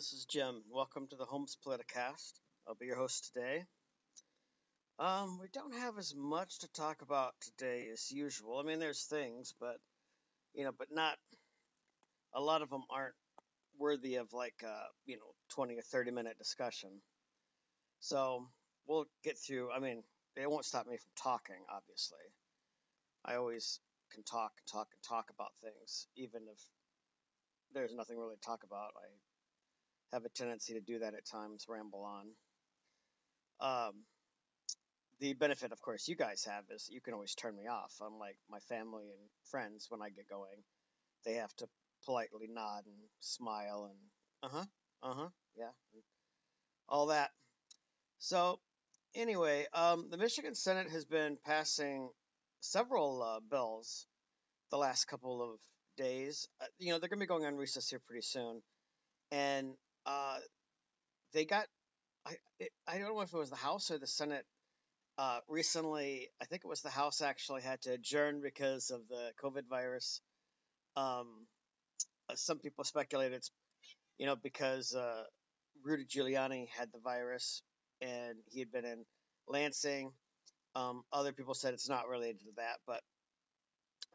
this 0.00 0.14
is 0.14 0.24
Jim. 0.24 0.62
Welcome 0.70 1.08
to 1.08 1.16
the 1.16 1.26
Holmes 1.26 1.58
Politicast. 1.62 2.32
I'll 2.66 2.74
be 2.74 2.86
your 2.86 2.96
host 2.96 3.32
today. 3.34 3.66
Um, 4.98 5.38
we 5.38 5.48
don't 5.52 5.74
have 5.74 5.98
as 5.98 6.14
much 6.16 6.60
to 6.60 6.72
talk 6.72 7.02
about 7.02 7.34
today 7.42 7.86
as 7.92 8.10
usual. 8.10 8.58
I 8.58 8.62
mean, 8.62 8.78
there's 8.78 9.04
things, 9.04 9.52
but 9.60 9.76
you 10.54 10.64
know, 10.64 10.72
but 10.72 10.86
not 10.90 11.18
a 12.34 12.40
lot 12.40 12.62
of 12.62 12.70
them 12.70 12.84
aren't 12.88 13.12
worthy 13.78 14.14
of 14.14 14.32
like 14.32 14.54
uh, 14.66 14.86
you 15.04 15.18
know, 15.18 15.34
20 15.50 15.76
or 15.76 15.82
30 15.82 16.12
minute 16.12 16.38
discussion. 16.38 17.02
So 17.98 18.48
we'll 18.88 19.04
get 19.22 19.36
through. 19.36 19.70
I 19.70 19.80
mean, 19.80 20.02
it 20.34 20.50
won't 20.50 20.64
stop 20.64 20.86
me 20.86 20.96
from 20.96 21.12
talking. 21.22 21.62
Obviously, 21.70 22.24
I 23.22 23.34
always 23.34 23.80
can 24.14 24.22
talk 24.22 24.52
and 24.56 24.66
talk 24.72 24.88
and 24.94 25.02
talk 25.06 25.26
about 25.28 25.50
things, 25.62 26.06
even 26.16 26.44
if 26.50 26.58
there's 27.74 27.92
nothing 27.92 28.16
really 28.16 28.36
to 28.36 28.40
talk 28.40 28.64
about. 28.64 28.92
I 28.96 29.04
have 30.12 30.24
a 30.24 30.28
tendency 30.28 30.74
to 30.74 30.80
do 30.80 30.98
that 31.00 31.14
at 31.14 31.26
times, 31.26 31.66
ramble 31.68 32.04
on. 32.04 32.26
Um, 33.60 34.04
the 35.20 35.34
benefit, 35.34 35.72
of 35.72 35.80
course, 35.82 36.08
you 36.08 36.16
guys 36.16 36.44
have 36.44 36.64
is 36.74 36.88
you 36.90 37.00
can 37.00 37.14
always 37.14 37.34
turn 37.34 37.54
me 37.54 37.66
off. 37.66 37.92
Unlike 38.00 38.36
my 38.50 38.58
family 38.60 39.04
and 39.04 39.28
friends, 39.50 39.86
when 39.88 40.00
I 40.02 40.08
get 40.08 40.28
going, 40.28 40.64
they 41.24 41.34
have 41.34 41.54
to 41.56 41.68
politely 42.04 42.48
nod 42.48 42.84
and 42.86 42.96
smile 43.20 43.90
and 43.90 43.98
uh 44.42 44.56
huh, 44.56 44.64
uh 45.02 45.14
huh, 45.14 45.28
yeah, 45.56 45.70
all 46.88 47.06
that. 47.06 47.30
So, 48.18 48.58
anyway, 49.14 49.66
um, 49.74 50.08
the 50.10 50.16
Michigan 50.16 50.54
Senate 50.54 50.88
has 50.90 51.04
been 51.04 51.36
passing 51.44 52.08
several 52.60 53.22
uh, 53.22 53.40
bills 53.40 54.06
the 54.70 54.78
last 54.78 55.06
couple 55.06 55.42
of 55.42 55.58
days. 55.96 56.48
Uh, 56.60 56.66
you 56.78 56.92
know, 56.92 56.98
they're 56.98 57.08
going 57.08 57.18
to 57.20 57.24
be 57.24 57.28
going 57.28 57.44
on 57.44 57.56
recess 57.56 57.90
here 57.90 58.00
pretty 58.06 58.22
soon, 58.22 58.62
and 59.30 59.74
uh, 60.06 60.38
they 61.32 61.44
got. 61.44 61.66
I 62.26 62.36
I 62.86 62.98
don't 62.98 63.14
know 63.14 63.20
if 63.20 63.32
it 63.32 63.38
was 63.38 63.50
the 63.50 63.56
House 63.56 63.90
or 63.90 63.98
the 63.98 64.06
Senate. 64.06 64.44
Uh, 65.18 65.40
recently, 65.48 66.28
I 66.40 66.46
think 66.46 66.62
it 66.64 66.68
was 66.68 66.82
the 66.82 66.90
House 66.90 67.20
actually 67.20 67.62
had 67.62 67.82
to 67.82 67.92
adjourn 67.92 68.40
because 68.42 68.90
of 68.90 69.00
the 69.08 69.32
COVID 69.42 69.68
virus. 69.68 70.20
Um, 70.96 71.46
uh, 72.28 72.34
some 72.36 72.58
people 72.58 72.84
speculate 72.84 73.32
it's, 73.32 73.50
you 74.18 74.26
know, 74.26 74.36
because 74.36 74.94
uh, 74.94 75.24
Rudy 75.84 76.04
Giuliani 76.06 76.68
had 76.78 76.88
the 76.92 77.00
virus 77.00 77.62
and 78.00 78.36
he 78.50 78.60
had 78.60 78.72
been 78.72 78.86
in 78.86 79.04
Lansing. 79.48 80.12
Um, 80.74 81.02
other 81.12 81.32
people 81.32 81.54
said 81.54 81.74
it's 81.74 81.88
not 81.88 82.08
related 82.08 82.40
to 82.40 82.52
that, 82.56 82.78
but 82.86 83.00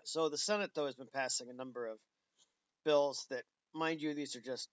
so 0.05 0.30
the 0.30 0.38
Senate, 0.38 0.72
though, 0.75 0.86
has 0.86 0.95
been 0.95 1.09
passing 1.14 1.49
a 1.49 1.53
number 1.53 1.88
of 1.88 1.97
bills 2.86 3.25
that, 3.30 3.44
mind 3.73 4.02
you, 4.02 4.14
these 4.14 4.36
are 4.36 4.42
just 4.42 4.70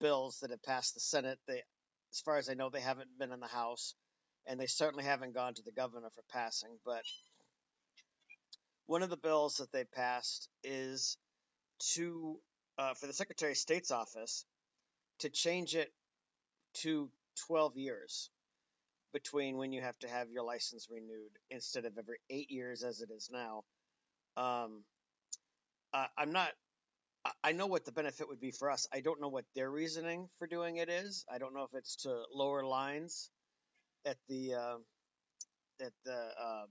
bills 0.00 0.38
that 0.40 0.50
have 0.50 0.62
passed 0.62 0.94
the 0.94 1.00
Senate. 1.00 1.38
They, 1.46 1.62
as 2.12 2.20
far 2.24 2.36
as 2.38 2.48
I 2.48 2.54
know, 2.54 2.70
they 2.70 2.80
haven't 2.80 3.18
been 3.18 3.32
in 3.32 3.40
the 3.40 3.46
House, 3.46 3.94
and 4.46 4.58
they 4.60 4.66
certainly 4.66 5.04
haven't 5.04 5.34
gone 5.34 5.54
to 5.54 5.62
the 5.62 5.72
governor 5.72 6.10
for 6.14 6.22
passing. 6.32 6.78
But 6.84 7.02
one 8.86 9.02
of 9.02 9.10
the 9.10 9.16
bills 9.16 9.56
that 9.56 9.72
they 9.72 9.84
passed 9.84 10.48
is 10.62 11.18
to 11.94 12.38
uh, 12.78 12.94
for 12.94 13.06
the 13.06 13.12
Secretary 13.12 13.52
of 13.52 13.58
State's 13.58 13.90
office 13.90 14.44
to 15.20 15.30
change 15.30 15.74
it 15.74 15.90
to 16.74 17.08
12 17.46 17.76
years 17.76 18.30
between 19.12 19.56
when 19.56 19.72
you 19.72 19.80
have 19.80 19.98
to 20.00 20.08
have 20.08 20.30
your 20.30 20.44
license 20.44 20.88
renewed 20.90 21.30
instead 21.50 21.86
of 21.86 21.96
every 21.98 22.18
eight 22.28 22.50
years 22.50 22.82
as 22.82 23.00
it 23.00 23.10
is 23.10 23.30
now. 23.32 23.64
Um, 24.36 24.84
uh, 25.94 26.06
I'm 26.18 26.32
not. 26.32 26.50
I 27.44 27.52
know 27.52 27.66
what 27.66 27.84
the 27.84 27.92
benefit 27.92 28.28
would 28.28 28.40
be 28.40 28.50
for 28.50 28.70
us. 28.70 28.86
I 28.92 29.00
don't 29.00 29.20
know 29.20 29.28
what 29.28 29.44
their 29.54 29.70
reasoning 29.70 30.28
for 30.38 30.46
doing 30.46 30.76
it 30.76 30.88
is. 30.88 31.24
I 31.30 31.38
don't 31.38 31.54
know 31.54 31.64
if 31.64 31.74
it's 31.74 31.96
to 32.02 32.22
lower 32.32 32.64
lines 32.64 33.30
at 34.04 34.16
the 34.28 34.54
uh, 34.54 34.76
at 35.80 35.92
the 36.04 36.12
uh, 36.40 36.66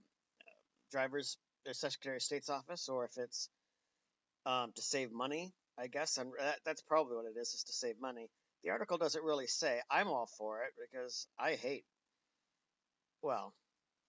driver's 0.91 1.38
their 1.66 1.73
Secretary 1.73 2.17
of 2.17 2.23
State's 2.23 2.49
office, 2.49 2.89
or 2.89 3.05
if 3.05 3.17
it's 3.17 3.49
um, 4.45 4.71
to 4.75 4.81
save 4.81 5.11
money. 5.11 5.53
I 5.77 5.88
guess 5.88 6.17
and 6.17 6.31
that, 6.39 6.59
that's 6.66 6.81
probably 6.83 7.17
what 7.17 7.25
it 7.25 7.39
is, 7.39 7.49
is 7.53 7.63
to 7.63 7.73
save 7.73 7.99
money. 7.99 8.29
The 8.63 8.69
article 8.72 8.97
doesn't 8.97 9.23
really 9.23 9.47
say. 9.47 9.81
I'm 9.91 10.07
all 10.07 10.29
for 10.37 10.63
it 10.63 10.72
because 10.79 11.27
I 11.39 11.53
hate. 11.53 11.85
Well, 13.22 13.53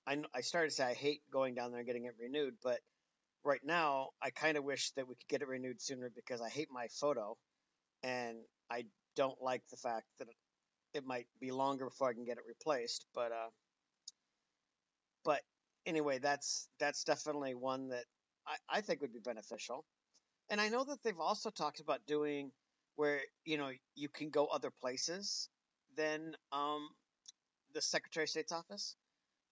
I 0.06 0.18
I 0.34 0.42
started 0.42 0.70
to 0.70 0.76
say 0.76 0.84
I 0.84 0.94
hate 0.94 1.22
going 1.32 1.54
down 1.54 1.70
there 1.70 1.80
and 1.80 1.86
getting 1.86 2.04
it 2.04 2.14
renewed, 2.20 2.54
but 2.62 2.78
right 3.46 3.64
now, 3.64 4.08
I 4.22 4.30
kind 4.30 4.56
of 4.56 4.64
wish 4.64 4.90
that 4.92 5.08
we 5.08 5.14
could 5.14 5.28
get 5.28 5.42
it 5.42 5.48
renewed 5.48 5.80
sooner 5.80 6.10
because 6.14 6.42
I 6.42 6.48
hate 6.48 6.68
my 6.70 6.88
photo, 7.00 7.36
and 8.02 8.38
I 8.70 8.84
don't 9.14 9.40
like 9.40 9.62
the 9.70 9.76
fact 9.76 10.06
that 10.18 10.28
it 10.94 11.04
might 11.06 11.26
be 11.40 11.50
longer 11.52 11.86
before 11.86 12.10
I 12.10 12.14
can 12.14 12.24
get 12.24 12.38
it 12.38 12.44
replaced. 12.48 13.06
But 13.14 13.32
uh, 13.32 13.50
but 15.24 15.40
anyway, 15.86 16.18
that's 16.18 16.68
that's 16.80 17.04
definitely 17.04 17.54
one 17.54 17.88
that 17.88 18.04
I, 18.46 18.78
I 18.78 18.80
think 18.80 19.00
would 19.00 19.12
be 19.12 19.20
beneficial. 19.20 19.84
And 20.50 20.60
I 20.60 20.68
know 20.68 20.84
that 20.84 20.98
they've 21.02 21.20
also 21.20 21.50
talked 21.50 21.80
about 21.80 22.00
doing 22.06 22.52
where 22.96 23.20
you 23.44 23.58
know 23.58 23.70
you 23.94 24.08
can 24.08 24.30
go 24.30 24.46
other 24.46 24.70
places 24.80 25.48
than 25.96 26.34
um, 26.52 26.88
the 27.74 27.80
Secretary 27.80 28.24
of 28.24 28.30
State's 28.30 28.52
office. 28.52 28.96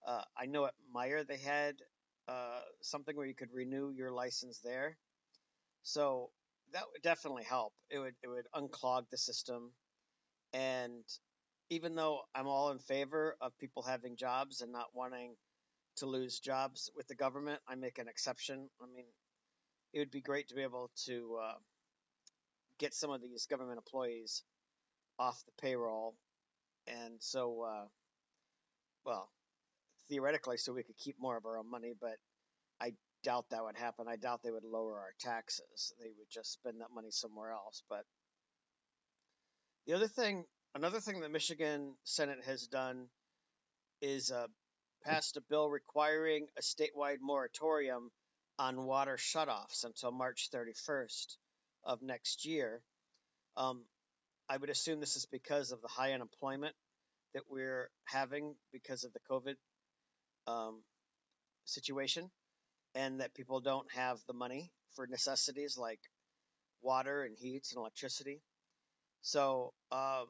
Uh, 0.07 0.21
I 0.37 0.45
know 0.45 0.65
at 0.65 0.73
Meijer 0.95 1.25
they 1.27 1.37
had 1.37 1.75
uh, 2.27 2.61
something 2.81 3.15
where 3.15 3.27
you 3.27 3.35
could 3.35 3.53
renew 3.53 3.91
your 3.91 4.11
license 4.11 4.59
there. 4.59 4.97
So 5.83 6.31
that 6.73 6.83
would 6.91 7.01
definitely 7.01 7.43
help. 7.43 7.73
It 7.89 7.99
would 7.99 8.15
it 8.23 8.27
would 8.27 8.47
unclog 8.55 9.09
the 9.11 9.17
system, 9.17 9.71
and 10.53 11.03
even 11.69 11.95
though 11.95 12.21
I'm 12.33 12.47
all 12.47 12.71
in 12.71 12.79
favor 12.79 13.37
of 13.41 13.57
people 13.57 13.83
having 13.83 14.17
jobs 14.17 14.61
and 14.61 14.71
not 14.71 14.87
wanting 14.93 15.35
to 15.97 16.05
lose 16.07 16.39
jobs 16.39 16.91
with 16.95 17.07
the 17.07 17.15
government, 17.15 17.59
I 17.67 17.75
make 17.75 17.99
an 17.99 18.07
exception. 18.07 18.69
I 18.81 18.85
mean, 18.87 19.05
it 19.93 19.99
would 19.99 20.11
be 20.11 20.21
great 20.21 20.49
to 20.49 20.55
be 20.55 20.63
able 20.63 20.91
to 21.05 21.39
uh, 21.41 21.55
get 22.79 22.93
some 22.93 23.11
of 23.11 23.21
these 23.21 23.45
government 23.45 23.77
employees 23.77 24.43
off 25.19 25.43
the 25.45 25.61
payroll, 25.61 26.15
and 26.87 27.15
so, 27.19 27.61
uh, 27.61 27.85
well, 29.05 29.29
theoretically 30.09 30.57
so 30.57 30.73
we 30.73 30.83
could 30.83 30.97
keep 30.97 31.15
more 31.19 31.37
of 31.37 31.45
our 31.45 31.57
own 31.57 31.69
money, 31.69 31.93
but 31.99 32.17
I 32.81 32.93
doubt 33.23 33.45
that 33.51 33.63
would 33.63 33.77
happen. 33.77 34.07
I 34.07 34.15
doubt 34.15 34.41
they 34.43 34.51
would 34.51 34.63
lower 34.63 34.97
our 34.99 35.13
taxes. 35.19 35.93
They 35.99 36.09
would 36.17 36.29
just 36.31 36.53
spend 36.53 36.81
that 36.81 36.93
money 36.93 37.09
somewhere 37.11 37.51
else. 37.51 37.83
But 37.89 38.03
the 39.87 39.93
other 39.93 40.07
thing, 40.07 40.45
another 40.75 40.99
thing 40.99 41.21
that 41.21 41.31
Michigan 41.31 41.95
Senate 42.03 42.43
has 42.45 42.67
done 42.67 43.07
is 44.01 44.31
uh, 44.31 44.47
passed 45.03 45.37
a 45.37 45.41
bill 45.49 45.69
requiring 45.69 46.47
a 46.57 46.61
statewide 46.61 47.19
moratorium 47.21 48.11
on 48.57 48.85
water 48.85 49.17
shutoffs 49.17 49.83
until 49.83 50.11
March 50.11 50.49
31st 50.53 51.37
of 51.83 52.01
next 52.01 52.45
year. 52.45 52.81
Um, 53.57 53.83
I 54.49 54.57
would 54.57 54.69
assume 54.69 54.99
this 54.99 55.15
is 55.15 55.25
because 55.25 55.71
of 55.71 55.81
the 55.81 55.87
high 55.87 56.13
unemployment 56.13 56.75
that 57.33 57.43
we're 57.49 57.89
having 58.05 58.55
because 58.71 59.03
of 59.03 59.13
the 59.13 59.19
COVID 59.29 59.55
um, 60.47 60.81
situation 61.65 62.29
and 62.95 63.19
that 63.19 63.33
people 63.33 63.59
don't 63.59 63.91
have 63.93 64.17
the 64.27 64.33
money 64.33 64.71
for 64.95 65.07
necessities 65.07 65.77
like 65.77 65.99
water 66.81 67.23
and 67.23 67.37
heat 67.37 67.67
and 67.71 67.77
electricity. 67.77 68.41
So 69.21 69.73
um, 69.91 70.27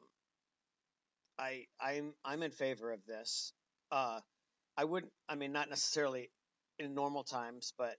I 1.38 1.64
I'm 1.80 2.14
I'm 2.24 2.42
in 2.42 2.50
favor 2.50 2.92
of 2.92 3.04
this. 3.06 3.52
Uh, 3.90 4.20
I 4.76 4.84
wouldn't. 4.84 5.12
I 5.28 5.34
mean, 5.34 5.52
not 5.52 5.68
necessarily 5.70 6.30
in 6.78 6.94
normal 6.94 7.24
times, 7.24 7.72
but 7.78 7.96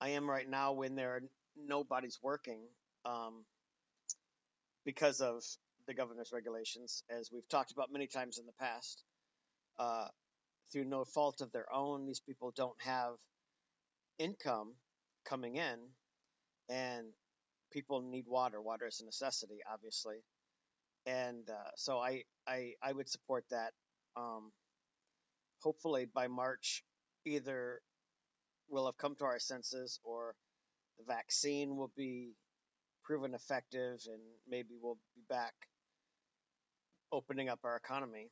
I 0.00 0.10
am 0.10 0.28
right 0.28 0.48
now 0.48 0.72
when 0.72 0.94
there 0.94 1.10
are 1.16 1.22
nobody's 1.56 2.18
working 2.22 2.60
um, 3.04 3.44
because 4.84 5.20
of 5.20 5.42
the 5.86 5.94
governor's 5.94 6.32
regulations, 6.32 7.02
as 7.10 7.30
we've 7.32 7.48
talked 7.48 7.72
about 7.72 7.92
many 7.92 8.06
times 8.06 8.38
in 8.38 8.46
the 8.46 8.52
past. 8.60 9.02
Uh, 9.78 10.08
through 10.72 10.84
no 10.86 11.04
fault 11.04 11.40
of 11.40 11.52
their 11.52 11.72
own, 11.72 12.06
these 12.06 12.20
people 12.20 12.52
don't 12.56 12.80
have 12.82 13.14
income 14.18 14.74
coming 15.24 15.56
in, 15.56 15.78
and 16.68 17.06
people 17.72 18.02
need 18.02 18.24
water. 18.26 18.60
Water 18.60 18.86
is 18.86 19.00
a 19.00 19.04
necessity, 19.04 19.58
obviously, 19.72 20.16
and 21.06 21.48
uh, 21.50 21.70
so 21.76 21.98
I, 21.98 22.22
I 22.46 22.72
I 22.82 22.92
would 22.92 23.08
support 23.08 23.44
that. 23.50 23.72
Um, 24.16 24.52
hopefully 25.62 26.06
by 26.12 26.28
March, 26.28 26.82
either 27.26 27.80
we'll 28.68 28.86
have 28.86 28.98
come 28.98 29.16
to 29.16 29.24
our 29.24 29.38
senses, 29.38 30.00
or 30.04 30.34
the 30.98 31.04
vaccine 31.06 31.76
will 31.76 31.92
be 31.96 32.32
proven 33.04 33.34
effective, 33.34 33.98
and 34.06 34.22
maybe 34.48 34.70
we'll 34.80 34.98
be 35.16 35.22
back 35.28 35.54
opening 37.12 37.48
up 37.48 37.60
our 37.64 37.76
economy 37.76 38.30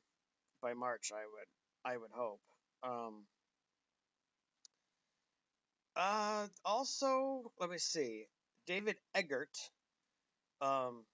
by 0.62 0.74
March. 0.74 1.10
I 1.12 1.22
would 1.24 1.59
I 1.84 1.96
would 1.96 2.10
hope. 2.12 2.40
Um, 2.82 3.24
uh, 5.96 6.46
also, 6.64 7.52
let 7.58 7.70
me 7.70 7.78
see. 7.78 8.24
David 8.66 8.96
Eggert, 9.14 9.56
um, 10.60 11.04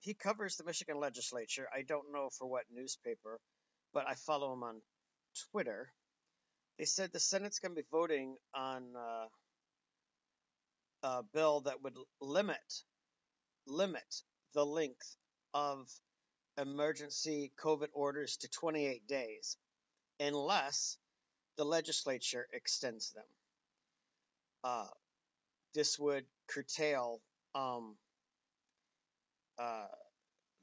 he 0.00 0.14
covers 0.14 0.56
the 0.56 0.64
Michigan 0.64 0.98
legislature. 1.00 1.66
I 1.74 1.82
don't 1.82 2.12
know 2.12 2.30
for 2.38 2.46
what 2.46 2.64
newspaper, 2.72 3.40
but 3.92 4.06
I 4.06 4.14
follow 4.14 4.52
him 4.52 4.62
on 4.62 4.80
Twitter. 5.50 5.92
They 6.78 6.84
said 6.84 7.10
the 7.12 7.20
Senate's 7.20 7.58
going 7.58 7.74
to 7.74 7.82
be 7.82 7.86
voting 7.90 8.36
on 8.54 8.84
uh, 8.96 9.26
a 11.02 11.22
bill 11.34 11.60
that 11.62 11.82
would 11.82 11.96
limit 12.20 12.58
limit 13.66 14.22
the 14.54 14.64
length 14.64 15.16
of 15.54 15.88
emergency 16.58 17.52
COVID 17.62 17.88
orders 17.92 18.36
to 18.38 18.48
28 18.48 19.06
days, 19.06 19.56
unless 20.20 20.98
the 21.56 21.64
legislature 21.64 22.46
extends 22.52 23.12
them. 23.12 23.24
Uh, 24.62 24.86
this 25.74 25.98
would 25.98 26.24
curtail 26.48 27.20
um, 27.54 27.96
uh, 29.58 29.86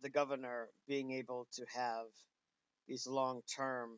the 0.01 0.09
governor 0.09 0.69
being 0.87 1.11
able 1.11 1.47
to 1.53 1.65
have 1.75 2.05
these 2.87 3.07
long 3.07 3.41
term 3.55 3.97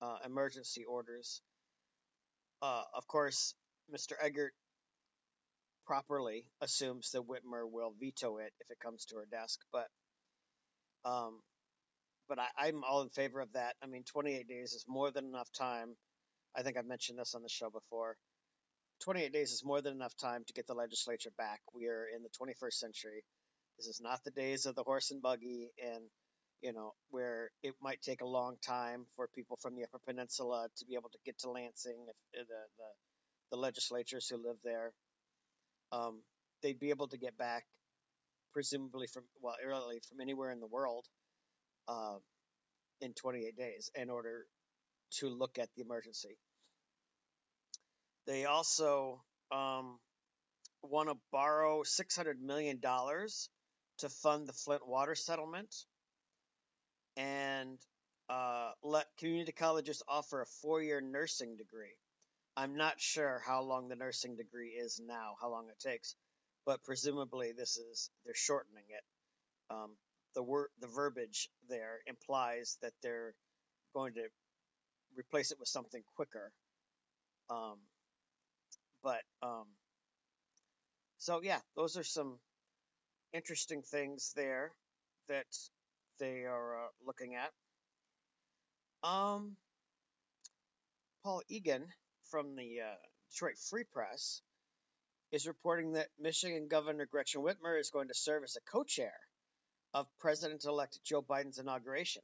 uh, 0.00 0.16
emergency 0.24 0.84
orders. 0.84 1.42
Uh, 2.62 2.82
of 2.94 3.06
course, 3.06 3.54
Mr. 3.94 4.12
Eggert 4.20 4.52
properly 5.86 6.46
assumes 6.60 7.10
that 7.10 7.26
Whitmer 7.26 7.68
will 7.70 7.92
veto 7.98 8.38
it 8.38 8.52
if 8.60 8.70
it 8.70 8.78
comes 8.80 9.04
to 9.06 9.16
her 9.16 9.26
desk, 9.30 9.60
but 9.72 9.88
um, 11.04 11.40
but 12.30 12.38
I, 12.38 12.68
I'm 12.68 12.82
all 12.88 13.02
in 13.02 13.10
favor 13.10 13.40
of 13.40 13.52
that. 13.54 13.74
I 13.82 13.86
mean, 13.86 14.04
28 14.04 14.48
days 14.48 14.72
is 14.72 14.84
more 14.88 15.10
than 15.10 15.26
enough 15.26 15.48
time. 15.58 15.96
I 16.56 16.62
think 16.62 16.78
I've 16.78 16.86
mentioned 16.86 17.18
this 17.18 17.34
on 17.34 17.42
the 17.42 17.48
show 17.50 17.68
before. 17.68 18.16
28 19.04 19.32
days 19.32 19.50
is 19.50 19.62
more 19.64 19.82
than 19.82 19.94
enough 19.94 20.14
time 20.16 20.44
to 20.46 20.52
get 20.52 20.66
the 20.66 20.74
legislature 20.74 21.30
back. 21.36 21.60
We 21.74 21.88
are 21.88 22.06
in 22.14 22.22
the 22.22 22.30
21st 22.30 22.74
century. 22.74 23.24
This 23.76 23.88
is 23.88 24.00
not 24.00 24.20
the 24.24 24.30
days 24.30 24.66
of 24.66 24.76
the 24.76 24.84
horse 24.84 25.10
and 25.10 25.20
buggy 25.20 25.70
and 25.82 26.04
you 26.60 26.74
know 26.74 26.92
where 27.08 27.50
it 27.62 27.74
might 27.80 28.02
take 28.02 28.20
a 28.20 28.26
long 28.26 28.56
time 28.66 29.06
for 29.16 29.26
people 29.34 29.58
from 29.62 29.74
the 29.74 29.84
Upper 29.84 30.00
Peninsula 30.06 30.68
to 30.76 30.84
be 30.84 30.94
able 30.94 31.08
to 31.08 31.18
get 31.24 31.38
to 31.40 31.50
Lansing 31.50 32.04
if 32.34 32.40
uh, 32.40 32.44
the 32.46 32.62
the, 32.76 32.88
the 33.52 33.56
legislatures 33.56 34.28
who 34.28 34.36
live 34.36 34.58
there 34.62 34.92
um, 35.92 36.20
they'd 36.62 36.78
be 36.78 36.90
able 36.90 37.08
to 37.08 37.16
get 37.16 37.38
back 37.38 37.64
presumably 38.52 39.06
from 39.06 39.24
well 39.40 39.56
early 39.64 40.00
from 40.08 40.20
anywhere 40.20 40.50
in 40.50 40.60
the 40.60 40.66
world 40.66 41.06
uh, 41.90 42.18
in 43.00 43.12
28 43.14 43.56
days 43.56 43.90
in 43.94 44.10
order 44.10 44.46
to 45.18 45.28
look 45.28 45.58
at 45.58 45.68
the 45.76 45.82
emergency. 45.82 46.38
They 48.26 48.44
also 48.44 49.22
um, 49.50 49.98
want 50.82 51.08
to 51.08 51.16
borrow 51.32 51.82
$600 51.82 52.40
million 52.40 52.80
to 52.80 54.08
fund 54.08 54.46
the 54.46 54.52
Flint 54.52 54.86
water 54.86 55.14
settlement 55.14 55.74
and 57.16 57.78
uh, 58.28 58.70
let 58.84 59.06
community 59.18 59.52
colleges 59.52 60.02
offer 60.08 60.42
a 60.42 60.46
four 60.62 60.80
year 60.80 61.00
nursing 61.00 61.56
degree. 61.56 61.96
I'm 62.56 62.76
not 62.76 63.00
sure 63.00 63.42
how 63.44 63.62
long 63.62 63.88
the 63.88 63.96
nursing 63.96 64.36
degree 64.36 64.68
is 64.68 65.00
now, 65.04 65.34
how 65.40 65.50
long 65.50 65.68
it 65.68 65.80
takes, 65.80 66.14
but 66.66 66.84
presumably 66.84 67.52
this 67.56 67.78
is 67.78 68.10
they're 68.24 68.34
shortening 68.34 68.84
it. 68.88 69.74
Um, 69.74 69.96
the 70.34 70.42
word, 70.42 70.68
the 70.80 70.88
verbiage 70.88 71.48
there 71.68 71.98
implies 72.06 72.76
that 72.82 72.92
they're 73.02 73.34
going 73.94 74.14
to 74.14 74.28
replace 75.16 75.50
it 75.52 75.58
with 75.58 75.68
something 75.68 76.02
quicker. 76.16 76.52
Um, 77.50 77.78
but 79.02 79.22
um, 79.42 79.66
so 81.18 81.40
yeah, 81.42 81.58
those 81.76 81.96
are 81.96 82.04
some 82.04 82.38
interesting 83.32 83.82
things 83.82 84.32
there 84.36 84.72
that 85.28 85.46
they 86.18 86.44
are 86.44 86.84
uh, 86.84 86.88
looking 87.06 87.34
at. 87.36 87.50
Um, 89.08 89.56
Paul 91.24 91.42
Egan 91.48 91.86
from 92.30 92.56
the 92.56 92.80
uh, 92.80 92.96
Detroit 93.30 93.56
Free 93.70 93.84
Press 93.92 94.42
is 95.32 95.46
reporting 95.46 95.92
that 95.92 96.08
Michigan 96.18 96.68
Governor 96.68 97.06
Gretchen 97.06 97.42
Whitmer 97.42 97.78
is 97.78 97.90
going 97.90 98.08
to 98.08 98.14
serve 98.14 98.42
as 98.42 98.56
a 98.56 98.70
co-chair 98.70 99.12
of 99.94 100.06
President-elect 100.18 101.00
Joe 101.04 101.22
Biden's 101.22 101.58
inauguration. 101.58 102.22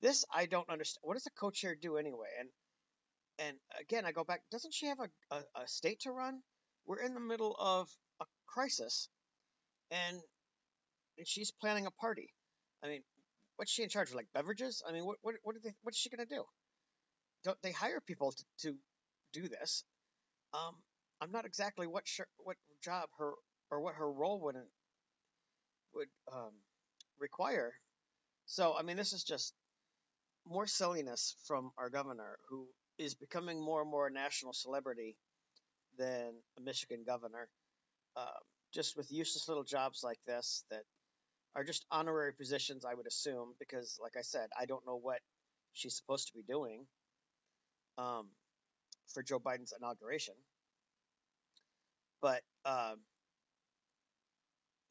This 0.00 0.24
I 0.32 0.46
don't 0.46 0.68
understand. 0.68 1.00
What 1.02 1.14
does 1.14 1.26
a 1.26 1.40
co-chair 1.40 1.74
do 1.80 1.96
anyway? 1.96 2.28
And 2.38 2.48
and 3.38 3.56
again, 3.80 4.04
I 4.04 4.12
go 4.12 4.24
back. 4.24 4.42
Doesn't 4.50 4.74
she 4.74 4.86
have 4.86 4.98
a, 5.00 5.08
a, 5.34 5.62
a 5.62 5.68
state 5.68 6.00
to 6.00 6.12
run? 6.12 6.40
We're 6.86 7.00
in 7.00 7.14
the 7.14 7.20
middle 7.20 7.56
of 7.58 7.88
a 8.20 8.24
crisis, 8.46 9.08
and 9.90 10.18
and 11.18 11.26
she's 11.26 11.50
planning 11.50 11.86
a 11.86 11.90
party. 11.90 12.30
I 12.84 12.88
mean, 12.88 13.02
what's 13.56 13.72
she 13.72 13.82
in 13.82 13.88
charge 13.88 14.10
of? 14.10 14.14
Like 14.14 14.28
beverages? 14.34 14.82
I 14.88 14.92
mean, 14.92 15.04
what 15.04 15.16
what 15.22 15.34
what, 15.42 15.56
they, 15.62 15.72
what 15.82 15.94
is 15.94 15.98
she 15.98 16.10
going 16.10 16.26
to 16.26 16.34
do? 16.34 16.44
Don't 17.44 17.60
they 17.62 17.72
hire 17.72 18.00
people 18.06 18.32
to, 18.32 18.44
to 18.70 18.76
do 19.32 19.48
this? 19.48 19.84
Um, 20.54 20.74
I'm 21.20 21.30
not 21.32 21.44
exactly 21.44 21.86
what 21.86 22.06
sh- 22.06 22.20
what 22.38 22.56
job 22.82 23.08
her 23.18 23.32
or 23.70 23.80
what 23.80 23.94
her 23.96 24.10
role 24.10 24.40
would 24.42 24.56
would 25.94 26.08
um, 26.32 26.52
require. 27.18 27.72
So 28.46 28.74
I 28.78 28.82
mean, 28.82 28.96
this 28.96 29.12
is 29.12 29.24
just 29.24 29.54
more 30.46 30.66
silliness 30.66 31.36
from 31.46 31.70
our 31.78 31.90
governor, 31.90 32.38
who 32.48 32.66
is 32.98 33.14
becoming 33.14 33.62
more 33.62 33.82
and 33.82 33.90
more 33.90 34.06
a 34.06 34.10
national 34.10 34.52
celebrity 34.52 35.16
than 35.98 36.32
a 36.58 36.62
Michigan 36.62 37.04
governor. 37.06 37.48
Um, 38.16 38.26
just 38.74 38.96
with 38.96 39.10
useless 39.10 39.48
little 39.48 39.64
jobs 39.64 40.02
like 40.02 40.18
this 40.26 40.64
that 40.70 40.82
are 41.54 41.64
just 41.64 41.86
honorary 41.90 42.32
positions, 42.32 42.84
I 42.84 42.94
would 42.94 43.06
assume, 43.06 43.54
because, 43.58 43.98
like 44.02 44.16
I 44.18 44.22
said, 44.22 44.48
I 44.58 44.66
don't 44.66 44.86
know 44.86 44.98
what 45.00 45.20
she's 45.72 45.96
supposed 45.96 46.28
to 46.28 46.34
be 46.34 46.42
doing 46.46 46.84
um, 47.96 48.28
for 49.12 49.22
Joe 49.22 49.38
Biden's 49.38 49.72
inauguration. 49.78 50.34
But 52.20 52.42
um, 52.64 52.96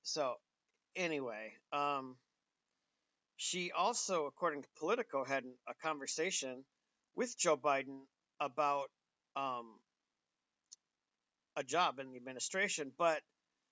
so 0.04 0.36
anyway, 0.98 1.54
um, 1.74 2.18
she 3.38 3.72
also, 3.72 4.26
according 4.26 4.64
to 4.64 4.70
Politico, 4.80 5.24
had 5.26 5.44
a 5.70 5.74
conversation 5.84 6.64
with 7.16 7.38
Joe 7.38 7.58
Biden 7.58 8.02
about 8.40 8.90
um, 9.36 9.66
a 11.56 11.64
job 11.64 12.00
in 12.00 12.12
the 12.12 12.18
administration, 12.18 12.92
but 12.98 13.22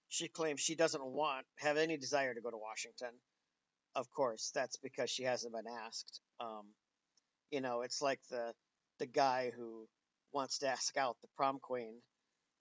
she 0.09 0.27
claims 0.27 0.61
she 0.61 0.75
doesn't 0.75 1.05
want 1.05 1.45
have 1.57 1.77
any 1.77 1.97
desire 1.97 2.33
to 2.33 2.41
go 2.41 2.51
to 2.51 2.57
Washington. 2.57 3.11
Of 3.95 4.09
course, 4.11 4.51
that's 4.53 4.77
because 4.77 5.09
she 5.09 5.23
hasn't 5.23 5.53
been 5.53 5.71
asked. 5.85 6.21
Um, 6.39 6.67
you 7.51 7.61
know, 7.61 7.81
it's 7.81 8.01
like 8.01 8.19
the 8.29 8.53
the 8.99 9.07
guy 9.07 9.51
who 9.55 9.87
wants 10.33 10.59
to 10.59 10.67
ask 10.67 10.97
out 10.97 11.17
the 11.21 11.27
prom 11.37 11.59
queen, 11.61 11.95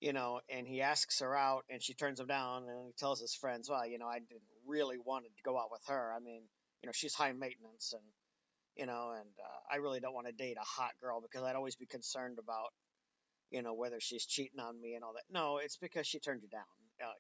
you 0.01 0.13
know, 0.13 0.41
and 0.51 0.67
he 0.67 0.83
asks 0.83 1.21
her 1.21 1.37
out 1.37 1.65
and 1.71 1.83
she 1.83 1.95
turns 1.95 2.21
him 2.21 2.27
down 2.27 2.65
and 2.69 2.87
he 2.87 2.93
tells 2.99 3.21
his 3.21 3.35
friends, 3.35 3.69
well, 3.71 3.87
you 3.87 3.99
know, 3.99 4.07
I 4.07 4.19
didn't 4.19 4.43
really 4.67 4.99
wanted 4.99 5.29
to 5.37 5.43
go 5.45 5.59
out 5.59 5.71
with 5.71 5.83
her. 5.89 6.13
I 6.15 6.21
mean, 6.21 6.43
you 6.83 6.87
know, 6.87 6.93
she's 6.93 7.15
high 7.15 7.33
maintenance 7.33 7.93
and 7.93 8.03
you 8.77 8.87
know, 8.87 9.13
and 9.17 9.29
uh, 9.39 9.73
I 9.73 9.77
really 9.77 10.01
don't 10.01 10.15
want 10.15 10.27
to 10.27 10.33
date 10.33 10.57
a 10.61 10.65
hot 10.65 10.93
girl 11.01 11.21
because 11.21 11.45
I'd 11.45 11.55
always 11.55 11.77
be 11.77 11.87
concerned 11.87 12.39
about, 12.39 12.73
you 13.51 13.63
know, 13.63 13.73
whether 13.75 14.01
she's 14.01 14.27
cheating 14.27 14.59
on 14.59 14.81
me 14.81 14.95
and 14.95 15.05
all 15.05 15.13
that. 15.13 15.23
No, 15.31 15.59
it's 15.59 15.77
because 15.77 16.07
she 16.07 16.19
turned 16.19 16.43
you 16.43 16.49
down. 16.49 16.63
Uh, 17.01 17.13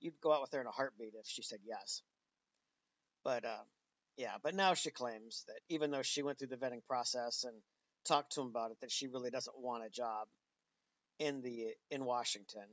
you'd 0.00 0.20
go 0.22 0.32
out 0.32 0.42
with 0.42 0.52
her 0.52 0.60
in 0.60 0.66
a 0.66 0.70
heartbeat 0.70 1.14
if 1.14 1.26
she 1.26 1.42
said 1.42 1.60
yes. 1.64 2.02
But 3.24 3.44
uh, 3.44 3.64
yeah, 4.16 4.34
but 4.42 4.54
now 4.54 4.74
she 4.74 4.90
claims 4.90 5.44
that 5.46 5.60
even 5.68 5.90
though 5.90 6.02
she 6.02 6.22
went 6.22 6.38
through 6.38 6.48
the 6.48 6.56
vetting 6.56 6.84
process 6.86 7.44
and 7.44 7.54
talked 8.04 8.32
to 8.32 8.42
him 8.42 8.48
about 8.48 8.70
it, 8.70 8.78
that 8.80 8.90
she 8.90 9.08
really 9.08 9.30
doesn't 9.30 9.58
want 9.58 9.84
a 9.84 9.90
job 9.90 10.26
in 11.18 11.42
the 11.42 11.68
in 11.90 12.04
Washington. 12.04 12.66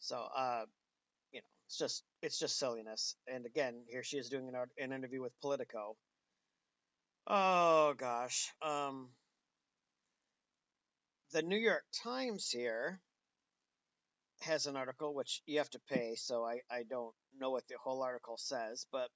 So, 0.00 0.16
uh, 0.16 0.64
it's 1.70 1.78
just 1.78 2.02
it's 2.20 2.36
just 2.36 2.58
silliness. 2.58 3.14
And 3.32 3.46
again, 3.46 3.84
here 3.88 4.02
she 4.02 4.16
is 4.16 4.28
doing 4.28 4.48
an, 4.48 4.56
an 4.76 4.92
interview 4.92 5.22
with 5.22 5.40
Politico. 5.40 5.96
Oh 7.28 7.94
gosh, 7.96 8.52
um, 8.60 9.10
the 11.32 11.42
New 11.42 11.56
York 11.56 11.84
Times 12.02 12.50
here 12.50 12.98
has 14.40 14.66
an 14.66 14.76
article 14.76 15.14
which 15.14 15.42
you 15.46 15.58
have 15.58 15.70
to 15.70 15.78
pay, 15.88 16.16
so 16.16 16.44
I, 16.44 16.58
I 16.68 16.82
don't 16.90 17.14
know 17.38 17.50
what 17.50 17.68
the 17.68 17.76
whole 17.80 18.02
article 18.02 18.36
says, 18.36 18.84
but 18.90 19.08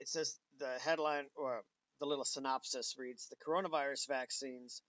it 0.00 0.08
says 0.08 0.38
the 0.58 0.78
headline 0.80 1.26
or 1.36 1.60
the 2.00 2.06
little 2.06 2.24
synopsis 2.24 2.94
reads 2.96 3.28
The 3.28 3.36
coronavirus 3.36 4.08
vaccines 4.08 4.80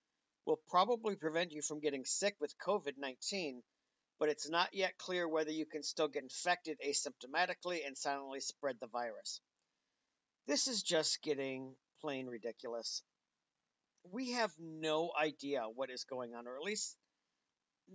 will 0.45 0.61
probably 0.69 1.17
prevent 1.17 1.51
you 1.51 1.61
from 1.61 1.81
getting 1.81 2.05
sick 2.05 2.35
with 2.39 2.57
COVID 2.65 2.93
19, 2.97 3.61
but 4.19 4.29
it's 4.29 4.49
not 4.49 4.73
yet 4.73 4.97
clear 4.97 5.27
whether 5.27 5.51
you 5.51 5.65
can 5.65 5.81
still 5.81 6.09
get 6.09 6.23
infected 6.23 6.77
asymptomatically 6.85 7.85
and 7.85 7.97
silently 7.97 8.41
spread 8.41 8.75
the 8.79 8.87
virus. 8.87 9.39
This 10.47 10.67
is 10.67 10.83
just 10.83 11.21
getting 11.21 11.73
plain 12.01 12.27
ridiculous. 12.27 13.01
We 14.11 14.31
have 14.31 14.51
no 14.59 15.11
idea 15.19 15.61
what 15.73 15.89
is 15.89 16.03
going 16.03 16.33
on, 16.35 16.47
or 16.47 16.55
at 16.55 16.63
least 16.63 16.97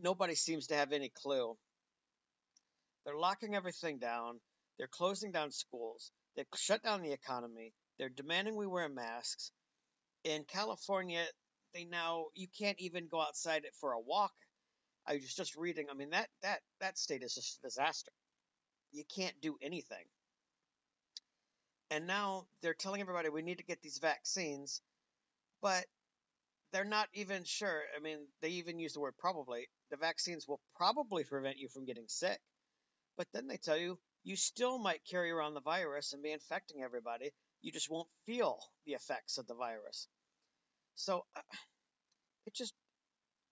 nobody 0.01 0.35
seems 0.35 0.69
to 0.69 0.77
have 0.77 0.93
any 0.93 1.11
clue. 1.23 1.57
They're 3.05 3.17
locking 3.17 3.55
everything 3.55 3.99
down. 3.99 4.41
They're 4.79 4.87
closing 4.87 5.31
down 5.31 5.51
schools. 5.53 6.11
They 6.37 6.45
shut 6.57 6.83
down 6.83 7.03
the 7.03 7.13
economy. 7.13 7.75
They're 7.99 8.09
demanding 8.09 8.57
we 8.57 8.67
wear 8.67 8.89
masks. 8.89 9.53
In 10.25 10.45
California, 10.45 11.25
they 11.75 11.85
now 11.85 12.27
you 12.35 12.49
can't 12.59 12.81
even 12.81 13.09
go 13.09 13.21
outside 13.21 13.65
for 13.81 13.93
a 13.93 14.01
walk. 14.01 14.33
I 15.07 15.15
was 15.15 15.35
just 15.35 15.57
reading. 15.57 15.87
I 15.91 15.95
mean 15.95 16.11
that 16.11 16.29
that 16.43 16.61
that 16.81 16.99
state 16.99 17.23
is 17.23 17.35
just 17.35 17.59
a 17.59 17.63
disaster. 17.63 18.13
You 18.93 19.05
can't 19.17 19.35
do 19.41 19.57
anything. 19.61 20.05
And 21.91 22.07
now 22.07 22.47
they're 22.63 22.75
telling 22.75 23.01
everybody 23.01 23.29
we 23.29 23.43
need 23.43 23.59
to 23.59 23.65
get 23.65 23.83
these 23.83 23.99
vaccines, 23.99 24.81
but 25.63 25.85
they're 26.73 26.85
not 26.85 27.09
even 27.15 27.45
sure. 27.45 27.83
I 27.97 28.01
mean, 28.01 28.19
they 28.41 28.49
even 28.49 28.79
use 28.79 28.95
the 28.95 29.01
word 29.01 29.15
probably. 29.19 29.69
The 29.91 29.97
vaccines 29.97 30.49
will 30.49 30.61
probably 30.77 31.25
prevent 31.25 31.59
you 31.59 31.69
from 31.69 31.85
getting 31.85 32.09
sick. 32.09 32.41
But 33.17 33.29
then 33.33 33.47
they 33.47 33.59
tell 33.59 33.77
you 33.77 33.99
you 34.25 34.37
still 34.37 34.79
might 34.79 35.05
carry 35.09 35.31
around 35.31 35.55
the 35.55 35.61
virus 35.61 36.13
and 36.13 36.23
be 36.23 36.33
infecting 36.33 36.83
everybody. 36.83 37.31
You 37.63 37.73
just 37.73 37.91
won't 37.91 38.09
feel 38.27 38.59
the 38.87 38.95
effects 38.95 39.39
of 39.39 39.47
the 39.47 39.55
virus. 39.55 40.09
So 40.97 41.25
uh, 41.37 41.41
it 42.47 42.55
just, 42.55 42.75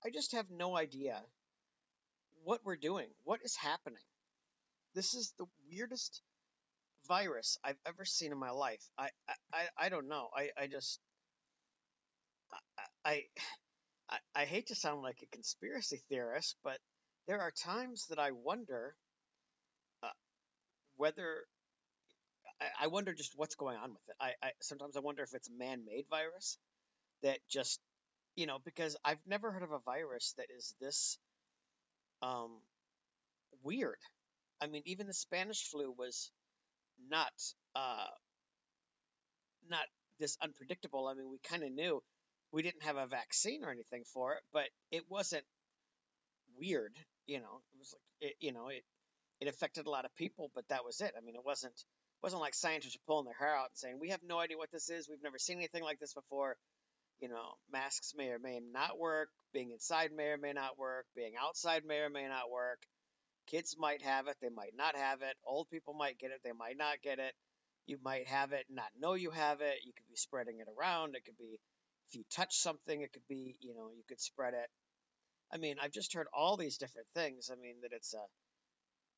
I 0.04 0.11
just 0.11 0.32
have 0.32 0.47
no 0.50 0.76
idea 0.76 1.23
what 2.45 2.61
we're 2.65 2.77
doing. 2.77 3.09
What 3.25 3.41
is 3.45 3.57
happening? 3.57 4.03
This 4.95 5.15
is 5.15 5.33
the 5.39 5.47
weirdest 5.71 6.23
virus 7.09 7.59
I've 7.65 7.79
ever 7.87 8.05
seen 8.05 8.33
in 8.33 8.39
my 8.39 8.51
life. 8.51 8.83
I, 8.99 9.09
I, 9.53 9.65
I 9.79 9.89
don't 9.89 10.09
know. 10.09 10.29
I, 10.37 10.51
I 10.59 10.67
just, 10.67 11.01
I, 13.05 13.23
I, 14.09 14.19
I 14.35 14.45
hate 14.45 14.69
to 14.69 14.75
sound 14.75 15.03
like 15.03 15.19
a 15.23 15.35
conspiracy 15.35 16.03
theorist, 16.09 16.57
but 16.63 16.79
there 17.27 17.41
are 17.41 17.51
times 17.51 18.07
that 18.09 18.19
I 18.19 18.33
wonder 18.33 18.95
uh, 20.03 20.09
whether 20.97 21.45
I, 22.61 22.85
I, 22.85 22.87
wonder 22.89 23.15
just 23.15 23.33
what's 23.37 23.55
going 23.55 23.77
on 23.77 23.91
with 23.91 24.03
it. 24.09 24.17
I, 24.21 24.33
I 24.43 24.51
sometimes 24.61 24.97
I 24.97 25.01
wonder 25.01 25.23
if 25.23 25.35
it's 25.35 25.49
a 25.49 25.59
man-made 25.59 26.07
virus 26.11 26.59
that 27.23 27.39
just 27.49 27.81
you 28.37 28.47
know 28.47 28.59
because 28.65 28.97
I've 29.05 29.25
never 29.27 29.51
heard 29.51 29.63
of 29.63 29.73
a 29.73 29.79
virus 29.79 30.35
that 30.37 30.47
is 30.57 30.75
this 30.81 31.19
um, 32.23 32.50
weird. 33.62 33.99
I 34.61 34.67
mean, 34.67 34.83
even 34.87 35.07
the 35.07 35.14
Spanish 35.14 35.69
flu 35.71 35.93
was 35.97 36.31
not 37.11 37.33
uh, 37.75 38.07
not 39.69 39.85
this 40.19 40.37
unpredictable. 40.43 41.09
I 41.09 41.14
mean, 41.14 41.31
we 41.31 41.38
kind 41.38 41.64
of 41.64 41.73
knew 41.73 42.02
we 42.52 42.62
didn't 42.62 42.85
have 42.85 42.97
a 42.97 43.07
vaccine 43.07 43.64
or 43.64 43.71
anything 43.71 44.05
for 44.12 44.35
it, 44.35 44.41
but 44.52 44.69
it 44.91 45.05
wasn't 45.09 45.45
weird. 46.59 46.93
You 47.26 47.38
know, 47.41 47.61
it 47.73 47.79
was 47.79 47.95
like 47.95 48.31
it, 48.31 48.37
you 48.41 48.52
know 48.52 48.69
it 48.69 48.85
it 49.41 49.49
affected 49.49 49.87
a 49.87 49.91
lot 49.91 50.05
of 50.05 50.14
people, 50.14 50.50
but 50.55 50.69
that 50.69 50.85
was 50.85 51.00
it. 51.00 51.12
I 51.17 51.21
mean, 51.25 51.35
it 51.35 51.45
wasn't 51.45 51.75
wasn't 52.23 52.43
like 52.43 52.55
scientists 52.55 52.97
were 52.97 53.12
pulling 53.12 53.25
their 53.25 53.35
hair 53.35 53.57
out 53.57 53.71
and 53.71 53.76
saying 53.76 53.99
we 54.00 54.11
have 54.11 54.21
no 54.23 54.38
idea 54.38 54.57
what 54.57 54.71
this 54.71 54.88
is. 54.91 55.09
We've 55.09 55.23
never 55.23 55.38
seen 55.38 55.59
anything 55.59 55.83
like 55.83 55.99
this 55.99 56.14
before. 56.14 56.57
You 57.23 57.29
know, 57.29 57.55
masks 57.73 58.12
may 58.17 58.29
or 58.29 58.38
may 58.38 58.61
not 58.61 58.99
work. 58.99 59.31
Being 59.55 59.71
inside 59.71 60.11
may 60.14 60.25
or 60.25 60.38
may 60.38 60.52
not 60.52 60.79
work. 60.79 61.07
Being 61.17 61.35
outside 61.41 61.85
may 61.87 62.00
or 62.00 62.11
may 62.11 62.29
not 62.29 62.50
work. 62.50 62.81
Kids 63.47 63.76
might 63.79 64.02
have 64.02 64.26
it. 64.29 64.37
They 64.43 64.50
might 64.50 64.75
not 64.76 64.97
have 64.97 65.23
it. 65.23 65.37
Old 65.47 65.71
people 65.71 65.95
might 65.95 66.19
get 66.19 66.33
it. 66.33 66.41
They 66.45 66.52
might 66.52 66.76
not 66.76 67.00
get 67.02 67.19
it. 67.19 67.33
You 67.87 67.99
might 68.05 68.29
have 68.29 68.52
it, 68.52 68.67
not 68.71 68.91
know 68.99 69.14
you 69.14 69.31
have 69.31 69.61
it. 69.61 69.79
You 69.85 69.93
could 69.97 70.09
be 70.09 70.17
spreading 70.17 70.61
it 70.61 70.69
around. 70.79 71.17
It 71.17 71.25
could 71.25 71.38
be 71.38 71.59
if 72.09 72.14
you 72.14 72.25
touch 72.31 72.57
something, 72.57 73.00
it 73.00 73.12
could 73.12 73.26
be, 73.29 73.57
you 73.61 73.75
know, 73.75 73.91
you 73.97 74.02
could 74.09 74.21
spread 74.21 74.55
it. 74.55 74.69
I 75.52 75.59
mean, 75.59 75.76
I've 75.83 75.93
just 75.93 76.14
heard 76.14 76.26
all 76.33 76.57
these 76.57 76.79
different 76.79 77.09
things. 77.14 77.50
I 77.50 77.57
mean, 77.57 77.76
that 77.83 77.93
it's 77.93 78.14
a, 78.14 78.25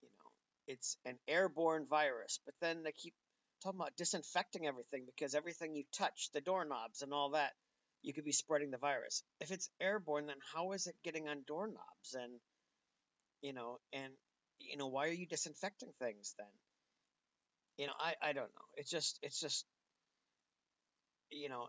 you 0.00 0.08
know, 0.08 0.30
it's 0.66 0.96
an 1.04 1.18
airborne 1.28 1.86
virus, 1.88 2.40
but 2.44 2.54
then 2.60 2.82
they 2.84 2.92
keep 2.92 3.14
talking 3.62 3.80
about 3.80 3.96
disinfecting 3.96 4.66
everything 4.66 5.04
because 5.06 5.34
everything 5.34 5.74
you 5.74 5.84
touch, 5.92 6.30
the 6.32 6.40
doorknobs 6.40 7.02
and 7.02 7.12
all 7.12 7.30
that, 7.30 7.52
you 8.04 8.14
could 8.14 8.24
be 8.24 8.32
spreading 8.32 8.70
the 8.70 8.78
virus. 8.78 9.24
If 9.40 9.50
it's 9.50 9.70
airborne, 9.80 10.26
then 10.26 10.36
how 10.54 10.72
is 10.72 10.86
it 10.86 10.96
getting 11.04 11.28
on 11.28 11.44
doorknobs 11.48 12.14
and, 12.14 12.34
you 13.42 13.54
know, 13.54 13.78
and, 13.92 14.12
you 14.60 14.76
know, 14.76 14.88
why 14.88 15.08
are 15.08 15.12
you 15.12 15.26
disinfecting 15.26 15.92
things 16.00 16.34
then? 16.38 16.48
You 17.78 17.86
know, 17.88 17.94
I, 17.98 18.14
I 18.22 18.32
don't 18.34 18.44
know. 18.54 18.66
It's 18.76 18.90
just, 18.90 19.18
it's 19.22 19.40
just, 19.40 19.66
you 21.30 21.48
know, 21.48 21.68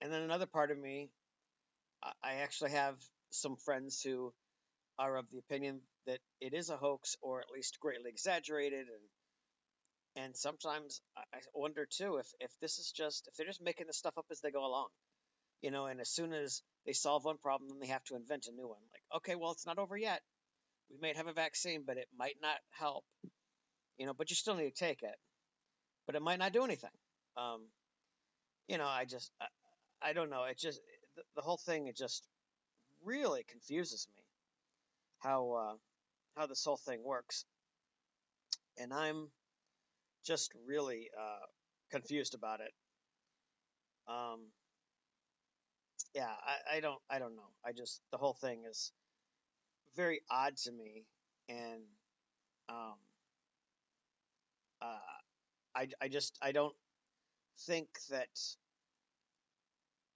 and 0.00 0.12
then 0.12 0.22
another 0.22 0.46
part 0.46 0.70
of 0.70 0.78
me, 0.78 1.10
I 2.22 2.34
actually 2.42 2.72
have 2.72 2.96
some 3.30 3.56
friends 3.56 4.02
who 4.02 4.32
are 4.98 5.16
of 5.16 5.26
the 5.32 5.38
opinion 5.38 5.80
that 6.06 6.20
it 6.40 6.54
is 6.54 6.70
a 6.70 6.76
hoax 6.76 7.16
or 7.22 7.40
at 7.40 7.50
least 7.54 7.78
greatly 7.80 8.10
exaggerated 8.10 8.86
and 8.88 9.24
and 10.24 10.36
sometimes 10.36 11.00
I 11.16 11.38
wonder 11.54 11.86
too 11.90 12.16
if 12.16 12.26
if 12.40 12.50
this 12.60 12.78
is 12.78 12.92
just 12.96 13.28
if 13.28 13.36
they're 13.36 13.46
just 13.46 13.62
making 13.62 13.86
this 13.86 13.98
stuff 13.98 14.18
up 14.18 14.26
as 14.30 14.40
they 14.40 14.50
go 14.50 14.64
along, 14.66 14.88
you 15.62 15.70
know, 15.70 15.86
and 15.86 16.00
as 16.00 16.10
soon 16.10 16.32
as 16.32 16.62
they 16.84 16.92
solve 16.92 17.24
one 17.24 17.38
problem, 17.38 17.68
then 17.70 17.80
they 17.80 17.86
have 17.88 18.04
to 18.04 18.16
invent 18.16 18.46
a 18.46 18.52
new 18.52 18.68
one. 18.68 18.80
Like, 18.92 19.18
okay, 19.18 19.34
well, 19.34 19.52
it's 19.52 19.66
not 19.66 19.78
over 19.78 19.96
yet. 19.96 20.22
We 20.90 20.98
might 21.00 21.16
have 21.16 21.26
a 21.26 21.32
vaccine, 21.32 21.84
but 21.86 21.96
it 21.96 22.08
might 22.16 22.36
not 22.40 22.58
help, 22.70 23.04
you 23.98 24.06
know. 24.06 24.14
But 24.14 24.30
you 24.30 24.36
still 24.36 24.54
need 24.54 24.70
to 24.70 24.84
take 24.84 25.02
it, 25.02 25.16
but 26.06 26.14
it 26.14 26.22
might 26.22 26.38
not 26.38 26.52
do 26.52 26.64
anything. 26.64 26.90
Um, 27.36 27.66
you 28.68 28.78
know, 28.78 28.86
I 28.86 29.04
just 29.04 29.32
I 30.02 30.12
don't 30.12 30.30
know. 30.30 30.44
It 30.44 30.58
just 30.58 30.80
the, 31.16 31.22
the 31.36 31.42
whole 31.42 31.56
thing 31.56 31.88
it 31.88 31.96
just 31.96 32.24
really 33.04 33.44
confuses 33.50 34.06
me 34.16 34.22
how 35.18 35.52
uh, 35.52 35.76
how 36.36 36.46
this 36.46 36.64
whole 36.64 36.76
thing 36.76 37.02
works, 37.02 37.44
and 38.78 38.92
I'm 38.92 39.28
just 40.24 40.52
really 40.66 41.08
uh, 41.18 41.46
confused 41.90 42.34
about 42.34 42.60
it. 42.60 42.72
Um, 44.08 44.46
yeah, 46.16 46.34
I, 46.44 46.78
I 46.78 46.80
don't 46.80 47.00
I 47.10 47.20
don't 47.20 47.36
know. 47.36 47.50
I 47.66 47.72
just 47.72 48.02
the 48.12 48.18
whole 48.18 48.34
thing 48.34 48.64
is 48.68 48.92
very 49.96 50.20
odd 50.30 50.56
to 50.58 50.72
me, 50.72 51.06
and 51.48 51.82
um, 52.68 52.96
uh, 54.82 54.98
I 55.76 55.88
I 56.02 56.08
just 56.08 56.38
I 56.42 56.52
don't 56.52 56.74
think 57.66 57.88
that 58.10 58.28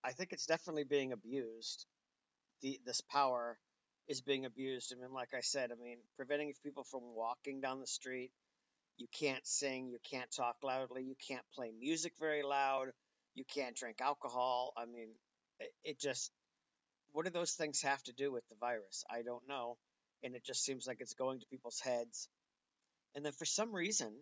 I 0.05 0.13
think 0.13 0.33
it's 0.35 0.45
definitely 0.47 0.85
being 0.85 1.13
abused. 1.13 1.87
The 2.63 2.81
this 2.87 3.01
power 3.03 3.59
is 4.09 4.21
being 4.23 4.47
abused. 4.47 4.93
I 4.93 5.01
mean, 5.01 5.13
like 5.13 5.35
I 5.35 5.41
said, 5.43 5.73
I 5.73 5.77
mean, 5.77 5.99
preventing 6.17 6.55
people 6.63 6.85
from 6.85 7.15
walking 7.15 7.61
down 7.61 7.81
the 7.81 7.87
street. 7.87 8.33
You 8.99 9.09
can't 9.13 9.47
sing. 9.47 9.89
You 9.91 9.99
can't 10.11 10.31
talk 10.33 10.57
loudly. 10.63 11.05
You 11.05 11.17
can't 11.29 11.45
play 11.55 11.73
music 11.73 12.15
very 12.21 12.43
loud. 12.43 12.93
You 13.35 13.45
can't 13.45 13.77
drink 13.77 14.01
alcohol. 14.01 14.73
I 14.77 14.87
mean, 14.87 15.11
it, 15.85 16.01
just. 16.01 16.31
What 17.13 17.25
do 17.25 17.31
those 17.33 17.53
things 17.53 17.83
have 17.83 18.01
to 18.05 18.13
do 18.13 18.31
with 18.31 18.49
the 18.49 18.55
virus? 18.61 19.05
I 19.11 19.23
don't 19.23 19.49
know. 19.49 19.77
And 20.23 20.37
it 20.37 20.45
just 20.45 20.65
seems 20.65 20.87
like 20.87 20.99
it's 21.01 21.15
going 21.15 21.41
to 21.41 21.47
people's 21.47 21.81
heads. 21.81 22.29
And 23.17 23.25
then 23.25 23.33
for 23.33 23.45
some 23.45 23.75
reason, 23.75 24.13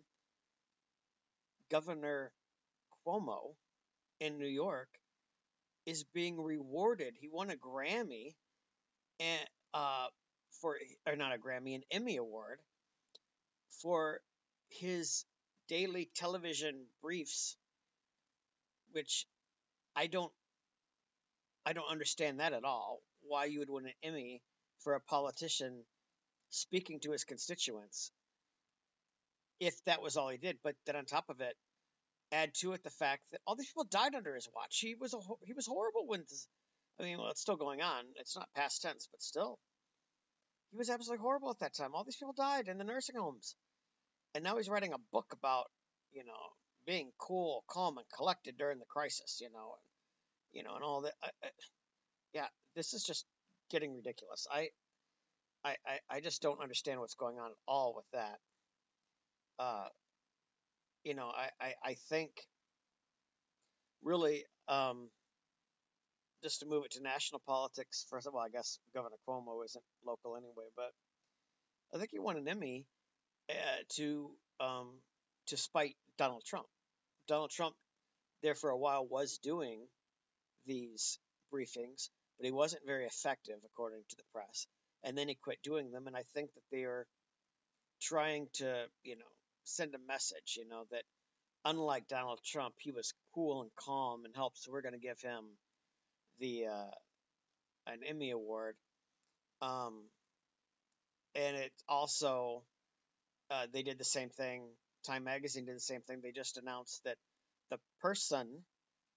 Governor 1.69 2.31
Cuomo 3.05 3.53
in 4.19 4.39
New 4.39 4.47
York 4.47 4.89
is 5.85 6.03
being 6.03 6.41
rewarded. 6.41 7.13
He 7.19 7.29
won 7.29 7.51
a 7.51 7.55
Grammy 7.55 8.33
and 9.19 9.47
uh, 9.73 10.07
for 10.61 10.77
or 11.07 11.15
not 11.15 11.33
a 11.33 11.37
Grammy, 11.37 11.75
an 11.75 11.83
Emmy 11.91 12.17
award 12.17 12.59
for 13.81 14.19
his 14.69 15.25
daily 15.67 16.09
television 16.15 16.85
briefs, 17.01 17.55
which 18.91 19.25
I 19.95 20.07
don't 20.07 20.31
I 21.69 21.73
don't 21.73 21.91
understand 21.91 22.39
that 22.39 22.53
at 22.53 22.63
all. 22.63 22.99
Why 23.21 23.45
you 23.45 23.59
would 23.59 23.69
win 23.69 23.85
an 23.85 23.93
Emmy 24.01 24.41
for 24.79 24.95
a 24.95 24.99
politician 24.99 25.83
speaking 26.49 26.99
to 27.01 27.11
his 27.11 27.25
constituents 27.25 28.11
if 29.59 29.75
that 29.85 30.01
was 30.01 30.17
all 30.17 30.29
he 30.29 30.39
did. 30.39 30.57
But 30.63 30.73
then 30.87 30.95
on 30.95 31.05
top 31.05 31.29
of 31.29 31.41
it, 31.41 31.55
add 32.31 32.55
to 32.61 32.73
it 32.73 32.83
the 32.83 32.89
fact 32.89 33.21
that 33.31 33.41
all 33.45 33.55
these 33.55 33.67
people 33.67 33.83
died 33.83 34.15
under 34.15 34.33
his 34.33 34.49
watch. 34.55 34.79
He 34.79 34.95
was 34.99 35.13
a, 35.13 35.19
he 35.43 35.53
was 35.53 35.67
horrible 35.67 36.07
when 36.07 36.21
this, 36.21 36.47
I 36.99 37.03
mean, 37.03 37.19
well, 37.19 37.29
it's 37.29 37.41
still 37.41 37.55
going 37.55 37.83
on. 37.83 38.03
It's 38.15 38.35
not 38.35 38.49
past 38.55 38.81
tense, 38.81 39.07
but 39.11 39.21
still, 39.21 39.59
he 40.71 40.77
was 40.77 40.89
absolutely 40.89 41.21
horrible 41.21 41.51
at 41.51 41.59
that 41.59 41.75
time. 41.75 41.93
All 41.93 42.03
these 42.03 42.17
people 42.17 42.33
died 42.35 42.67
in 42.67 42.79
the 42.79 42.83
nursing 42.83 43.15
homes, 43.15 43.53
and 44.33 44.43
now 44.43 44.57
he's 44.57 44.69
writing 44.69 44.93
a 44.93 45.05
book 45.11 45.27
about 45.33 45.65
you 46.13 46.23
know 46.25 46.33
being 46.87 47.11
cool, 47.19 47.63
calm, 47.69 47.99
and 47.99 48.07
collected 48.15 48.57
during 48.57 48.79
the 48.79 48.85
crisis. 48.85 49.37
You 49.39 49.49
know, 49.51 49.75
you 50.53 50.63
know, 50.63 50.75
and 50.75 50.83
all 50.83 51.01
that. 51.01 51.13
I, 51.23 51.27
I, 51.43 51.49
yeah, 52.33 52.47
this 52.75 52.93
is 52.93 53.03
just 53.03 53.25
getting 53.69 53.95
ridiculous. 53.95 54.47
I, 54.51 54.69
I, 55.63 55.75
I 56.09 56.19
just 56.21 56.41
don't 56.41 56.61
understand 56.61 56.99
what's 56.99 57.15
going 57.15 57.37
on 57.37 57.51
at 57.51 57.57
all 57.67 57.93
with 57.95 58.05
that. 58.13 58.39
Uh, 59.59 59.87
you 61.03 61.13
know, 61.15 61.29
I, 61.35 61.49
I, 61.59 61.73
I 61.83 61.93
think 62.09 62.31
really 64.03 64.45
um, 64.67 65.09
just 66.43 66.61
to 66.61 66.65
move 66.65 66.85
it 66.85 66.91
to 66.91 67.03
national 67.03 67.41
politics, 67.45 68.05
first 68.09 68.27
of 68.27 68.35
all, 68.35 68.41
I 68.41 68.49
guess 68.49 68.79
Governor 68.93 69.17
Cuomo 69.27 69.63
isn't 69.65 69.83
local 70.05 70.37
anyway, 70.37 70.67
but 70.75 70.91
I 71.93 71.97
think 71.97 72.11
he 72.11 72.19
won 72.19 72.37
an 72.37 72.47
Emmy 72.47 72.85
uh, 73.49 73.53
to 73.95 74.31
um, 74.59 74.89
to 75.47 75.57
spite 75.57 75.95
Donald 76.17 76.43
Trump. 76.45 76.67
Donald 77.27 77.51
Trump, 77.51 77.75
there 78.41 78.55
for 78.55 78.69
a 78.69 78.77
while, 78.77 79.05
was 79.05 79.39
doing 79.39 79.81
these 80.65 81.19
briefings, 81.53 82.09
but 82.37 82.45
he 82.45 82.51
wasn't 82.51 82.85
very 82.85 83.05
effective, 83.05 83.57
according 83.65 84.01
to 84.09 84.15
the 84.15 84.23
press. 84.33 84.67
And 85.03 85.17
then 85.17 85.27
he 85.27 85.35
quit 85.35 85.59
doing 85.63 85.91
them, 85.91 86.07
and 86.07 86.15
I 86.15 86.23
think 86.33 86.53
that 86.53 86.63
they 86.71 86.83
are 86.83 87.05
trying 88.01 88.47
to, 88.55 88.85
you 89.03 89.17
know, 89.17 89.25
send 89.63 89.95
a 89.95 90.07
message, 90.07 90.57
you 90.57 90.67
know, 90.67 90.83
that 90.91 91.03
unlike 91.65 92.07
Donald 92.07 92.39
Trump, 92.43 92.75
he 92.79 92.91
was 92.91 93.13
cool 93.33 93.61
and 93.61 93.71
calm 93.75 94.25
and 94.25 94.35
helped. 94.35 94.57
So 94.59 94.71
we're 94.71 94.81
going 94.81 94.93
to 94.93 94.99
give 94.99 95.19
him 95.21 95.45
the 96.39 96.67
uh, 96.67 96.91
an 97.87 97.99
Emmy 98.07 98.31
award. 98.31 98.75
Um, 99.61 100.03
and 101.35 101.57
it 101.57 101.71
also 101.87 102.63
uh, 103.51 103.67
they 103.73 103.83
did 103.83 103.97
the 103.97 104.05
same 104.05 104.29
thing. 104.29 104.63
Time 105.05 105.23
Magazine 105.23 105.65
did 105.65 105.75
the 105.75 105.81
same 105.81 106.01
thing. 106.01 106.21
They 106.21 106.31
just 106.31 106.57
announced 106.57 107.01
that 107.05 107.17
the 107.69 107.77
person 108.01 108.47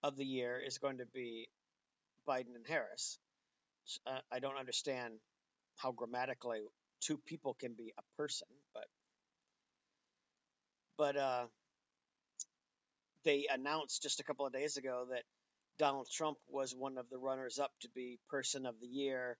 of 0.03 0.17
the 0.17 0.25
year 0.25 0.61
is 0.65 0.79
going 0.79 0.99
to 0.99 1.07
be 1.07 1.49
Biden 2.29 2.55
and 2.55 2.67
Harris. 2.67 3.19
Uh, 4.07 4.19
I 4.31 4.39
don't 4.39 4.59
understand 4.59 5.15
how 5.77 5.93
grammatically 5.93 6.61
two 7.01 7.19
people 7.27 7.55
can 7.55 7.75
be 7.75 7.93
a 7.99 8.03
person, 8.17 8.49
but 8.75 8.87
but 10.99 11.17
uh, 11.17 11.47
they 13.25 13.47
announced 13.53 14.03
just 14.03 14.21
a 14.21 14.25
couple 14.25 14.47
of 14.47 14.53
days 14.53 14.77
ago 14.77 15.07
that 15.11 15.23
Donald 15.79 16.09
Trump 16.11 16.39
was 16.49 16.75
one 16.75 16.99
of 16.99 17.09
the 17.11 17.19
runners 17.19 17.59
up 17.59 17.73
to 17.81 17.89
be 17.95 18.19
person 18.29 18.67
of 18.67 18.75
the 18.81 18.87
year. 18.87 19.37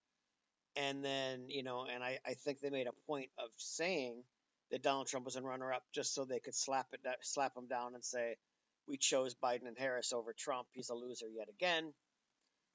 And 0.77 1.05
then, 1.05 1.45
you 1.49 1.63
know, 1.63 1.87
and 1.93 2.03
I, 2.03 2.19
I 2.27 2.35
think 2.35 2.61
they 2.61 2.71
made 2.71 2.87
a 2.87 3.07
point 3.07 3.29
of 3.39 3.51
saying 3.57 4.23
that 4.71 4.83
Donald 4.83 5.07
Trump 5.07 5.27
was 5.27 5.37
a 5.37 5.43
runner 5.43 5.73
up 5.73 5.83
just 5.95 6.15
so 6.15 6.25
they 6.25 6.41
could 6.41 6.55
slap 6.55 6.87
it 6.93 7.01
slap 7.23 7.57
him 7.57 7.67
down 7.69 7.95
and 7.95 8.03
say, 8.03 8.37
we 8.89 8.97
chose 8.97 9.35
Biden 9.35 9.67
and 9.67 9.79
Harris 9.79 10.13
over 10.13 10.35
Trump. 10.37 10.67
He's 10.73 10.91
a 10.91 10.95
loser 10.95 11.29
yet 11.29 11.49
again. 11.49 11.93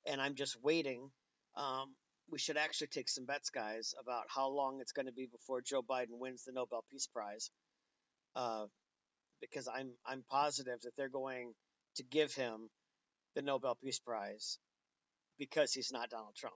And 0.06 0.22
I'm 0.22 0.36
just 0.36 0.58
waiting. 0.62 1.10
Um, 1.56 1.96
we 2.30 2.40
should 2.40 2.58
actually 2.58 2.88
take 2.88 3.10
some 3.10 3.26
bets, 3.26 3.50
guys, 3.50 3.94
about 4.02 4.26
how 4.30 4.50
long 4.50 4.80
it's 4.82 4.92
going 4.92 5.06
to 5.06 5.14
be 5.14 5.28
before 5.32 5.62
Joe 5.62 5.82
Biden 5.82 6.20
wins 6.20 6.44
the 6.44 6.52
Nobel 6.54 6.84
Peace 6.92 7.08
Prize. 7.08 7.50
Uh, 8.36 8.66
because 9.42 9.68
I'm 9.68 9.92
I'm 10.06 10.24
positive 10.30 10.82
that 10.82 10.92
they're 10.98 11.10
going 11.10 11.54
to 11.96 12.04
give 12.04 12.34
him 12.34 12.70
the 13.36 13.42
Nobel 13.42 13.78
Peace 13.82 14.00
Prize 14.00 14.58
because 15.38 15.74
he's 15.74 15.92
not 15.92 16.10
Donald 16.10 16.36
Trump. 16.36 16.56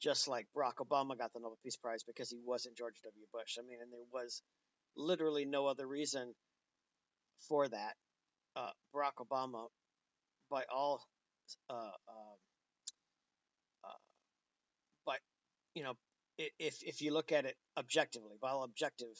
Just 0.00 0.28
like 0.28 0.46
Barack 0.56 0.84
Obama 0.86 1.16
got 1.16 1.32
the 1.32 1.40
Nobel 1.40 1.58
Peace 1.62 1.76
Prize 1.76 2.02
because 2.04 2.30
he 2.30 2.38
wasn't 2.44 2.76
George 2.76 2.96
W. 3.04 3.26
Bush. 3.32 3.56
I 3.58 3.62
mean, 3.62 3.78
and 3.80 3.92
there 3.92 4.00
was 4.12 4.42
literally 4.96 5.44
no 5.44 5.66
other 5.66 5.86
reason 5.86 6.34
for 7.48 7.68
that. 7.68 7.94
Uh, 8.56 8.70
Barack 8.94 9.20
Obama, 9.20 9.66
by 10.50 10.62
all, 10.74 11.04
uh, 11.68 11.74
uh, 11.74 12.34
uh 13.84 15.14
you 15.76 15.82
know, 15.82 15.92
if 16.38 16.82
if 16.82 17.02
you 17.02 17.12
look 17.12 17.32
at 17.32 17.44
it 17.44 17.54
objectively, 17.76 18.36
by 18.40 18.48
all 18.50 18.64
objective 18.64 19.14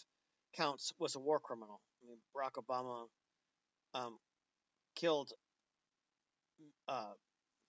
counts, 0.56 0.92
was 0.98 1.14
a 1.14 1.20
war 1.20 1.38
criminal. 1.38 1.80
I 2.02 2.08
mean, 2.08 2.18
Barack 2.34 2.62
Obama 2.62 3.06
um, 3.94 4.16
killed 4.94 5.32
uh, 6.88 7.12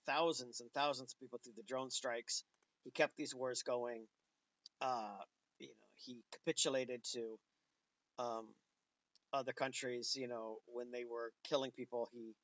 thousands 0.06 0.62
and 0.62 0.72
thousands 0.72 1.14
of 1.14 1.20
people 1.20 1.40
through 1.44 1.54
the 1.58 1.64
drone 1.64 1.92
strikes. 1.92 2.44
He 2.86 2.92
kept 2.92 3.18
these 3.18 3.36
wars 3.36 3.62
going. 3.64 4.06
Uh, 4.82 5.18
you 5.60 5.68
know, 5.68 5.89
he 5.96 6.24
capitulated 6.32 7.04
to 7.12 7.38
um, 8.20 8.48
other 9.34 9.54
countries. 9.54 10.16
You 10.16 10.28
know, 10.28 10.58
when 10.68 10.92
they 10.92 11.04
were 11.06 11.32
killing 11.50 11.72
people, 11.72 12.10
he 12.12 12.36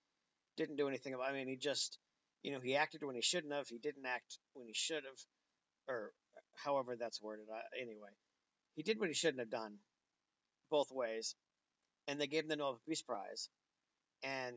didn't 0.58 0.78
do 0.78 0.88
anything 0.88 1.14
about. 1.14 1.30
I 1.30 1.34
mean, 1.34 1.48
he 1.48 1.58
just, 1.58 1.98
you 2.42 2.52
know, 2.52 2.60
he 2.60 2.76
acted 2.76 3.04
when 3.04 3.16
he 3.16 3.22
shouldn't 3.22 3.54
have. 3.54 3.68
He 3.68 3.78
didn't 3.78 4.06
act 4.06 4.38
when 4.54 4.68
he 4.68 4.74
should 4.74 5.04
have, 5.04 5.20
or 5.88 6.12
however 6.64 6.96
that's 6.96 7.22
worded. 7.22 7.46
Anyway, 7.80 8.10
he 8.76 8.84
did 8.84 9.00
what 9.00 9.10
he 9.10 9.16
shouldn't 9.16 9.40
have 9.40 9.50
done, 9.50 9.76
both 10.70 10.92
ways, 10.92 11.36
and 12.08 12.20
they 12.20 12.28
gave 12.28 12.44
him 12.44 12.50
the 12.50 12.56
Nobel 12.56 12.82
Peace 12.88 13.02
Prize. 13.02 13.50
And 14.24 14.56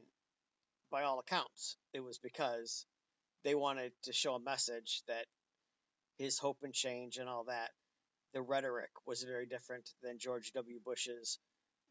by 0.91 1.03
all 1.03 1.19
accounts, 1.19 1.77
it 1.93 2.05
was 2.05 2.19
because 2.19 2.87
they 3.45 3.55
wanted 3.55 3.93
to 4.05 4.13
show 4.13 4.35
a 4.35 4.41
message 4.41 5.03
that 5.09 5.27
his 6.19 6.39
hope 6.39 6.59
and 6.63 6.73
change 6.73 7.19
and 7.19 7.29
all 7.29 7.45
that, 7.45 7.71
the 8.35 8.43
rhetoric 8.43 8.91
was 9.07 9.23
very 9.23 9.47
different 9.47 9.89
than 10.03 10.19
George 10.19 10.53
W. 10.53 10.79
Bush's. 10.85 11.39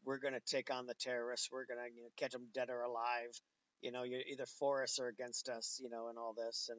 We're 0.06 0.18
going 0.18 0.34
to 0.34 0.40
take 0.40 0.70
on 0.70 0.86
the 0.86 0.94
terrorists. 0.94 1.48
We're 1.50 1.66
going 1.66 1.80
to 1.80 1.94
you 1.94 2.02
know, 2.02 2.08
catch 2.16 2.30
them 2.32 2.46
dead 2.54 2.70
or 2.70 2.82
alive. 2.82 3.38
You 3.82 3.90
know, 3.92 4.04
you're 4.04 4.22
either 4.30 4.46
for 4.58 4.82
us 4.84 4.98
or 5.00 5.08
against 5.08 5.48
us, 5.48 5.80
you 5.82 5.90
know, 5.90 6.08
and 6.08 6.16
all 6.16 6.32
this. 6.32 6.70
And 6.70 6.78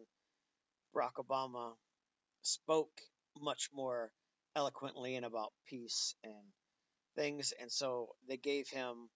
Barack 0.95 1.23
Obama 1.23 1.73
spoke 2.41 3.01
much 3.39 3.69
more 3.73 4.11
eloquently 4.55 5.15
and 5.15 5.25
about 5.25 5.51
peace 5.67 6.15
and 6.23 6.33
things. 7.15 7.53
And 7.59 7.71
so 7.71 8.09
they 8.27 8.37
gave 8.37 8.69
him 8.69 9.09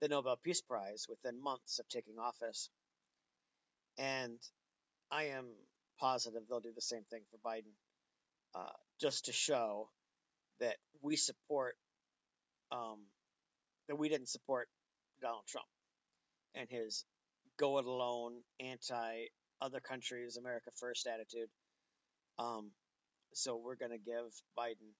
the 0.00 0.08
Nobel 0.08 0.38
Peace 0.42 0.60
Prize 0.60 1.06
within 1.08 1.42
months 1.42 1.78
of 1.78 1.88
taking 1.88 2.18
office. 2.18 2.68
And 3.98 4.38
I 5.10 5.24
am 5.36 5.46
positive 5.98 6.42
they'll 6.48 6.60
do 6.60 6.72
the 6.74 6.82
same 6.82 7.04
thing 7.10 7.22
for 7.30 7.38
Biden, 7.48 7.72
uh, 8.54 8.72
just 9.00 9.26
to 9.26 9.32
show 9.32 9.88
that 10.60 10.76
we 11.02 11.16
support, 11.16 11.76
um, 12.70 12.98
that 13.88 13.96
we 13.96 14.08
didn't 14.08 14.28
support 14.28 14.68
Donald 15.20 15.44
Trump 15.48 15.66
and 16.54 16.68
his 16.70 17.04
go 17.58 17.78
it 17.78 17.84
alone, 17.84 18.34
anti 18.60 19.26
other 19.60 19.80
countries, 19.80 20.36
America 20.36 20.70
first 20.78 21.06
attitude. 21.06 21.48
Um, 22.38 22.70
so 23.32 23.56
we're 23.56 23.76
going 23.76 23.92
to 23.92 23.98
give 23.98 24.26
Biden 24.58 24.92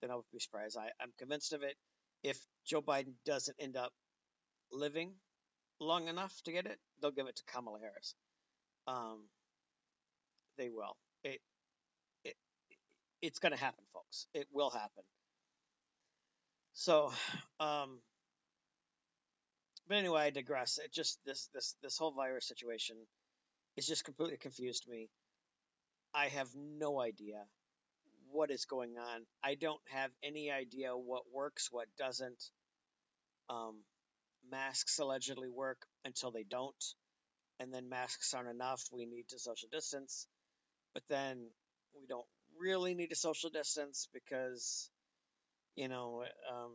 the 0.00 0.08
Nobel 0.08 0.24
Peace 0.32 0.46
Prize. 0.46 0.76
I, 0.76 0.88
I'm 1.00 1.12
convinced 1.18 1.52
of 1.52 1.62
it. 1.62 1.76
If 2.22 2.38
Joe 2.66 2.82
Biden 2.82 3.14
doesn't 3.26 3.56
end 3.60 3.76
up 3.76 3.92
living 4.72 5.12
long 5.80 6.08
enough 6.08 6.34
to 6.44 6.52
get 6.52 6.66
it, 6.66 6.78
they'll 7.00 7.10
give 7.10 7.26
it 7.26 7.36
to 7.36 7.42
Kamala 7.52 7.78
Harris. 7.80 8.14
Um, 8.86 9.24
they 10.58 10.68
will. 10.70 10.96
It 11.24 11.40
it 12.24 12.34
it's 13.20 13.38
going 13.38 13.52
to 13.52 13.58
happen, 13.58 13.84
folks. 13.92 14.26
It 14.34 14.46
will 14.52 14.70
happen. 14.70 15.04
So, 16.74 17.12
um, 17.60 18.00
but 19.88 19.98
anyway, 19.98 20.22
I 20.22 20.30
digress. 20.30 20.78
It 20.82 20.92
just 20.92 21.18
this 21.24 21.48
this 21.54 21.76
this 21.82 21.98
whole 21.98 22.12
virus 22.12 22.46
situation 22.48 22.96
is 23.76 23.86
just 23.86 24.04
completely 24.04 24.38
confused 24.38 24.86
me. 24.88 25.08
I 26.14 26.28
have 26.28 26.48
no 26.54 27.00
idea 27.00 27.44
what 28.30 28.50
is 28.50 28.64
going 28.64 28.96
on. 28.98 29.26
I 29.42 29.54
don't 29.54 29.80
have 29.90 30.10
any 30.22 30.50
idea 30.50 30.96
what 30.96 31.24
works, 31.32 31.68
what 31.70 31.88
doesn't. 31.98 32.42
Um, 33.50 33.82
masks 34.50 34.98
allegedly 34.98 35.48
work 35.48 35.86
until 36.04 36.30
they 36.30 36.44
don't, 36.44 36.84
and 37.60 37.72
then 37.72 37.88
masks 37.88 38.34
aren't 38.34 38.48
enough. 38.48 38.82
We 38.92 39.06
need 39.06 39.28
to 39.28 39.38
social 39.38 39.68
distance, 39.70 40.26
but 40.94 41.02
then 41.08 41.46
we 41.94 42.06
don't 42.06 42.26
really 42.58 42.94
need 42.94 43.08
to 43.08 43.16
social 43.16 43.50
distance 43.50 44.08
because, 44.12 44.90
you 45.76 45.88
know, 45.88 46.24
um, 46.50 46.72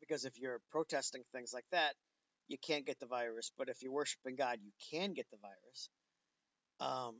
because 0.00 0.24
if 0.24 0.38
you're 0.38 0.60
protesting 0.70 1.22
things 1.32 1.52
like 1.52 1.64
that, 1.72 1.94
you 2.48 2.58
can't 2.58 2.86
get 2.86 2.98
the 3.00 3.06
virus. 3.06 3.52
But 3.56 3.68
if 3.68 3.82
you're 3.82 3.92
worshiping 3.92 4.36
God, 4.36 4.58
you 4.62 4.72
can 4.90 5.14
get 5.14 5.26
the 5.30 5.38
virus. 5.40 5.90
Um, 6.80 7.16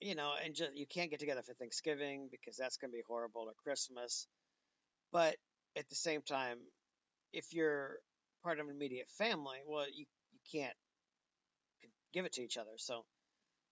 you 0.00 0.14
know, 0.14 0.32
and 0.44 0.54
just 0.54 0.70
you 0.74 0.86
can't 0.86 1.10
get 1.10 1.20
together 1.20 1.42
for 1.42 1.54
Thanksgiving 1.54 2.28
because 2.30 2.56
that's 2.56 2.76
going 2.76 2.90
to 2.90 2.96
be 2.96 3.02
horrible 3.06 3.42
or 3.42 3.52
Christmas. 3.62 4.26
But 5.12 5.36
at 5.76 5.88
the 5.88 5.94
same 5.94 6.22
time, 6.22 6.58
if 7.32 7.52
you're 7.52 7.98
part 8.42 8.58
of 8.58 8.66
an 8.66 8.74
immediate 8.74 9.08
family, 9.18 9.58
well, 9.66 9.86
you 9.92 10.06
you 10.32 10.60
can't 10.60 10.74
give 12.12 12.24
it 12.24 12.32
to 12.34 12.42
each 12.42 12.56
other. 12.56 12.76
So, 12.76 13.04